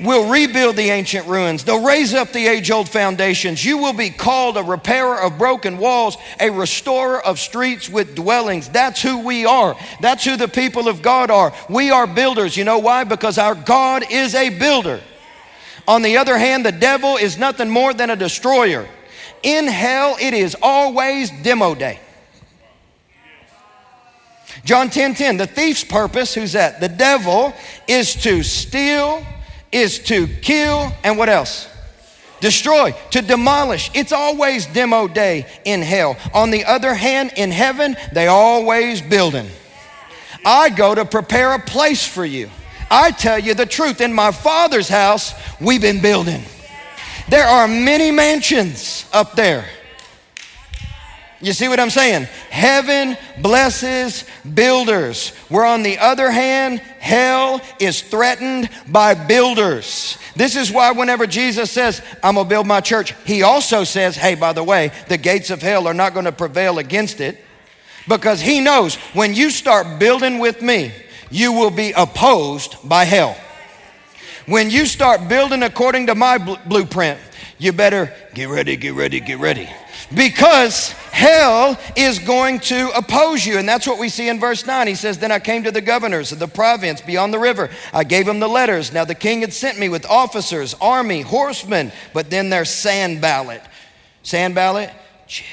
will 0.00 0.30
rebuild 0.30 0.76
the 0.76 0.90
ancient 0.90 1.26
ruins. 1.26 1.64
They'll 1.64 1.84
raise 1.84 2.14
up 2.14 2.32
the 2.32 2.46
age 2.46 2.70
old 2.70 2.88
foundations. 2.88 3.64
You 3.64 3.78
will 3.78 3.92
be 3.92 4.10
called 4.10 4.56
a 4.56 4.62
repairer 4.62 5.20
of 5.20 5.38
broken 5.38 5.78
walls, 5.78 6.16
a 6.38 6.50
restorer 6.50 7.20
of 7.24 7.38
streets 7.38 7.88
with 7.88 8.14
dwellings. 8.14 8.68
That's 8.68 9.02
who 9.02 9.18
we 9.26 9.44
are. 9.44 9.76
That's 10.00 10.24
who 10.24 10.36
the 10.36 10.48
people 10.48 10.88
of 10.88 11.02
God 11.02 11.30
are. 11.30 11.52
We 11.68 11.90
are 11.90 12.06
builders. 12.06 12.56
You 12.56 12.64
know 12.64 12.78
why? 12.78 13.04
Because 13.04 13.38
our 13.38 13.54
God 13.54 14.04
is 14.10 14.34
a 14.34 14.50
builder. 14.50 15.00
On 15.86 16.02
the 16.02 16.18
other 16.18 16.36
hand, 16.36 16.64
the 16.64 16.72
devil 16.72 17.16
is 17.16 17.38
nothing 17.38 17.70
more 17.70 17.94
than 17.94 18.10
a 18.10 18.16
destroyer. 18.16 18.86
In 19.42 19.66
hell, 19.66 20.16
it 20.20 20.34
is 20.34 20.56
always 20.60 21.30
demo 21.42 21.74
day. 21.74 22.00
John 24.64 24.90
10 24.90 25.14
10, 25.14 25.36
the 25.36 25.46
thief's 25.46 25.84
purpose, 25.84 26.34
who's 26.34 26.52
that? 26.52 26.80
The 26.80 26.88
devil 26.88 27.54
is 27.86 28.14
to 28.22 28.42
steal, 28.42 29.24
is 29.72 29.98
to 30.00 30.26
kill 30.26 30.92
and 31.04 31.18
what 31.18 31.28
else? 31.28 31.68
Destroy, 32.40 32.94
to 33.10 33.20
demolish. 33.20 33.90
It's 33.94 34.12
always 34.12 34.66
demo 34.66 35.08
day 35.08 35.46
in 35.64 35.82
hell. 35.82 36.16
On 36.32 36.50
the 36.50 36.64
other 36.64 36.94
hand, 36.94 37.32
in 37.36 37.50
heaven, 37.50 37.96
they 38.12 38.28
always 38.28 39.02
building. 39.02 39.48
I 40.44 40.70
go 40.70 40.94
to 40.94 41.04
prepare 41.04 41.54
a 41.54 41.58
place 41.58 42.06
for 42.06 42.24
you. 42.24 42.48
I 42.90 43.10
tell 43.10 43.38
you 43.38 43.54
the 43.54 43.66
truth. 43.66 44.00
In 44.00 44.12
my 44.12 44.30
father's 44.30 44.88
house, 44.88 45.34
we've 45.60 45.80
been 45.80 46.00
building. 46.00 46.42
There 47.28 47.44
are 47.44 47.66
many 47.66 48.10
mansions 48.10 49.04
up 49.12 49.34
there. 49.34 49.66
You 51.40 51.52
see 51.52 51.68
what 51.68 51.78
I'm 51.78 51.90
saying? 51.90 52.24
Heaven 52.50 53.16
blesses 53.40 54.24
builders. 54.54 55.30
Where 55.48 55.64
on 55.64 55.84
the 55.84 55.98
other 55.98 56.30
hand, 56.30 56.80
hell 56.80 57.60
is 57.78 58.02
threatened 58.02 58.68
by 58.88 59.14
builders. 59.14 60.18
This 60.34 60.56
is 60.56 60.72
why 60.72 60.90
whenever 60.90 61.28
Jesus 61.28 61.70
says, 61.70 62.02
I'm 62.24 62.34
gonna 62.34 62.48
build 62.48 62.66
my 62.66 62.80
church, 62.80 63.14
he 63.24 63.42
also 63.42 63.84
says, 63.84 64.16
hey, 64.16 64.34
by 64.34 64.52
the 64.52 64.64
way, 64.64 64.90
the 65.08 65.16
gates 65.16 65.50
of 65.50 65.62
hell 65.62 65.86
are 65.86 65.94
not 65.94 66.12
gonna 66.12 66.32
prevail 66.32 66.80
against 66.80 67.20
it. 67.20 67.38
Because 68.08 68.40
he 68.40 68.60
knows 68.60 68.96
when 69.14 69.34
you 69.34 69.50
start 69.50 70.00
building 70.00 70.40
with 70.40 70.60
me, 70.60 70.92
you 71.30 71.52
will 71.52 71.70
be 71.70 71.92
opposed 71.92 72.76
by 72.88 73.04
hell. 73.04 73.36
When 74.46 74.70
you 74.70 74.86
start 74.86 75.28
building 75.28 75.62
according 75.62 76.06
to 76.06 76.16
my 76.16 76.38
bl- 76.38 76.54
blueprint, 76.66 77.20
you 77.58 77.72
better 77.72 78.12
get 78.34 78.48
ready, 78.48 78.76
get 78.76 78.94
ready, 78.94 79.20
get 79.20 79.38
ready 79.38 79.68
because 80.14 80.92
hell 81.12 81.78
is 81.96 82.18
going 82.18 82.60
to 82.60 82.90
oppose 82.96 83.44
you. 83.44 83.58
And 83.58 83.68
that's 83.68 83.86
what 83.86 83.98
we 83.98 84.08
see 84.08 84.28
in 84.28 84.40
verse 84.40 84.66
9. 84.66 84.86
He 84.86 84.94
says, 84.94 85.18
Then 85.18 85.32
I 85.32 85.38
came 85.38 85.64
to 85.64 85.70
the 85.70 85.80
governors 85.80 86.32
of 86.32 86.38
the 86.38 86.48
province 86.48 87.00
beyond 87.00 87.34
the 87.34 87.38
river. 87.38 87.70
I 87.92 88.04
gave 88.04 88.26
them 88.26 88.40
the 88.40 88.48
letters. 88.48 88.92
Now 88.92 89.04
the 89.04 89.14
king 89.14 89.40
had 89.40 89.52
sent 89.52 89.78
me 89.78 89.88
with 89.88 90.06
officers, 90.06 90.74
army, 90.80 91.22
horsemen, 91.22 91.92
but 92.14 92.30
then 92.30 92.50
their 92.50 92.64
Sanballat. 92.64 93.62
Sanballat, 94.22 94.90
chill. 95.26 95.46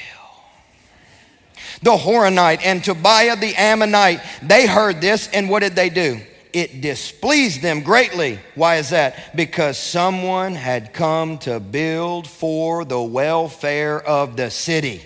The 1.82 1.96
Horonite 1.96 2.60
and 2.64 2.82
Tobiah 2.82 3.36
the 3.36 3.54
Ammonite, 3.54 4.20
they 4.42 4.66
heard 4.66 5.00
this, 5.00 5.28
and 5.32 5.50
what 5.50 5.60
did 5.60 5.74
they 5.74 5.90
do? 5.90 6.20
It 6.56 6.80
displeased 6.80 7.60
them 7.60 7.82
greatly. 7.82 8.38
Why 8.54 8.76
is 8.76 8.88
that? 8.88 9.36
Because 9.36 9.76
someone 9.76 10.54
had 10.54 10.94
come 10.94 11.36
to 11.40 11.60
build 11.60 12.26
for 12.26 12.86
the 12.86 13.02
welfare 13.02 14.00
of 14.00 14.38
the 14.38 14.50
city. 14.50 15.02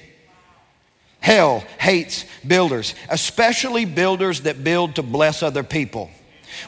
Hell 1.18 1.64
hates 1.80 2.24
builders, 2.46 2.94
especially 3.08 3.84
builders 3.84 4.42
that 4.42 4.62
build 4.62 4.94
to 4.94 5.02
bless 5.02 5.42
other 5.42 5.64
people. 5.64 6.08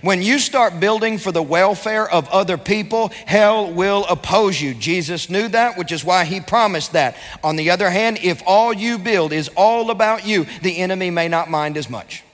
When 0.00 0.20
you 0.20 0.40
start 0.40 0.80
building 0.80 1.16
for 1.16 1.30
the 1.30 1.42
welfare 1.42 2.10
of 2.10 2.28
other 2.30 2.58
people, 2.58 3.12
hell 3.24 3.72
will 3.72 4.04
oppose 4.06 4.60
you. 4.60 4.74
Jesus 4.74 5.30
knew 5.30 5.46
that, 5.46 5.78
which 5.78 5.92
is 5.92 6.04
why 6.04 6.24
he 6.24 6.40
promised 6.40 6.94
that. 6.94 7.16
On 7.44 7.54
the 7.54 7.70
other 7.70 7.88
hand, 7.88 8.18
if 8.20 8.42
all 8.46 8.72
you 8.72 8.98
build 8.98 9.32
is 9.32 9.48
all 9.56 9.92
about 9.92 10.26
you, 10.26 10.44
the 10.62 10.78
enemy 10.78 11.10
may 11.10 11.28
not 11.28 11.48
mind 11.48 11.76
as 11.76 11.88
much. 11.88 12.24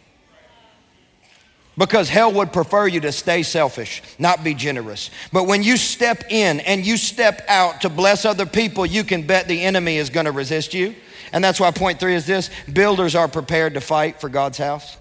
Because 1.78 2.08
hell 2.08 2.32
would 2.32 2.52
prefer 2.52 2.88
you 2.88 2.98
to 3.00 3.12
stay 3.12 3.44
selfish, 3.44 4.02
not 4.18 4.42
be 4.42 4.52
generous. 4.52 5.10
But 5.32 5.44
when 5.46 5.62
you 5.62 5.76
step 5.76 6.24
in 6.28 6.58
and 6.60 6.84
you 6.84 6.96
step 6.96 7.44
out 7.46 7.82
to 7.82 7.88
bless 7.88 8.24
other 8.24 8.46
people, 8.46 8.84
you 8.84 9.04
can 9.04 9.24
bet 9.24 9.46
the 9.46 9.62
enemy 9.62 9.96
is 9.96 10.10
going 10.10 10.26
to 10.26 10.32
resist 10.32 10.74
you. 10.74 10.96
And 11.32 11.42
that's 11.42 11.60
why 11.60 11.70
point 11.70 12.00
three 12.00 12.16
is 12.16 12.26
this 12.26 12.50
builders 12.72 13.14
are 13.14 13.28
prepared 13.28 13.74
to 13.74 13.80
fight 13.80 14.20
for 14.20 14.28
God's 14.28 14.58
house. 14.58 14.96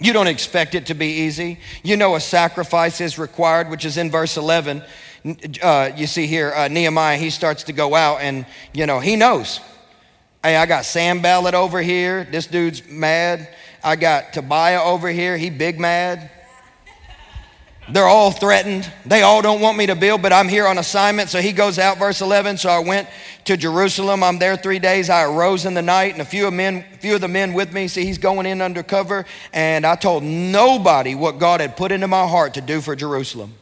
You 0.00 0.12
don't 0.12 0.26
expect 0.26 0.74
it 0.74 0.86
to 0.86 0.94
be 0.94 1.06
easy. 1.06 1.60
You 1.84 1.96
know, 1.96 2.16
a 2.16 2.20
sacrifice 2.20 3.00
is 3.00 3.20
required, 3.20 3.70
which 3.70 3.84
is 3.84 3.96
in 3.96 4.10
verse 4.10 4.36
11. 4.36 4.82
Uh, 5.62 5.90
you 5.96 6.08
see 6.08 6.26
here, 6.26 6.52
uh, 6.52 6.66
Nehemiah, 6.66 7.16
he 7.16 7.30
starts 7.30 7.62
to 7.64 7.72
go 7.72 7.94
out 7.94 8.20
and, 8.20 8.44
you 8.74 8.86
know, 8.86 8.98
he 8.98 9.14
knows. 9.14 9.60
Hey, 10.42 10.56
I 10.56 10.66
got 10.66 10.84
Sanballat 10.84 11.54
over 11.54 11.80
here. 11.80 12.24
This 12.24 12.46
dude's 12.46 12.86
mad. 12.88 13.48
I 13.86 13.94
got 13.94 14.32
Tobiah 14.32 14.82
over 14.82 15.08
here. 15.08 15.36
He 15.36 15.48
big 15.48 15.78
mad. 15.78 16.28
They're 17.88 18.08
all 18.08 18.32
threatened. 18.32 18.90
They 19.04 19.22
all 19.22 19.42
don't 19.42 19.60
want 19.60 19.78
me 19.78 19.86
to 19.86 19.94
build, 19.94 20.22
but 20.22 20.32
I'm 20.32 20.48
here 20.48 20.66
on 20.66 20.76
assignment. 20.76 21.28
So 21.28 21.40
he 21.40 21.52
goes 21.52 21.78
out, 21.78 21.96
verse 21.96 22.20
11. 22.20 22.58
So 22.58 22.68
I 22.68 22.80
went 22.80 23.08
to 23.44 23.56
Jerusalem. 23.56 24.24
I'm 24.24 24.40
there 24.40 24.56
three 24.56 24.80
days. 24.80 25.08
I 25.08 25.22
arose 25.22 25.66
in 25.66 25.74
the 25.74 25.82
night, 25.82 26.14
and 26.14 26.20
a 26.20 26.24
few 26.24 26.48
of, 26.48 26.52
men, 26.52 26.84
few 26.98 27.14
of 27.14 27.20
the 27.20 27.28
men 27.28 27.52
with 27.52 27.72
me. 27.72 27.86
See, 27.86 28.04
he's 28.04 28.18
going 28.18 28.44
in 28.44 28.60
undercover. 28.60 29.24
And 29.52 29.86
I 29.86 29.94
told 29.94 30.24
nobody 30.24 31.14
what 31.14 31.38
God 31.38 31.60
had 31.60 31.76
put 31.76 31.92
into 31.92 32.08
my 32.08 32.26
heart 32.26 32.54
to 32.54 32.60
do 32.60 32.80
for 32.80 32.96
Jerusalem. 32.96 33.54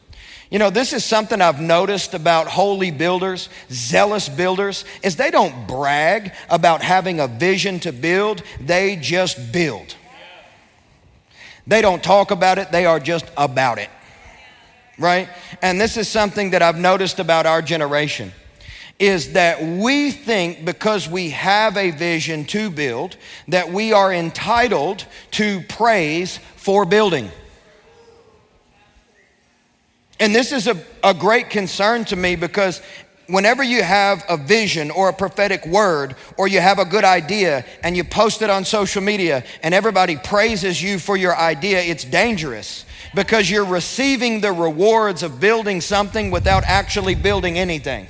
You 0.49 0.57
know, 0.57 0.71
this 0.71 0.91
is 0.91 1.05
something 1.05 1.39
I've 1.39 1.61
noticed 1.61 2.15
about 2.15 2.47
holy 2.47 2.89
builders, 2.89 3.47
zealous 3.69 4.27
builders, 4.27 4.85
is 5.03 5.17
they 5.17 5.29
don't 5.29 5.67
brag 5.67 6.33
about 6.49 6.81
having 6.81 7.19
a 7.19 7.27
vision 7.27 7.79
to 7.81 7.91
build, 7.91 8.41
they 8.59 8.95
just 8.95 9.51
build. 9.51 9.95
They 11.67 11.81
don't 11.81 12.03
talk 12.03 12.31
about 12.31 12.57
it, 12.57 12.71
they 12.71 12.85
are 12.85 12.99
just 12.99 13.25
about 13.37 13.77
it. 13.77 13.89
Right? 14.97 15.27
And 15.61 15.79
this 15.79 15.97
is 15.97 16.07
something 16.07 16.51
that 16.51 16.61
I've 16.61 16.77
noticed 16.77 17.19
about 17.19 17.45
our 17.45 17.61
generation 17.61 18.31
is 18.97 19.33
that 19.33 19.61
we 19.61 20.09
think 20.11 20.63
because 20.63 21.09
we 21.09 21.31
have 21.31 21.75
a 21.75 21.91
vision 21.91 22.45
to 22.45 22.69
build 22.69 23.17
that 23.49 23.69
we 23.69 23.91
are 23.91 24.13
entitled 24.13 25.05
to 25.31 25.61
praise 25.67 26.37
for 26.55 26.85
building. 26.85 27.29
And 30.19 30.33
this 30.33 30.53
is 30.53 30.67
a, 30.67 30.81
a 31.03 31.13
great 31.13 31.49
concern 31.49 32.05
to 32.05 32.15
me 32.15 32.37
because 32.37 32.81
whenever 33.27 33.63
you 33.63 33.83
have 33.83 34.23
a 34.29 34.37
vision 34.37 34.91
or 34.91 35.09
a 35.09 35.13
prophetic 35.13 35.65
word 35.65 36.15
or 36.37 36.47
you 36.47 36.59
have 36.59 36.79
a 36.79 36.85
good 36.85 37.03
idea 37.03 37.65
and 37.83 37.95
you 37.95 38.03
post 38.03 38.41
it 38.41 38.49
on 38.49 38.65
social 38.65 39.01
media 39.01 39.43
and 39.63 39.73
everybody 39.73 40.15
praises 40.15 40.81
you 40.81 40.99
for 40.99 41.17
your 41.17 41.35
idea, 41.35 41.81
it's 41.81 42.03
dangerous 42.03 42.85
because 43.13 43.49
you're 43.49 43.65
receiving 43.65 44.41
the 44.41 44.51
rewards 44.51 45.23
of 45.23 45.39
building 45.39 45.81
something 45.81 46.31
without 46.31 46.63
actually 46.65 47.15
building 47.15 47.57
anything. 47.57 48.07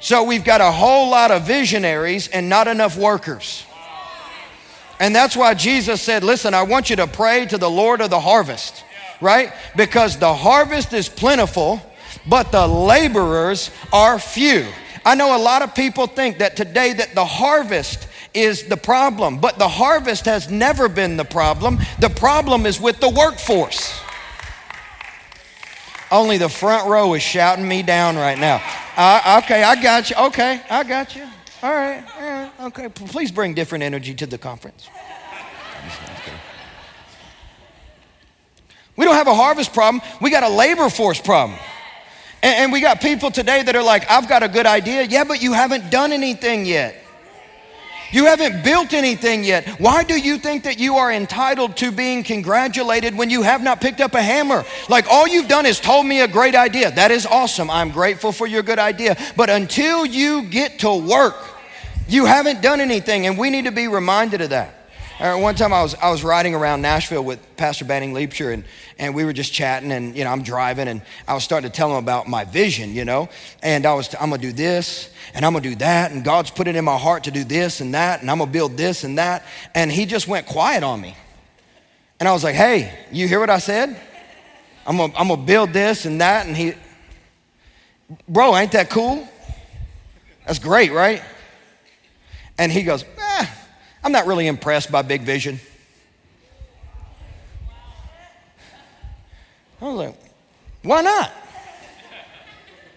So 0.00 0.24
we've 0.24 0.44
got 0.44 0.60
a 0.60 0.72
whole 0.72 1.10
lot 1.10 1.30
of 1.30 1.42
visionaries 1.42 2.28
and 2.28 2.48
not 2.48 2.66
enough 2.66 2.96
workers. 2.96 3.64
And 4.98 5.14
that's 5.14 5.36
why 5.36 5.54
Jesus 5.54 6.02
said, 6.02 6.22
Listen, 6.22 6.54
I 6.54 6.62
want 6.62 6.90
you 6.90 6.96
to 6.96 7.06
pray 7.06 7.46
to 7.46 7.58
the 7.58 7.70
Lord 7.70 8.00
of 8.00 8.10
the 8.10 8.20
harvest 8.20 8.84
right? 9.22 9.52
Because 9.76 10.18
the 10.18 10.34
harvest 10.34 10.92
is 10.92 11.08
plentiful, 11.08 11.80
but 12.26 12.52
the 12.52 12.66
laborers 12.66 13.70
are 13.92 14.18
few. 14.18 14.66
I 15.04 15.14
know 15.14 15.36
a 15.36 15.42
lot 15.42 15.62
of 15.62 15.74
people 15.74 16.06
think 16.06 16.38
that 16.38 16.56
today 16.56 16.92
that 16.92 17.14
the 17.14 17.24
harvest 17.24 18.08
is 18.34 18.64
the 18.64 18.76
problem, 18.76 19.38
but 19.38 19.58
the 19.58 19.68
harvest 19.68 20.24
has 20.26 20.50
never 20.50 20.88
been 20.88 21.16
the 21.16 21.24
problem. 21.24 21.78
The 21.98 22.08
problem 22.08 22.66
is 22.66 22.80
with 22.80 23.00
the 23.00 23.08
workforce. 23.08 24.00
Only 26.10 26.38
the 26.38 26.48
front 26.48 26.88
row 26.88 27.14
is 27.14 27.22
shouting 27.22 27.66
me 27.66 27.82
down 27.82 28.16
right 28.16 28.38
now. 28.38 28.62
Uh, 28.96 29.40
okay, 29.42 29.62
I 29.62 29.82
got 29.82 30.10
you. 30.10 30.16
Okay, 30.16 30.60
I 30.68 30.84
got 30.84 31.16
you. 31.16 31.24
All 31.62 31.72
right, 31.72 32.04
all 32.16 32.22
right. 32.22 32.52
Okay, 32.64 32.88
please 32.88 33.32
bring 33.32 33.54
different 33.54 33.82
energy 33.82 34.14
to 34.14 34.26
the 34.26 34.38
conference. 34.38 34.88
We 38.94 39.06
don't 39.06 39.14
have 39.14 39.26
a 39.26 39.34
harvest 39.34 39.72
problem, 39.72 40.02
we 40.20 40.30
got 40.30 40.42
a 40.42 40.48
labor 40.48 40.90
force 40.90 41.20
problem. 41.20 41.58
And, 42.42 42.56
and 42.56 42.72
we 42.72 42.80
got 42.80 43.00
people 43.00 43.30
today 43.30 43.62
that 43.62 43.76
are 43.76 43.82
like, 43.82 44.10
I've 44.10 44.28
got 44.28 44.42
a 44.42 44.48
good 44.48 44.66
idea. 44.66 45.02
Yeah, 45.02 45.24
but 45.24 45.42
you 45.42 45.52
haven't 45.52 45.90
done 45.90 46.12
anything 46.12 46.66
yet. 46.66 46.96
You 48.12 48.26
haven't 48.26 48.62
built 48.62 48.92
anything 48.92 49.42
yet. 49.42 49.66
Why 49.80 50.04
do 50.04 50.18
you 50.18 50.36
think 50.36 50.64
that 50.64 50.78
you 50.78 50.96
are 50.96 51.10
entitled 51.10 51.78
to 51.78 51.90
being 51.90 52.22
congratulated 52.22 53.16
when 53.16 53.30
you 53.30 53.40
have 53.42 53.62
not 53.62 53.80
picked 53.80 54.02
up 54.02 54.14
a 54.14 54.20
hammer? 54.20 54.66
Like 54.90 55.06
all 55.10 55.26
you've 55.26 55.48
done 55.48 55.64
is 55.64 55.80
told 55.80 56.04
me 56.04 56.20
a 56.20 56.28
great 56.28 56.54
idea. 56.54 56.90
That 56.90 57.10
is 57.10 57.24
awesome. 57.24 57.70
I'm 57.70 57.90
grateful 57.90 58.30
for 58.30 58.46
your 58.46 58.62
good 58.62 58.78
idea. 58.78 59.16
But 59.34 59.48
until 59.48 60.04
you 60.04 60.42
get 60.42 60.80
to 60.80 60.94
work, 60.94 61.36
you 62.06 62.26
haven't 62.26 62.60
done 62.60 62.82
anything. 62.82 63.26
And 63.26 63.38
we 63.38 63.48
need 63.48 63.64
to 63.64 63.72
be 63.72 63.88
reminded 63.88 64.42
of 64.42 64.50
that. 64.50 64.81
One 65.22 65.54
time 65.54 65.72
I 65.72 65.82
was, 65.84 65.94
I 65.94 66.10
was 66.10 66.24
riding 66.24 66.52
around 66.52 66.82
Nashville 66.82 67.22
with 67.22 67.38
Pastor 67.56 67.84
Banning 67.84 68.12
Liebscher, 68.12 68.52
and, 68.52 68.64
and 68.98 69.14
we 69.14 69.24
were 69.24 69.32
just 69.32 69.52
chatting, 69.52 69.92
and, 69.92 70.16
you 70.16 70.24
know, 70.24 70.30
I'm 70.30 70.42
driving, 70.42 70.88
and 70.88 71.00
I 71.28 71.34
was 71.34 71.44
starting 71.44 71.70
to 71.70 71.76
tell 71.76 71.92
him 71.92 71.98
about 71.98 72.26
my 72.26 72.44
vision, 72.44 72.92
you 72.92 73.04
know, 73.04 73.28
and 73.62 73.86
I 73.86 73.94
was, 73.94 74.12
I'm 74.20 74.30
going 74.30 74.40
to 74.40 74.48
do 74.48 74.52
this, 74.52 75.14
and 75.32 75.46
I'm 75.46 75.52
going 75.52 75.62
to 75.62 75.68
do 75.68 75.76
that, 75.76 76.10
and 76.10 76.24
God's 76.24 76.50
put 76.50 76.66
it 76.66 76.74
in 76.74 76.84
my 76.84 76.96
heart 76.98 77.22
to 77.24 77.30
do 77.30 77.44
this 77.44 77.80
and 77.80 77.94
that, 77.94 78.20
and 78.20 78.28
I'm 78.28 78.38
going 78.38 78.48
to 78.48 78.52
build 78.52 78.76
this 78.76 79.04
and 79.04 79.16
that, 79.18 79.44
and 79.76 79.92
he 79.92 80.06
just 80.06 80.26
went 80.26 80.48
quiet 80.48 80.82
on 80.82 81.00
me. 81.00 81.16
And 82.18 82.28
I 82.28 82.32
was 82.32 82.42
like, 82.42 82.56
hey, 82.56 82.92
you 83.12 83.28
hear 83.28 83.38
what 83.38 83.50
I 83.50 83.58
said? 83.58 83.96
I'm 84.84 84.96
going 84.96 85.12
I'm 85.16 85.28
to 85.28 85.36
build 85.36 85.72
this 85.72 86.04
and 86.04 86.20
that, 86.20 86.48
and 86.48 86.56
he, 86.56 86.74
bro, 88.28 88.56
ain't 88.56 88.72
that 88.72 88.90
cool? 88.90 89.28
That's 90.48 90.58
great, 90.58 90.90
right? 90.90 91.22
And 92.58 92.72
he 92.72 92.82
goes, 92.82 93.04
eh, 93.18 93.46
I'm 94.04 94.12
not 94.12 94.26
really 94.26 94.46
impressed 94.46 94.90
by 94.90 95.02
big 95.02 95.22
vision. 95.22 95.60
I 99.80 99.84
was 99.84 99.94
like, 99.94 100.14
why 100.82 101.02
not? 101.02 101.32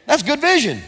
That's 0.05 0.23
good 0.23 0.41
vision. 0.41 0.81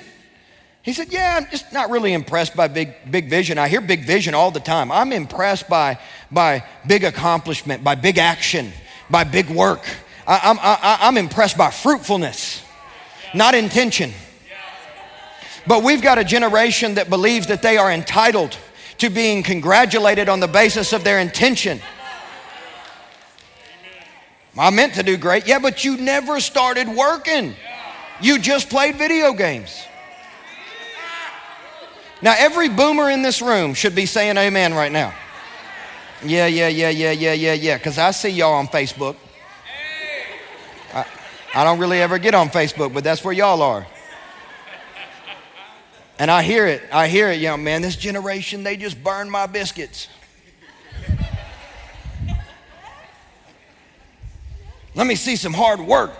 He 0.83 0.93
said, 0.93 1.11
Yeah, 1.11 1.37
I'm 1.37 1.49
just 1.51 1.73
not 1.73 1.89
really 1.89 2.13
impressed 2.13 2.55
by 2.55 2.67
big, 2.67 2.93
big 3.11 3.29
vision. 3.29 3.57
I 3.57 3.67
hear 3.67 3.81
big 3.81 4.05
vision 4.05 4.33
all 4.33 4.51
the 4.51 4.59
time. 4.59 4.91
I'm 4.91 5.11
impressed 5.11 5.67
by, 5.67 5.99
by 6.31 6.63
big 6.85 7.03
accomplishment, 7.03 7.83
by 7.83 7.95
big 7.95 8.17
action, 8.17 8.71
by 9.09 9.23
big 9.23 9.49
work. 9.49 9.83
I, 10.25 10.39
I'm, 10.43 10.57
I, 10.59 10.97
I'm 11.01 11.17
impressed 11.17 11.57
by 11.57 11.71
fruitfulness, 11.71 12.63
not 13.33 13.53
intention. 13.53 14.13
But 15.65 15.83
we've 15.83 16.01
got 16.01 16.19
a 16.19 16.23
generation 16.23 16.93
that 16.93 17.09
believes 17.09 17.47
that 17.47 17.61
they 17.61 17.77
are 17.77 17.91
entitled 17.91 18.57
to 18.99 19.09
being 19.09 19.43
congratulated 19.43 20.29
on 20.29 20.39
the 20.39 20.47
basis 20.47 20.93
of 20.93 21.03
their 21.03 21.19
intention. 21.19 21.79
I 24.57 24.71
meant 24.71 24.95
to 24.95 25.03
do 25.03 25.17
great. 25.17 25.47
Yeah, 25.47 25.59
but 25.59 25.83
you 25.83 25.97
never 25.97 26.39
started 26.39 26.87
working. 26.87 27.53
You 28.21 28.39
just 28.39 28.69
played 28.69 28.95
video 28.95 29.33
games. 29.33 29.83
Now, 32.21 32.33
every 32.35 32.67
boomer 32.67 33.11
in 33.11 33.21
this 33.21 33.41
room 33.43 33.75
should 33.75 33.93
be 33.93 34.07
saying 34.07 34.37
amen 34.37 34.73
right 34.73 34.91
now. 34.91 35.13
Yeah, 36.25 36.47
yeah, 36.47 36.67
yeah, 36.67 36.89
yeah, 36.89 37.11
yeah, 37.11 37.33
yeah, 37.33 37.53
yeah, 37.53 37.77
because 37.77 37.99
I 37.99 38.09
see 38.09 38.29
y'all 38.29 38.53
on 38.53 38.67
Facebook. 38.67 39.15
I, 40.91 41.05
I 41.53 41.63
don't 41.63 41.77
really 41.77 42.01
ever 42.01 42.17
get 42.17 42.33
on 42.33 42.49
Facebook, 42.49 42.91
but 42.91 43.03
that's 43.03 43.23
where 43.23 43.33
y'all 43.33 43.61
are. 43.61 43.85
And 46.19 46.31
I 46.31 46.41
hear 46.41 46.65
it. 46.65 46.81
I 46.91 47.07
hear 47.07 47.29
it, 47.29 47.39
young 47.39 47.63
man. 47.63 47.81
This 47.81 47.95
generation, 47.95 48.63
they 48.63 48.75
just 48.75 49.03
burn 49.03 49.29
my 49.29 49.45
biscuits. 49.45 50.07
Let 54.95 55.05
me 55.05 55.13
see 55.13 55.35
some 55.35 55.53
hard 55.53 55.79
work, 55.79 56.11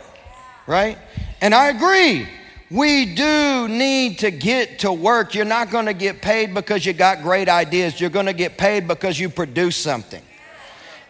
right? 0.68 1.00
And 1.42 1.56
I 1.56 1.70
agree. 1.70 2.28
We 2.70 3.16
do 3.16 3.68
need 3.68 4.20
to 4.20 4.30
get 4.30 4.80
to 4.80 4.92
work. 4.92 5.34
You're 5.34 5.46
not 5.46 5.72
going 5.72 5.88
to 5.88 5.94
get 5.94 6.22
paid 6.22 6.54
because 6.54 6.86
you 6.86 6.94
got 6.94 7.24
great 7.24 7.50
ideas. 7.50 8.00
You're 8.00 8.12
going 8.12 8.28
to 8.28 8.34
get 8.34 8.56
paid 8.56 8.88
because 8.88 9.20
you 9.20 9.30
produce 9.30 9.78
something. 9.78 10.22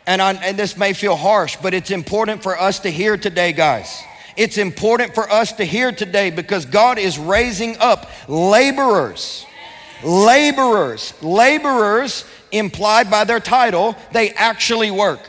And, 0.06 0.22
I, 0.22 0.34
and 0.36 0.58
this 0.58 0.78
may 0.78 0.94
feel 0.94 1.18
harsh, 1.18 1.58
but 1.62 1.74
it's 1.74 1.92
important 1.92 2.42
for 2.42 2.58
us 2.58 2.80
to 2.80 2.90
hear 2.90 3.18
today, 3.18 3.52
guys. 3.52 4.02
It's 4.38 4.60
important 4.60 5.16
for 5.16 5.30
us 5.30 5.52
to 5.54 5.66
hear 5.66 5.92
today 5.92 6.30
because 6.30 6.66
God 6.68 7.00
is 7.00 7.18
raising 7.18 7.76
up 7.80 8.10
laborers. 8.28 9.46
Laborers. 10.04 11.14
Laborers, 11.24 12.24
implied 12.52 13.10
by 13.10 13.24
their 13.24 13.40
title, 13.40 13.96
they 14.12 14.30
actually 14.30 14.92
work. 14.92 15.28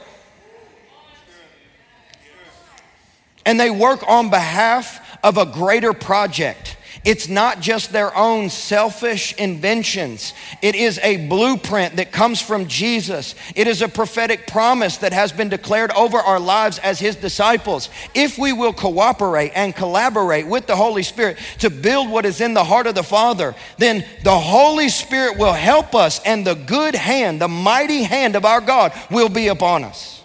And 3.46 3.58
they 3.58 3.70
work 3.70 4.06
on 4.06 4.28
behalf 4.28 5.18
of 5.24 5.38
a 5.38 5.46
greater 5.46 5.94
project. 5.94 6.76
It's 7.08 7.26
not 7.26 7.62
just 7.62 7.90
their 7.90 8.14
own 8.14 8.50
selfish 8.50 9.34
inventions. 9.36 10.34
It 10.60 10.74
is 10.74 11.00
a 11.02 11.26
blueprint 11.26 11.96
that 11.96 12.12
comes 12.12 12.42
from 12.42 12.66
Jesus. 12.66 13.34
It 13.56 13.66
is 13.66 13.80
a 13.80 13.88
prophetic 13.88 14.46
promise 14.46 14.98
that 14.98 15.14
has 15.14 15.32
been 15.32 15.48
declared 15.48 15.90
over 15.92 16.18
our 16.18 16.38
lives 16.38 16.78
as 16.80 17.00
His 17.00 17.16
disciples. 17.16 17.88
If 18.14 18.36
we 18.36 18.52
will 18.52 18.74
cooperate 18.74 19.52
and 19.54 19.74
collaborate 19.74 20.46
with 20.46 20.66
the 20.66 20.76
Holy 20.76 21.02
Spirit 21.02 21.38
to 21.60 21.70
build 21.70 22.10
what 22.10 22.26
is 22.26 22.42
in 22.42 22.52
the 22.52 22.62
heart 22.62 22.86
of 22.86 22.94
the 22.94 23.02
Father, 23.02 23.54
then 23.78 24.04
the 24.22 24.38
Holy 24.38 24.90
Spirit 24.90 25.38
will 25.38 25.54
help 25.54 25.94
us, 25.94 26.20
and 26.26 26.46
the 26.46 26.56
good 26.56 26.94
hand, 26.94 27.40
the 27.40 27.48
mighty 27.48 28.02
hand 28.02 28.36
of 28.36 28.44
our 28.44 28.60
God 28.60 28.92
will 29.10 29.30
be 29.30 29.48
upon 29.48 29.82
us. 29.82 30.17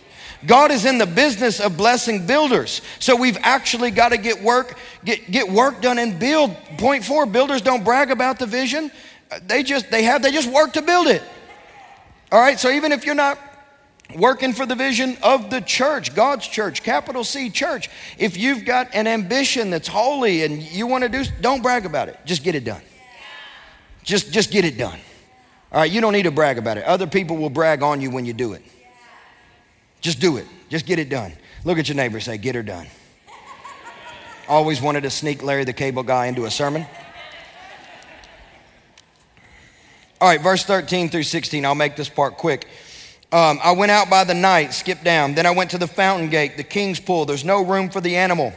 God 0.46 0.72
is 0.72 0.86
in 0.86 0.98
the 0.98 1.06
business 1.06 1.60
of 1.60 1.78
blessing 1.78 2.26
builders. 2.26 2.82
So 3.00 3.16
we've 3.16 3.38
actually 3.42 3.92
got 3.92 4.10
to 4.10 4.18
get 4.18 4.42
work, 4.42 4.78
get, 5.06 5.32
get 5.32 5.50
work 5.50 5.82
done 5.82 6.00
and 6.00 6.20
build. 6.20 6.56
Point 6.78 7.06
four, 7.06 7.26
builders 7.26 7.62
don't 7.62 7.84
brag 7.84 8.12
about 8.12 8.40
the 8.40 8.46
vision. 8.46 8.92
Uh, 9.32 9.40
they 9.46 9.64
just, 9.64 9.90
they 9.90 10.04
have, 10.04 10.22
they 10.22 10.32
just 10.32 10.52
work 10.52 10.74
to 10.74 10.82
build 10.82 11.08
it. 11.08 11.24
All 12.32 12.42
right, 12.42 12.60
so 12.60 12.70
even 12.70 12.92
if 12.92 13.06
you're 13.06 13.16
not 13.16 13.40
working 14.16 14.54
for 14.54 14.66
the 14.66 14.76
vision 14.76 15.18
of 15.24 15.50
the 15.50 15.62
church, 15.62 16.14
God's 16.14 16.48
church, 16.48 16.84
capital 16.84 17.24
C 17.24 17.50
church. 17.50 17.90
If 18.18 18.38
you've 18.38 18.66
got 18.66 18.94
an 18.94 19.08
ambition 19.08 19.70
that's 19.70 19.88
holy 19.88 20.44
and 20.44 20.62
you 20.62 20.88
want 20.88 21.04
to 21.04 21.10
do, 21.10 21.24
don't 21.42 21.62
brag 21.62 21.86
about 21.86 22.10
it. 22.10 22.20
Just 22.26 22.44
get 22.44 22.56
it 22.56 22.64
done. 22.64 22.82
Just, 24.04 24.32
just 24.32 24.52
get 24.52 24.66
it 24.66 24.78
done. 24.78 25.00
All 25.72 25.80
right, 25.80 25.92
you 25.92 26.02
don't 26.02 26.14
need 26.14 26.24
to 26.24 26.32
brag 26.32 26.58
about 26.58 26.78
it. 26.78 26.84
Other 26.84 27.08
people 27.08 27.38
will 27.38 27.50
brag 27.50 27.82
on 27.82 28.02
you 28.02 28.12
when 28.12 28.26
you 28.26 28.34
do 28.34 28.54
it. 28.54 28.62
Just 30.04 30.20
do 30.20 30.36
it. 30.36 30.46
Just 30.70 30.86
get 30.86 31.00
it 31.00 31.08
done. 31.08 31.34
Look 31.64 31.80
at 31.80 31.88
your 31.88 31.96
neighbor 31.96 32.20
say, 32.20 32.38
get 32.38 32.56
her 32.56 32.62
done. 32.62 32.88
Always 34.50 34.82
wanted 34.82 35.04
to 35.04 35.10
sneak 35.10 35.42
Larry 35.42 35.64
the 35.64 35.72
Cable 35.72 36.04
Guy 36.04 36.26
into 36.26 36.44
a 36.44 36.52
sermon. 36.52 36.86
All 40.20 40.28
right, 40.28 40.42
verse 40.42 40.66
13 40.66 41.08
through 41.10 41.24
16. 41.24 41.66
I'll 41.66 41.74
make 41.74 41.96
this 41.96 42.10
part 42.10 42.38
quick. 42.38 42.68
Um, 43.32 43.60
I 43.64 43.72
went 43.72 43.92
out 43.92 44.10
by 44.10 44.26
the 44.26 44.34
night, 44.34 44.74
skipped 44.74 45.06
down. 45.06 45.36
Then 45.36 45.46
I 45.46 45.52
went 45.52 45.72
to 45.72 45.78
the 45.78 45.88
fountain 45.88 46.30
gate, 46.30 46.58
the 46.58 46.64
king's 46.64 47.00
pool. 47.00 47.24
There's 47.24 47.46
no 47.46 47.64
room 47.64 47.90
for 47.90 48.02
the 48.02 48.18
animal. 48.18 48.54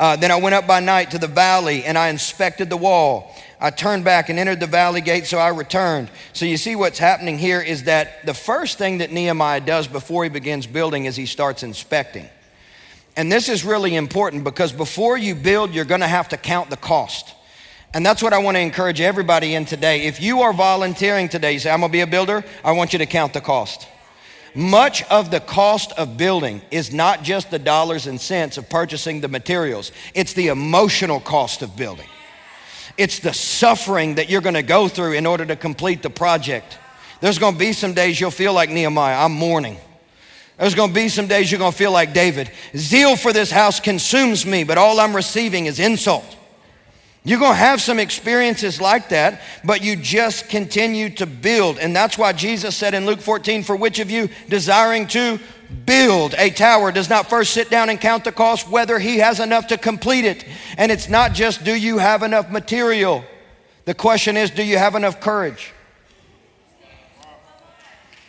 Uh, 0.00 0.16
then 0.16 0.32
I 0.32 0.36
went 0.36 0.54
up 0.54 0.66
by 0.66 0.80
night 0.80 1.12
to 1.12 1.18
the 1.18 1.28
valley 1.28 1.84
and 1.84 1.96
I 1.96 2.08
inspected 2.08 2.70
the 2.70 2.76
wall. 2.76 3.34
I 3.60 3.70
turned 3.70 4.04
back 4.04 4.28
and 4.28 4.38
entered 4.38 4.60
the 4.60 4.66
valley 4.66 5.00
gate, 5.00 5.26
so 5.26 5.38
I 5.38 5.48
returned. 5.48 6.10
So 6.32 6.44
you 6.44 6.56
see 6.56 6.76
what's 6.76 6.98
happening 6.98 7.38
here 7.38 7.60
is 7.60 7.84
that 7.84 8.24
the 8.24 8.34
first 8.34 8.78
thing 8.78 8.98
that 8.98 9.10
Nehemiah 9.10 9.60
does 9.60 9.88
before 9.88 10.22
he 10.22 10.30
begins 10.30 10.66
building 10.66 11.06
is 11.06 11.16
he 11.16 11.26
starts 11.26 11.62
inspecting. 11.64 12.28
And 13.16 13.32
this 13.32 13.48
is 13.48 13.64
really 13.64 13.96
important 13.96 14.44
because 14.44 14.72
before 14.72 15.18
you 15.18 15.34
build, 15.34 15.74
you're 15.74 15.84
going 15.84 16.02
to 16.02 16.06
have 16.06 16.28
to 16.28 16.36
count 16.36 16.70
the 16.70 16.76
cost. 16.76 17.34
And 17.92 18.06
that's 18.06 18.22
what 18.22 18.32
I 18.32 18.38
want 18.38 18.56
to 18.56 18.60
encourage 18.60 19.00
everybody 19.00 19.54
in 19.54 19.64
today. 19.64 20.02
If 20.02 20.20
you 20.20 20.42
are 20.42 20.52
volunteering 20.52 21.28
today, 21.28 21.52
you 21.52 21.58
say, 21.58 21.70
I'm 21.70 21.80
going 21.80 21.90
to 21.90 21.92
be 21.92 22.02
a 22.02 22.06
builder, 22.06 22.44
I 22.62 22.72
want 22.72 22.92
you 22.92 23.00
to 23.00 23.06
count 23.06 23.32
the 23.32 23.40
cost. 23.40 23.88
Much 24.54 25.02
of 25.04 25.32
the 25.32 25.40
cost 25.40 25.92
of 25.92 26.16
building 26.16 26.60
is 26.70 26.92
not 26.92 27.24
just 27.24 27.50
the 27.50 27.58
dollars 27.58 28.06
and 28.06 28.20
cents 28.20 28.56
of 28.56 28.68
purchasing 28.68 29.20
the 29.20 29.28
materials, 29.28 29.90
it's 30.14 30.32
the 30.34 30.48
emotional 30.48 31.18
cost 31.18 31.62
of 31.62 31.76
building. 31.76 32.06
It's 32.98 33.20
the 33.20 33.32
suffering 33.32 34.16
that 34.16 34.28
you're 34.28 34.40
going 34.40 34.54
to 34.54 34.62
go 34.62 34.88
through 34.88 35.12
in 35.12 35.24
order 35.24 35.46
to 35.46 35.56
complete 35.56 36.02
the 36.02 36.10
project. 36.10 36.76
There's 37.20 37.38
going 37.38 37.54
to 37.54 37.58
be 37.58 37.72
some 37.72 37.94
days 37.94 38.20
you'll 38.20 38.30
feel 38.30 38.52
like 38.52 38.70
Nehemiah, 38.70 39.24
I'm 39.24 39.32
mourning. 39.32 39.78
There's 40.58 40.74
going 40.74 40.90
to 40.90 40.94
be 40.94 41.08
some 41.08 41.28
days 41.28 41.50
you're 41.50 41.60
going 41.60 41.72
to 41.72 41.78
feel 41.78 41.92
like 41.92 42.12
David. 42.12 42.50
Zeal 42.76 43.16
for 43.16 43.32
this 43.32 43.50
house 43.50 43.78
consumes 43.78 44.44
me, 44.44 44.64
but 44.64 44.76
all 44.76 44.98
I'm 44.98 45.14
receiving 45.14 45.66
is 45.66 45.78
insult. 45.78 46.36
You're 47.28 47.38
going 47.38 47.52
to 47.52 47.58
have 47.58 47.82
some 47.82 47.98
experiences 47.98 48.80
like 48.80 49.10
that, 49.10 49.42
but 49.62 49.84
you 49.84 49.96
just 49.96 50.48
continue 50.48 51.10
to 51.10 51.26
build. 51.26 51.78
And 51.78 51.94
that's 51.94 52.16
why 52.16 52.32
Jesus 52.32 52.74
said 52.74 52.94
in 52.94 53.04
Luke 53.04 53.20
14, 53.20 53.64
For 53.64 53.76
which 53.76 53.98
of 53.98 54.10
you 54.10 54.30
desiring 54.48 55.06
to 55.08 55.38
build 55.84 56.34
a 56.38 56.48
tower 56.48 56.90
does 56.90 57.10
not 57.10 57.28
first 57.28 57.52
sit 57.52 57.68
down 57.68 57.90
and 57.90 58.00
count 58.00 58.24
the 58.24 58.32
cost, 58.32 58.66
whether 58.70 58.98
he 58.98 59.18
has 59.18 59.40
enough 59.40 59.66
to 59.66 59.76
complete 59.76 60.24
it? 60.24 60.46
And 60.78 60.90
it's 60.90 61.10
not 61.10 61.34
just, 61.34 61.64
Do 61.64 61.74
you 61.74 61.98
have 61.98 62.22
enough 62.22 62.50
material? 62.50 63.22
The 63.84 63.92
question 63.92 64.38
is, 64.38 64.50
Do 64.50 64.64
you 64.64 64.78
have 64.78 64.94
enough 64.94 65.20
courage? 65.20 65.74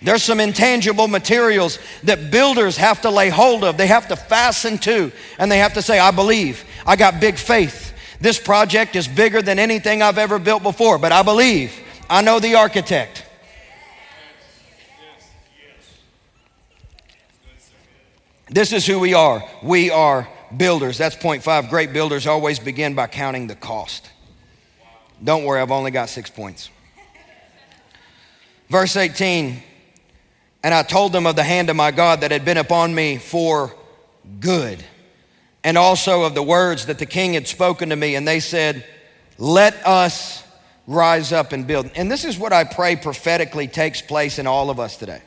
There's 0.02 0.24
some 0.24 0.42
intangible 0.42 1.08
materials 1.08 1.80
that 2.04 2.32
builders 2.32 2.76
have 2.76 3.00
to 3.04 3.10
lay 3.10 3.30
hold 3.30 3.64
of. 3.64 3.78
They 3.78 3.88
have 3.88 4.10
to 4.10 4.18
fasten 4.18 4.78
to, 4.80 5.14
and 5.38 5.50
they 5.50 5.60
have 5.60 5.76
to 5.76 5.82
say, 5.82 6.00
I 6.00 6.12
believe. 6.12 6.66
I 6.86 6.98
got 6.98 7.22
big 7.22 7.38
faith. 7.38 7.89
This 8.22 8.40
project 8.40 8.96
is 8.96 9.08
bigger 9.08 9.42
than 9.42 9.60
anything 9.60 10.02
I've 10.02 10.18
ever 10.18 10.40
built 10.40 10.64
before, 10.64 10.98
but 10.98 11.12
I 11.12 11.24
believe 11.24 11.72
I 12.10 12.22
know 12.22 12.40
the 12.40 12.56
architect. 12.56 13.26
This 18.50 18.74
is 18.74 18.86
who 18.86 19.00
we 19.00 19.14
are. 19.14 19.48
We 19.62 19.92
are 19.92 20.28
builders. 20.56 20.98
That's 20.98 21.16
point 21.16 21.44
five. 21.44 21.70
Great 21.70 21.94
builders 21.94 22.26
always 22.26 22.60
begin 22.60 22.96
by 22.96 23.08
counting 23.08 23.48
the 23.48 23.56
cost. 23.56 24.10
Don't 25.24 25.44
worry, 25.44 25.62
I've 25.62 25.72
only 25.72 25.92
got 25.92 26.10
six 26.10 26.30
points. 26.30 26.70
Verse 28.70 28.96
18 28.96 29.62
And 30.64 30.74
I 30.74 30.84
told 30.84 31.14
them 31.14 31.26
of 31.26 31.36
the 31.36 31.44
hand 31.44 31.70
of 31.70 31.76
my 31.76 31.92
God 31.92 32.22
that 32.22 32.32
had 32.32 32.44
been 32.44 32.58
upon 32.58 32.94
me 32.94 33.18
for 33.18 33.76
good 34.40 34.84
and 35.70 35.78
also 35.78 36.24
of 36.24 36.34
the 36.34 36.42
words 36.42 36.88
that 36.88 36.98
the 36.98 37.06
king 37.06 37.36
had 37.36 37.48
spoken 37.48 37.90
to 37.90 37.96
me. 37.96 38.16
And 38.16 38.28
they 38.28 38.40
said, 38.40 38.84
Let 39.38 39.86
us 39.86 40.44
rise 40.88 41.32
up 41.32 41.52
and 41.52 41.68
build. 41.68 41.92
And 41.96 42.12
this 42.12 42.26
is 42.26 42.40
what 42.40 42.52
I 42.52 42.64
pray 42.64 42.96
prophetically 42.96 43.68
takes 43.68 44.02
place 44.02 44.40
in 44.40 44.48
all 44.48 44.72
of 44.72 44.80
us 44.80 44.98
today. 44.98 45.22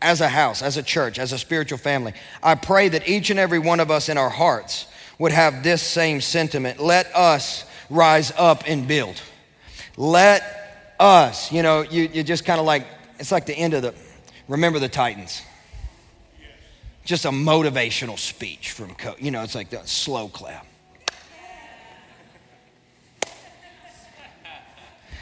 As 0.00 0.22
a 0.22 0.28
house, 0.28 0.62
as 0.62 0.78
a 0.78 0.82
church, 0.82 1.18
as 1.18 1.32
a 1.32 1.38
spiritual 1.38 1.76
family, 1.76 2.14
I 2.42 2.54
pray 2.54 2.88
that 2.88 3.06
each 3.06 3.28
and 3.28 3.38
every 3.38 3.58
one 3.58 3.78
of 3.78 3.90
us 3.90 4.08
in 4.08 4.16
our 4.16 4.30
hearts 4.30 4.86
would 5.18 5.32
have 5.32 5.62
this 5.62 5.82
same 5.82 6.22
sentiment. 6.22 6.80
Let 6.80 7.14
us 7.14 7.66
rise 7.90 8.32
up 8.38 8.62
and 8.66 8.88
build. 8.88 9.20
Let 9.98 10.94
us, 10.98 11.52
you 11.52 11.62
know, 11.62 11.82
you, 11.82 12.08
you 12.10 12.22
just 12.22 12.46
kind 12.46 12.58
of 12.58 12.64
like, 12.64 12.86
it's 13.18 13.32
like 13.32 13.44
the 13.44 13.54
end 13.54 13.74
of 13.74 13.82
the, 13.82 13.94
remember 14.48 14.78
the 14.78 14.88
Titans 14.88 15.42
just 17.08 17.24
a 17.24 17.30
motivational 17.30 18.18
speech 18.18 18.72
from 18.72 18.94
coach. 18.94 19.18
You 19.18 19.30
know, 19.30 19.42
it's 19.42 19.54
like 19.54 19.70
that 19.70 19.88
slow 19.88 20.28
clap. 20.28 20.66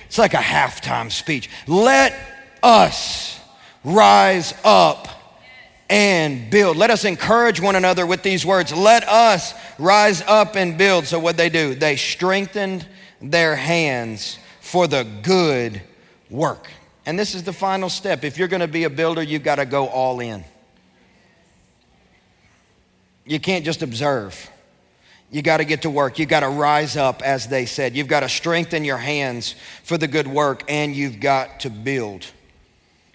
It's 0.07 0.19
like 0.19 0.35
a 0.35 0.39
halftime 0.39 1.13
speech. 1.13 1.49
Let 1.69 2.13
us 2.61 3.39
rise 3.85 4.53
up 4.65 5.07
and 5.89 6.51
build. 6.51 6.77
Let 6.77 6.91
us 6.91 7.05
encourage 7.05 7.61
one 7.61 7.77
another 7.77 8.05
with 8.05 8.25
these 8.25 8.45
words. 8.45 8.73
Let 8.73 9.05
us 9.05 9.55
rise 9.79 10.23
up 10.23 10.57
and 10.57 10.77
build. 10.77 11.07
So, 11.07 11.21
what 11.21 11.37
they 11.37 11.49
do? 11.49 11.77
They 11.77 11.95
strengthened 11.95 12.85
their 13.23 13.55
hands 13.55 14.41
for 14.61 14.89
the 14.89 15.07
good 15.23 15.81
work. 16.31 16.67
And 17.05 17.17
this 17.17 17.37
is 17.37 17.45
the 17.45 17.53
final 17.53 17.89
step. 17.89 18.25
If 18.25 18.39
you're 18.39 18.49
going 18.49 18.59
to 18.59 18.67
be 18.67 18.83
a 18.83 18.91
builder, 18.91 19.23
you've 19.23 19.45
got 19.45 19.57
to 19.57 19.67
go 19.67 19.87
all 19.87 20.19
in. 20.19 20.45
You 23.27 23.41
can't 23.41 23.65
just 23.65 23.83
observe. 23.83 24.51
You 25.31 25.43
got 25.43 25.57
to 25.57 25.65
get 25.65 25.83
to 25.83 25.91
work. 25.91 26.19
You 26.19 26.27
got 26.27 26.41
to 26.41 26.49
rise 26.49 26.97
up, 26.97 27.21
as 27.23 27.49
they 27.49 27.67
said. 27.67 27.97
You've 27.97 28.07
got 28.07 28.21
to 28.21 28.29
strengthen 28.29 28.85
your 28.85 28.97
hands 28.97 29.57
for 29.83 29.99
the 29.99 30.07
good 30.07 30.29
work, 30.29 30.63
and 30.69 30.95
you've 30.95 31.19
got 31.19 31.61
to 31.61 31.71
build. 31.71 32.25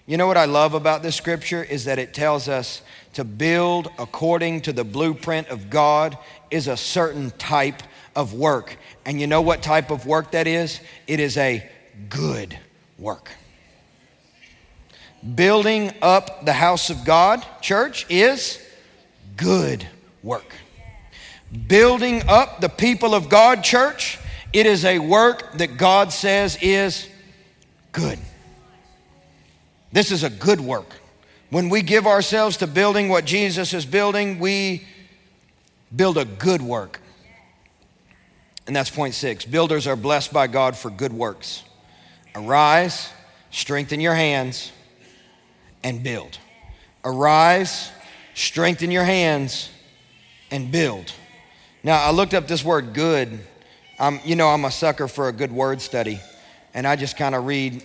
You 0.06 0.18
know 0.18 0.26
what 0.26 0.36
I 0.36 0.44
love 0.44 0.74
about 0.74 1.02
this 1.02 1.16
scripture 1.16 1.64
is 1.64 1.86
that 1.86 1.98
it 1.98 2.12
tells 2.12 2.48
us 2.48 2.82
to 3.14 3.24
build 3.24 3.88
according 3.98 4.62
to 4.62 4.72
the 4.72 4.84
blueprint 4.84 5.48
of 5.48 5.70
God 5.70 6.18
is 6.50 6.68
a 6.68 6.76
certain 6.76 7.30
type 7.32 7.82
of 8.14 8.34
work. 8.34 8.76
And 9.06 9.20
you 9.20 9.26
know 9.26 9.40
what 9.40 9.62
type 9.62 9.90
of 9.90 10.06
work 10.06 10.32
that 10.32 10.46
is? 10.46 10.80
It 11.06 11.20
is 11.20 11.36
a 11.38 11.68
good 12.10 12.58
work. 12.98 13.30
Building 15.34 15.92
up 16.02 16.44
the 16.44 16.52
house 16.52 16.90
of 16.90 17.04
God, 17.04 17.46
church, 17.62 18.04
is 18.10 18.60
good 19.36 19.86
work. 20.22 20.54
Building 21.66 22.22
up 22.28 22.60
the 22.60 22.68
people 22.68 23.14
of 23.14 23.28
God, 23.28 23.62
church, 23.62 24.18
it 24.52 24.66
is 24.66 24.84
a 24.84 24.98
work 24.98 25.52
that 25.54 25.76
God 25.76 26.12
says 26.12 26.58
is 26.60 27.08
good. 27.92 28.18
This 29.92 30.10
is 30.10 30.24
a 30.24 30.30
good 30.30 30.60
work. 30.60 30.94
When 31.50 31.68
we 31.68 31.82
give 31.82 32.06
ourselves 32.06 32.56
to 32.58 32.66
building 32.66 33.10
what 33.10 33.26
Jesus 33.26 33.74
is 33.74 33.84
building, 33.84 34.38
we 34.38 34.86
build 35.94 36.16
a 36.16 36.24
good 36.24 36.62
work. 36.62 37.00
And 38.66 38.74
that's 38.74 38.88
point 38.88 39.12
six. 39.12 39.44
Builders 39.44 39.86
are 39.86 39.96
blessed 39.96 40.32
by 40.32 40.46
God 40.46 40.76
for 40.76 40.88
good 40.88 41.12
works. 41.12 41.64
Arise, 42.34 43.10
strengthen 43.50 44.00
your 44.00 44.14
hands, 44.14 44.72
and 45.84 46.02
build. 46.02 46.38
Arise, 47.04 47.90
strengthen 48.34 48.90
your 48.90 49.04
hands, 49.04 49.68
and 50.52 50.70
build. 50.70 51.12
Now, 51.82 52.00
I 52.00 52.12
looked 52.12 52.34
up 52.34 52.46
this 52.46 52.64
word 52.64 52.92
good. 52.94 53.40
I'm, 53.98 54.20
you 54.24 54.36
know, 54.36 54.48
I'm 54.48 54.64
a 54.64 54.70
sucker 54.70 55.08
for 55.08 55.28
a 55.28 55.32
good 55.32 55.50
word 55.50 55.80
study, 55.80 56.20
and 56.74 56.86
I 56.86 56.94
just 56.94 57.16
kind 57.16 57.34
of 57.34 57.46
read 57.46 57.82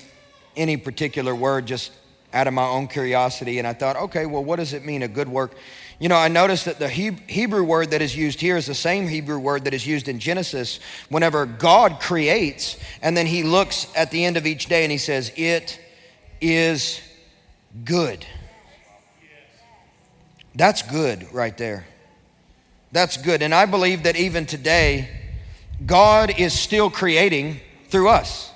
any 0.56 0.78
particular 0.78 1.34
word 1.34 1.66
just 1.66 1.92
out 2.34 2.46
of 2.46 2.54
my 2.54 2.68
own 2.68 2.88
curiosity. 2.88 3.58
And 3.58 3.68
I 3.68 3.74
thought, 3.74 3.96
okay, 3.96 4.26
well, 4.26 4.44
what 4.44 4.58
does 4.58 4.74
it 4.74 4.86
mean, 4.86 5.02
a 5.02 5.08
good 5.08 5.30
work? 5.30 5.56
You 6.00 6.10
know, 6.10 6.16
I 6.16 6.28
noticed 6.28 6.66
that 6.66 6.78
the 6.78 6.90
Hebrew 6.90 7.64
word 7.64 7.92
that 7.92 8.04
is 8.04 8.16
used 8.16 8.40
here 8.40 8.58
is 8.58 8.68
the 8.68 8.76
same 8.76 9.08
Hebrew 9.08 9.40
word 9.40 9.64
that 9.64 9.74
is 9.74 9.88
used 9.88 10.08
in 10.08 10.20
Genesis 10.20 10.80
whenever 11.10 11.48
God 11.48 12.00
creates, 12.00 12.78
and 13.02 13.18
then 13.18 13.26
he 13.26 13.42
looks 13.42 13.88
at 13.96 14.12
the 14.12 14.24
end 14.24 14.38
of 14.38 14.46
each 14.46 14.68
day 14.68 14.84
and 14.84 14.92
he 14.92 15.00
says, 15.00 15.32
It 15.36 15.80
is 16.40 17.02
good. 17.84 18.26
That's 20.54 20.84
good 20.84 21.32
right 21.34 21.58
there. 21.58 21.88
That's 22.92 23.18
good. 23.18 23.42
And 23.42 23.54
I 23.54 23.66
believe 23.66 24.04
that 24.04 24.16
even 24.16 24.46
today, 24.46 25.10
God 25.86 26.40
is 26.40 26.54
still 26.54 26.90
creating 26.90 27.60
through 27.90 28.10
us. 28.10 28.52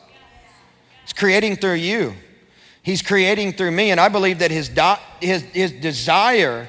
He's 1.04 1.14
creating 1.14 1.58
through 1.58 1.76
you. 1.76 2.14
He's 2.84 3.02
creating 3.02 3.54
through 3.54 3.72
me, 3.72 3.92
and 3.92 4.00
I 4.00 4.10
believe 4.10 4.40
that 4.40 4.50
his, 4.50 4.68
do, 4.68 4.94
his, 5.20 5.44
his 5.44 5.72
desire 5.72 6.68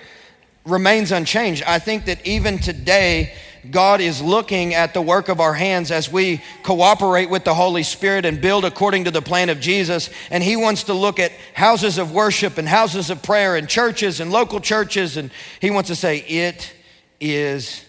remains 0.66 1.10
unchanged. 1.10 1.62
I 1.66 1.78
think 1.78 2.04
that 2.04 2.26
even 2.26 2.58
today, 2.58 3.32
God 3.70 4.00
is 4.00 4.20
looking 4.20 4.74
at 4.74 4.92
the 4.92 5.00
work 5.00 5.28
of 5.28 5.40
our 5.40 5.54
hands 5.54 5.90
as 5.90 6.12
we 6.12 6.42
cooperate 6.64 7.30
with 7.30 7.44
the 7.44 7.54
Holy 7.54 7.82
Spirit 7.82 8.26
and 8.26 8.40
build 8.40 8.64
according 8.64 9.04
to 9.04 9.10
the 9.10 9.22
plan 9.22 9.48
of 9.48 9.60
Jesus. 9.60 10.10
And 10.30 10.42
He 10.42 10.56
wants 10.56 10.84
to 10.84 10.94
look 10.94 11.18
at 11.18 11.32
houses 11.54 11.96
of 11.96 12.12
worship 12.12 12.58
and 12.58 12.68
houses 12.68 13.08
of 13.08 13.22
prayer 13.22 13.56
and 13.56 13.68
churches 13.68 14.20
and 14.20 14.32
local 14.32 14.60
churches. 14.60 15.16
And 15.16 15.30
He 15.60 15.70
wants 15.70 15.88
to 15.88 15.96
say, 15.96 16.18
It 16.18 16.74
is 17.22 17.84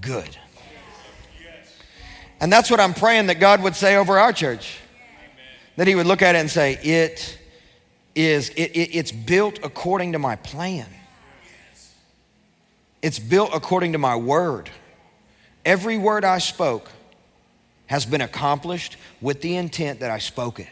good. 0.00 0.36
And 2.40 2.52
that's 2.52 2.70
what 2.70 2.80
I'm 2.80 2.94
praying 2.94 3.26
that 3.26 3.40
God 3.40 3.62
would 3.62 3.76
say 3.76 3.96
over 3.96 4.18
our 4.18 4.32
church. 4.32 4.78
That 5.76 5.86
He 5.86 5.94
would 5.94 6.06
look 6.06 6.22
at 6.22 6.34
it 6.34 6.38
and 6.38 6.50
say, 6.50 6.78
It 6.82 7.38
is, 8.14 8.50
it, 8.50 8.70
it, 8.72 8.96
it's 8.96 9.12
built 9.12 9.58
according 9.62 10.12
to 10.12 10.18
my 10.18 10.36
plan. 10.36 10.86
It's 13.00 13.18
built 13.18 13.50
according 13.52 13.92
to 13.92 13.98
my 13.98 14.16
word. 14.16 14.70
Every 15.64 15.98
word 15.98 16.24
I 16.24 16.38
spoke 16.38 16.90
has 17.86 18.06
been 18.06 18.20
accomplished 18.20 18.96
with 19.20 19.40
the 19.40 19.56
intent 19.56 20.00
that 20.00 20.10
I 20.10 20.18
spoke 20.18 20.60
it. 20.60 20.68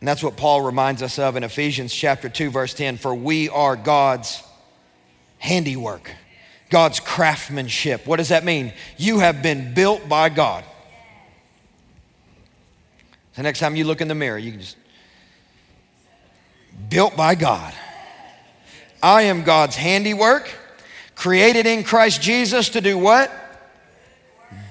And 0.00 0.08
that's 0.08 0.22
what 0.22 0.36
Paul 0.36 0.62
reminds 0.62 1.02
us 1.02 1.18
of 1.18 1.36
in 1.36 1.44
Ephesians 1.44 1.94
chapter 1.94 2.28
2 2.28 2.50
verse 2.50 2.74
10 2.74 2.98
for 2.98 3.14
we 3.14 3.48
are 3.48 3.74
God's 3.76 4.42
handiwork. 5.38 6.10
God's 6.74 6.98
craftsmanship. 6.98 8.04
What 8.04 8.16
does 8.16 8.30
that 8.30 8.42
mean? 8.42 8.72
You 8.96 9.20
have 9.20 9.44
been 9.44 9.74
built 9.74 10.08
by 10.08 10.28
God. 10.28 10.64
So 13.34 13.42
next 13.42 13.60
time 13.60 13.76
you 13.76 13.84
look 13.84 14.00
in 14.00 14.08
the 14.08 14.14
mirror, 14.16 14.38
you 14.38 14.50
can 14.50 14.60
just 14.60 14.76
built 16.88 17.16
by 17.16 17.36
God. 17.36 17.72
I 19.00 19.22
am 19.22 19.44
God's 19.44 19.76
handiwork, 19.76 20.50
created 21.14 21.64
in 21.64 21.84
Christ 21.84 22.20
Jesus 22.20 22.70
to 22.70 22.80
do 22.80 22.98
what? 22.98 23.30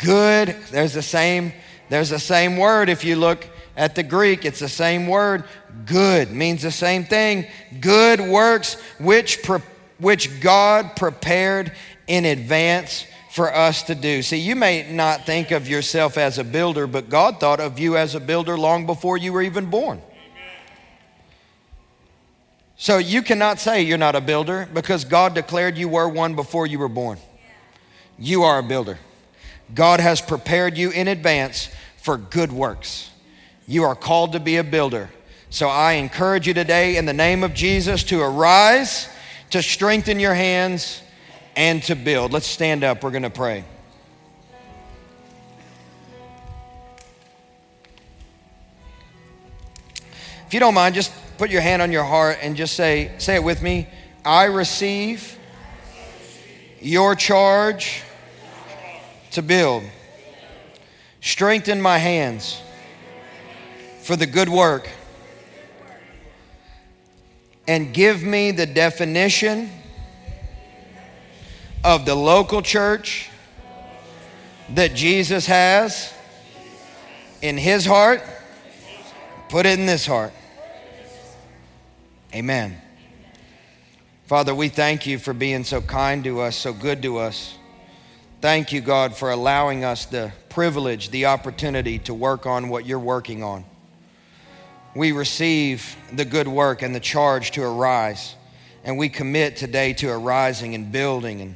Good. 0.03 0.57
There's 0.71 0.91
the 0.91 1.01
same 1.01 1.53
there's 1.87 2.09
the 2.09 2.19
same 2.19 2.57
word 2.57 2.89
if 2.89 3.05
you 3.05 3.15
look 3.15 3.47
at 3.77 3.95
the 3.95 4.03
Greek, 4.03 4.43
it's 4.43 4.59
the 4.59 4.67
same 4.67 5.07
word. 5.07 5.45
Good 5.85 6.31
means 6.31 6.63
the 6.63 6.71
same 6.71 7.05
thing. 7.05 7.47
Good 7.79 8.19
works 8.19 8.73
which 8.99 9.41
pre- 9.41 9.61
which 9.99 10.41
God 10.41 10.97
prepared 10.97 11.71
in 12.07 12.25
advance 12.25 13.05
for 13.31 13.53
us 13.53 13.83
to 13.83 13.95
do. 13.95 14.21
See, 14.21 14.37
you 14.37 14.55
may 14.55 14.91
not 14.91 15.25
think 15.25 15.51
of 15.51 15.67
yourself 15.67 16.17
as 16.17 16.37
a 16.37 16.43
builder, 16.43 16.85
but 16.85 17.09
God 17.09 17.39
thought 17.39 17.59
of 17.59 17.79
you 17.79 17.97
as 17.97 18.13
a 18.13 18.19
builder 18.19 18.57
long 18.57 18.85
before 18.85 19.17
you 19.17 19.33
were 19.33 19.41
even 19.41 19.65
born. 19.65 20.01
So 22.75 22.97
you 22.97 23.21
cannot 23.21 23.59
say 23.59 23.81
you're 23.81 23.97
not 23.97 24.15
a 24.15 24.21
builder 24.21 24.67
because 24.73 25.05
God 25.05 25.33
declared 25.33 25.77
you 25.77 25.87
were 25.87 26.07
one 26.07 26.35
before 26.35 26.67
you 26.67 26.79
were 26.79 26.89
born. 26.89 27.17
You 28.19 28.43
are 28.43 28.59
a 28.59 28.63
builder. 28.63 28.99
God 29.73 29.99
has 29.99 30.21
prepared 30.21 30.77
you 30.77 30.91
in 30.91 31.07
advance 31.07 31.69
for 31.97 32.17
good 32.17 32.51
works. 32.51 33.09
You 33.67 33.83
are 33.83 33.95
called 33.95 34.33
to 34.33 34.39
be 34.39 34.57
a 34.57 34.63
builder. 34.63 35.09
So 35.49 35.69
I 35.69 35.93
encourage 35.93 36.47
you 36.47 36.53
today 36.53 36.97
in 36.97 37.05
the 37.05 37.13
name 37.13 37.43
of 37.43 37.53
Jesus 37.53 38.03
to 38.05 38.21
arise, 38.21 39.07
to 39.51 39.63
strengthen 39.63 40.19
your 40.19 40.33
hands, 40.33 41.01
and 41.55 41.83
to 41.83 41.95
build. 41.95 42.33
Let's 42.33 42.47
stand 42.47 42.83
up. 42.83 43.03
We're 43.03 43.11
going 43.11 43.23
to 43.23 43.29
pray. 43.29 43.63
If 50.47 50.53
you 50.53 50.59
don't 50.59 50.73
mind, 50.73 50.93
just 50.93 51.11
put 51.37 51.49
your 51.49 51.61
hand 51.61 51.81
on 51.81 51.91
your 51.91 52.03
heart 52.03 52.37
and 52.41 52.55
just 52.55 52.75
say, 52.75 53.11
say 53.17 53.35
it 53.35 53.43
with 53.43 53.61
me. 53.61 53.87
I 54.23 54.45
receive 54.45 55.37
your 56.79 57.15
charge 57.15 58.03
to 59.31 59.41
build. 59.41 59.83
Strengthen 61.21 61.81
my 61.81 61.97
hands 61.97 62.61
for 64.01 64.15
the 64.15 64.27
good 64.27 64.49
work. 64.49 64.87
And 67.67 67.93
give 67.93 68.21
me 68.23 68.51
the 68.51 68.65
definition 68.65 69.71
of 71.83 72.05
the 72.05 72.15
local 72.15 72.61
church 72.61 73.29
that 74.69 74.93
Jesus 74.93 75.45
has 75.45 76.13
in 77.41 77.57
his 77.57 77.85
heart. 77.85 78.23
Put 79.49 79.65
it 79.65 79.77
in 79.77 79.85
this 79.85 80.05
heart. 80.05 80.33
Amen. 82.33 82.81
Father, 84.25 84.55
we 84.55 84.69
thank 84.69 85.05
you 85.05 85.19
for 85.19 85.33
being 85.33 85.63
so 85.63 85.81
kind 85.81 86.23
to 86.23 86.39
us, 86.39 86.55
so 86.55 86.73
good 86.73 87.01
to 87.03 87.17
us. 87.17 87.55
Thank 88.41 88.71
you, 88.71 88.81
God, 88.81 89.15
for 89.15 89.31
allowing 89.31 89.83
us 89.83 90.05
the 90.05 90.31
privilege, 90.49 91.11
the 91.11 91.27
opportunity 91.27 91.99
to 91.99 92.13
work 92.13 92.45
on 92.45 92.69
what 92.69 92.85
you're 92.85 92.97
working 92.97 93.43
on. 93.43 93.65
We 94.95 95.11
receive 95.11 95.95
the 96.11 96.25
good 96.25 96.47
work 96.47 96.81
and 96.81 96.95
the 96.95 96.99
charge 96.99 97.51
to 97.51 97.63
arise, 97.63 98.35
and 98.83 98.97
we 98.97 99.09
commit 99.09 99.57
today 99.57 99.93
to 99.93 100.09
arising 100.09 100.75
and 100.75 100.91
building 100.91 101.41
and 101.41 101.55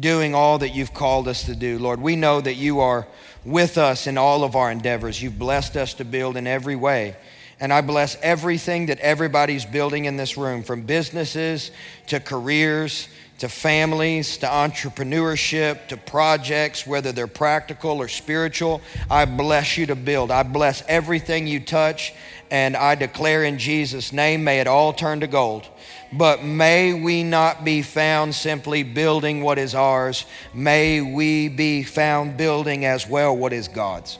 doing 0.00 0.34
all 0.34 0.58
that 0.58 0.74
you've 0.74 0.94
called 0.94 1.28
us 1.28 1.44
to 1.44 1.54
do. 1.54 1.78
Lord, 1.78 2.00
we 2.00 2.16
know 2.16 2.40
that 2.40 2.54
you 2.54 2.80
are 2.80 3.06
with 3.44 3.78
us 3.78 4.06
in 4.06 4.18
all 4.18 4.44
of 4.44 4.56
our 4.56 4.70
endeavors. 4.70 5.22
You've 5.22 5.38
blessed 5.38 5.76
us 5.76 5.94
to 5.94 6.04
build 6.04 6.36
in 6.36 6.46
every 6.46 6.76
way. 6.76 7.16
And 7.58 7.72
I 7.72 7.80
bless 7.80 8.16
everything 8.20 8.86
that 8.86 8.98
everybody's 9.00 9.64
building 9.64 10.04
in 10.04 10.16
this 10.16 10.36
room, 10.36 10.62
from 10.62 10.82
businesses 10.82 11.70
to 12.08 12.20
careers 12.20 13.08
to 13.38 13.48
families 13.48 14.38
to 14.38 14.46
entrepreneurship 14.46 15.88
to 15.88 15.96
projects, 15.96 16.86
whether 16.86 17.12
they're 17.12 17.26
practical 17.26 18.00
or 18.00 18.08
spiritual. 18.08 18.80
I 19.10 19.26
bless 19.26 19.76
you 19.76 19.86
to 19.86 19.94
build. 19.94 20.30
I 20.30 20.42
bless 20.42 20.82
everything 20.88 21.46
you 21.46 21.60
touch. 21.60 22.14
And 22.50 22.76
I 22.76 22.94
declare 22.94 23.44
in 23.44 23.58
Jesus' 23.58 24.12
name, 24.12 24.44
may 24.44 24.60
it 24.60 24.66
all 24.66 24.92
turn 24.92 25.20
to 25.20 25.26
gold. 25.26 25.66
But 26.12 26.44
may 26.44 26.94
we 26.94 27.24
not 27.24 27.64
be 27.64 27.82
found 27.82 28.34
simply 28.34 28.84
building 28.84 29.42
what 29.42 29.58
is 29.58 29.74
ours. 29.74 30.24
May 30.54 31.00
we 31.00 31.48
be 31.48 31.82
found 31.82 32.36
building 32.36 32.84
as 32.84 33.08
well 33.08 33.36
what 33.36 33.52
is 33.52 33.66
God's. 33.68 34.18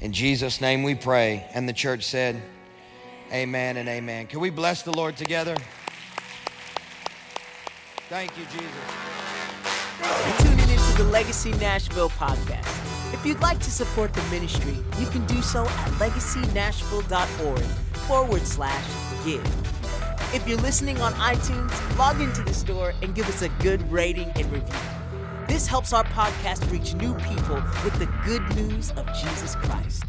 In 0.00 0.12
Jesus' 0.12 0.60
name 0.60 0.84
we 0.84 0.94
pray. 0.94 1.44
And 1.54 1.68
the 1.68 1.72
church 1.72 2.04
said, 2.04 2.40
Amen 3.32 3.76
and 3.76 3.88
amen. 3.88 4.26
Can 4.26 4.40
we 4.40 4.50
bless 4.50 4.82
the 4.82 4.92
Lord 4.92 5.16
together? 5.16 5.56
Thank 8.08 8.30
you, 8.38 8.44
Jesus. 8.44 8.68
You're 10.00 10.36
tuning 10.38 10.70
into 10.70 10.96
the 10.96 11.08
Legacy 11.10 11.52
Nashville 11.52 12.08
podcast. 12.10 12.77
If 13.12 13.24
you'd 13.24 13.40
like 13.40 13.58
to 13.60 13.70
support 13.70 14.12
the 14.12 14.22
ministry, 14.24 14.76
you 14.98 15.06
can 15.06 15.24
do 15.26 15.40
so 15.40 15.64
at 15.64 15.90
legacynashville.org 15.92 17.60
forward 18.06 18.42
slash 18.42 18.84
give. 19.24 19.44
If 20.34 20.46
you're 20.46 20.58
listening 20.58 21.00
on 21.00 21.14
iTunes, 21.14 21.98
log 21.98 22.20
into 22.20 22.42
the 22.42 22.52
store 22.52 22.92
and 23.00 23.14
give 23.14 23.26
us 23.28 23.40
a 23.40 23.48
good 23.60 23.90
rating 23.90 24.30
and 24.36 24.44
review. 24.52 24.78
This 25.48 25.66
helps 25.66 25.94
our 25.94 26.04
podcast 26.04 26.70
reach 26.70 26.92
new 26.94 27.14
people 27.14 27.62
with 27.82 27.98
the 27.98 28.06
good 28.26 28.42
news 28.54 28.90
of 28.90 29.06
Jesus 29.18 29.54
Christ. 29.54 30.04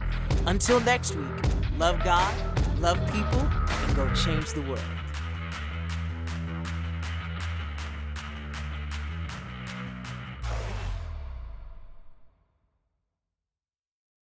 Until 0.45 0.81
next 0.81 1.15
week, 1.15 1.45
love 1.77 2.03
God, 2.03 2.33
love 2.81 2.99
people, 3.13 3.39
and 3.39 3.95
go 3.95 4.13
change 4.13 4.51
the 4.51 4.61
world. 4.63 4.98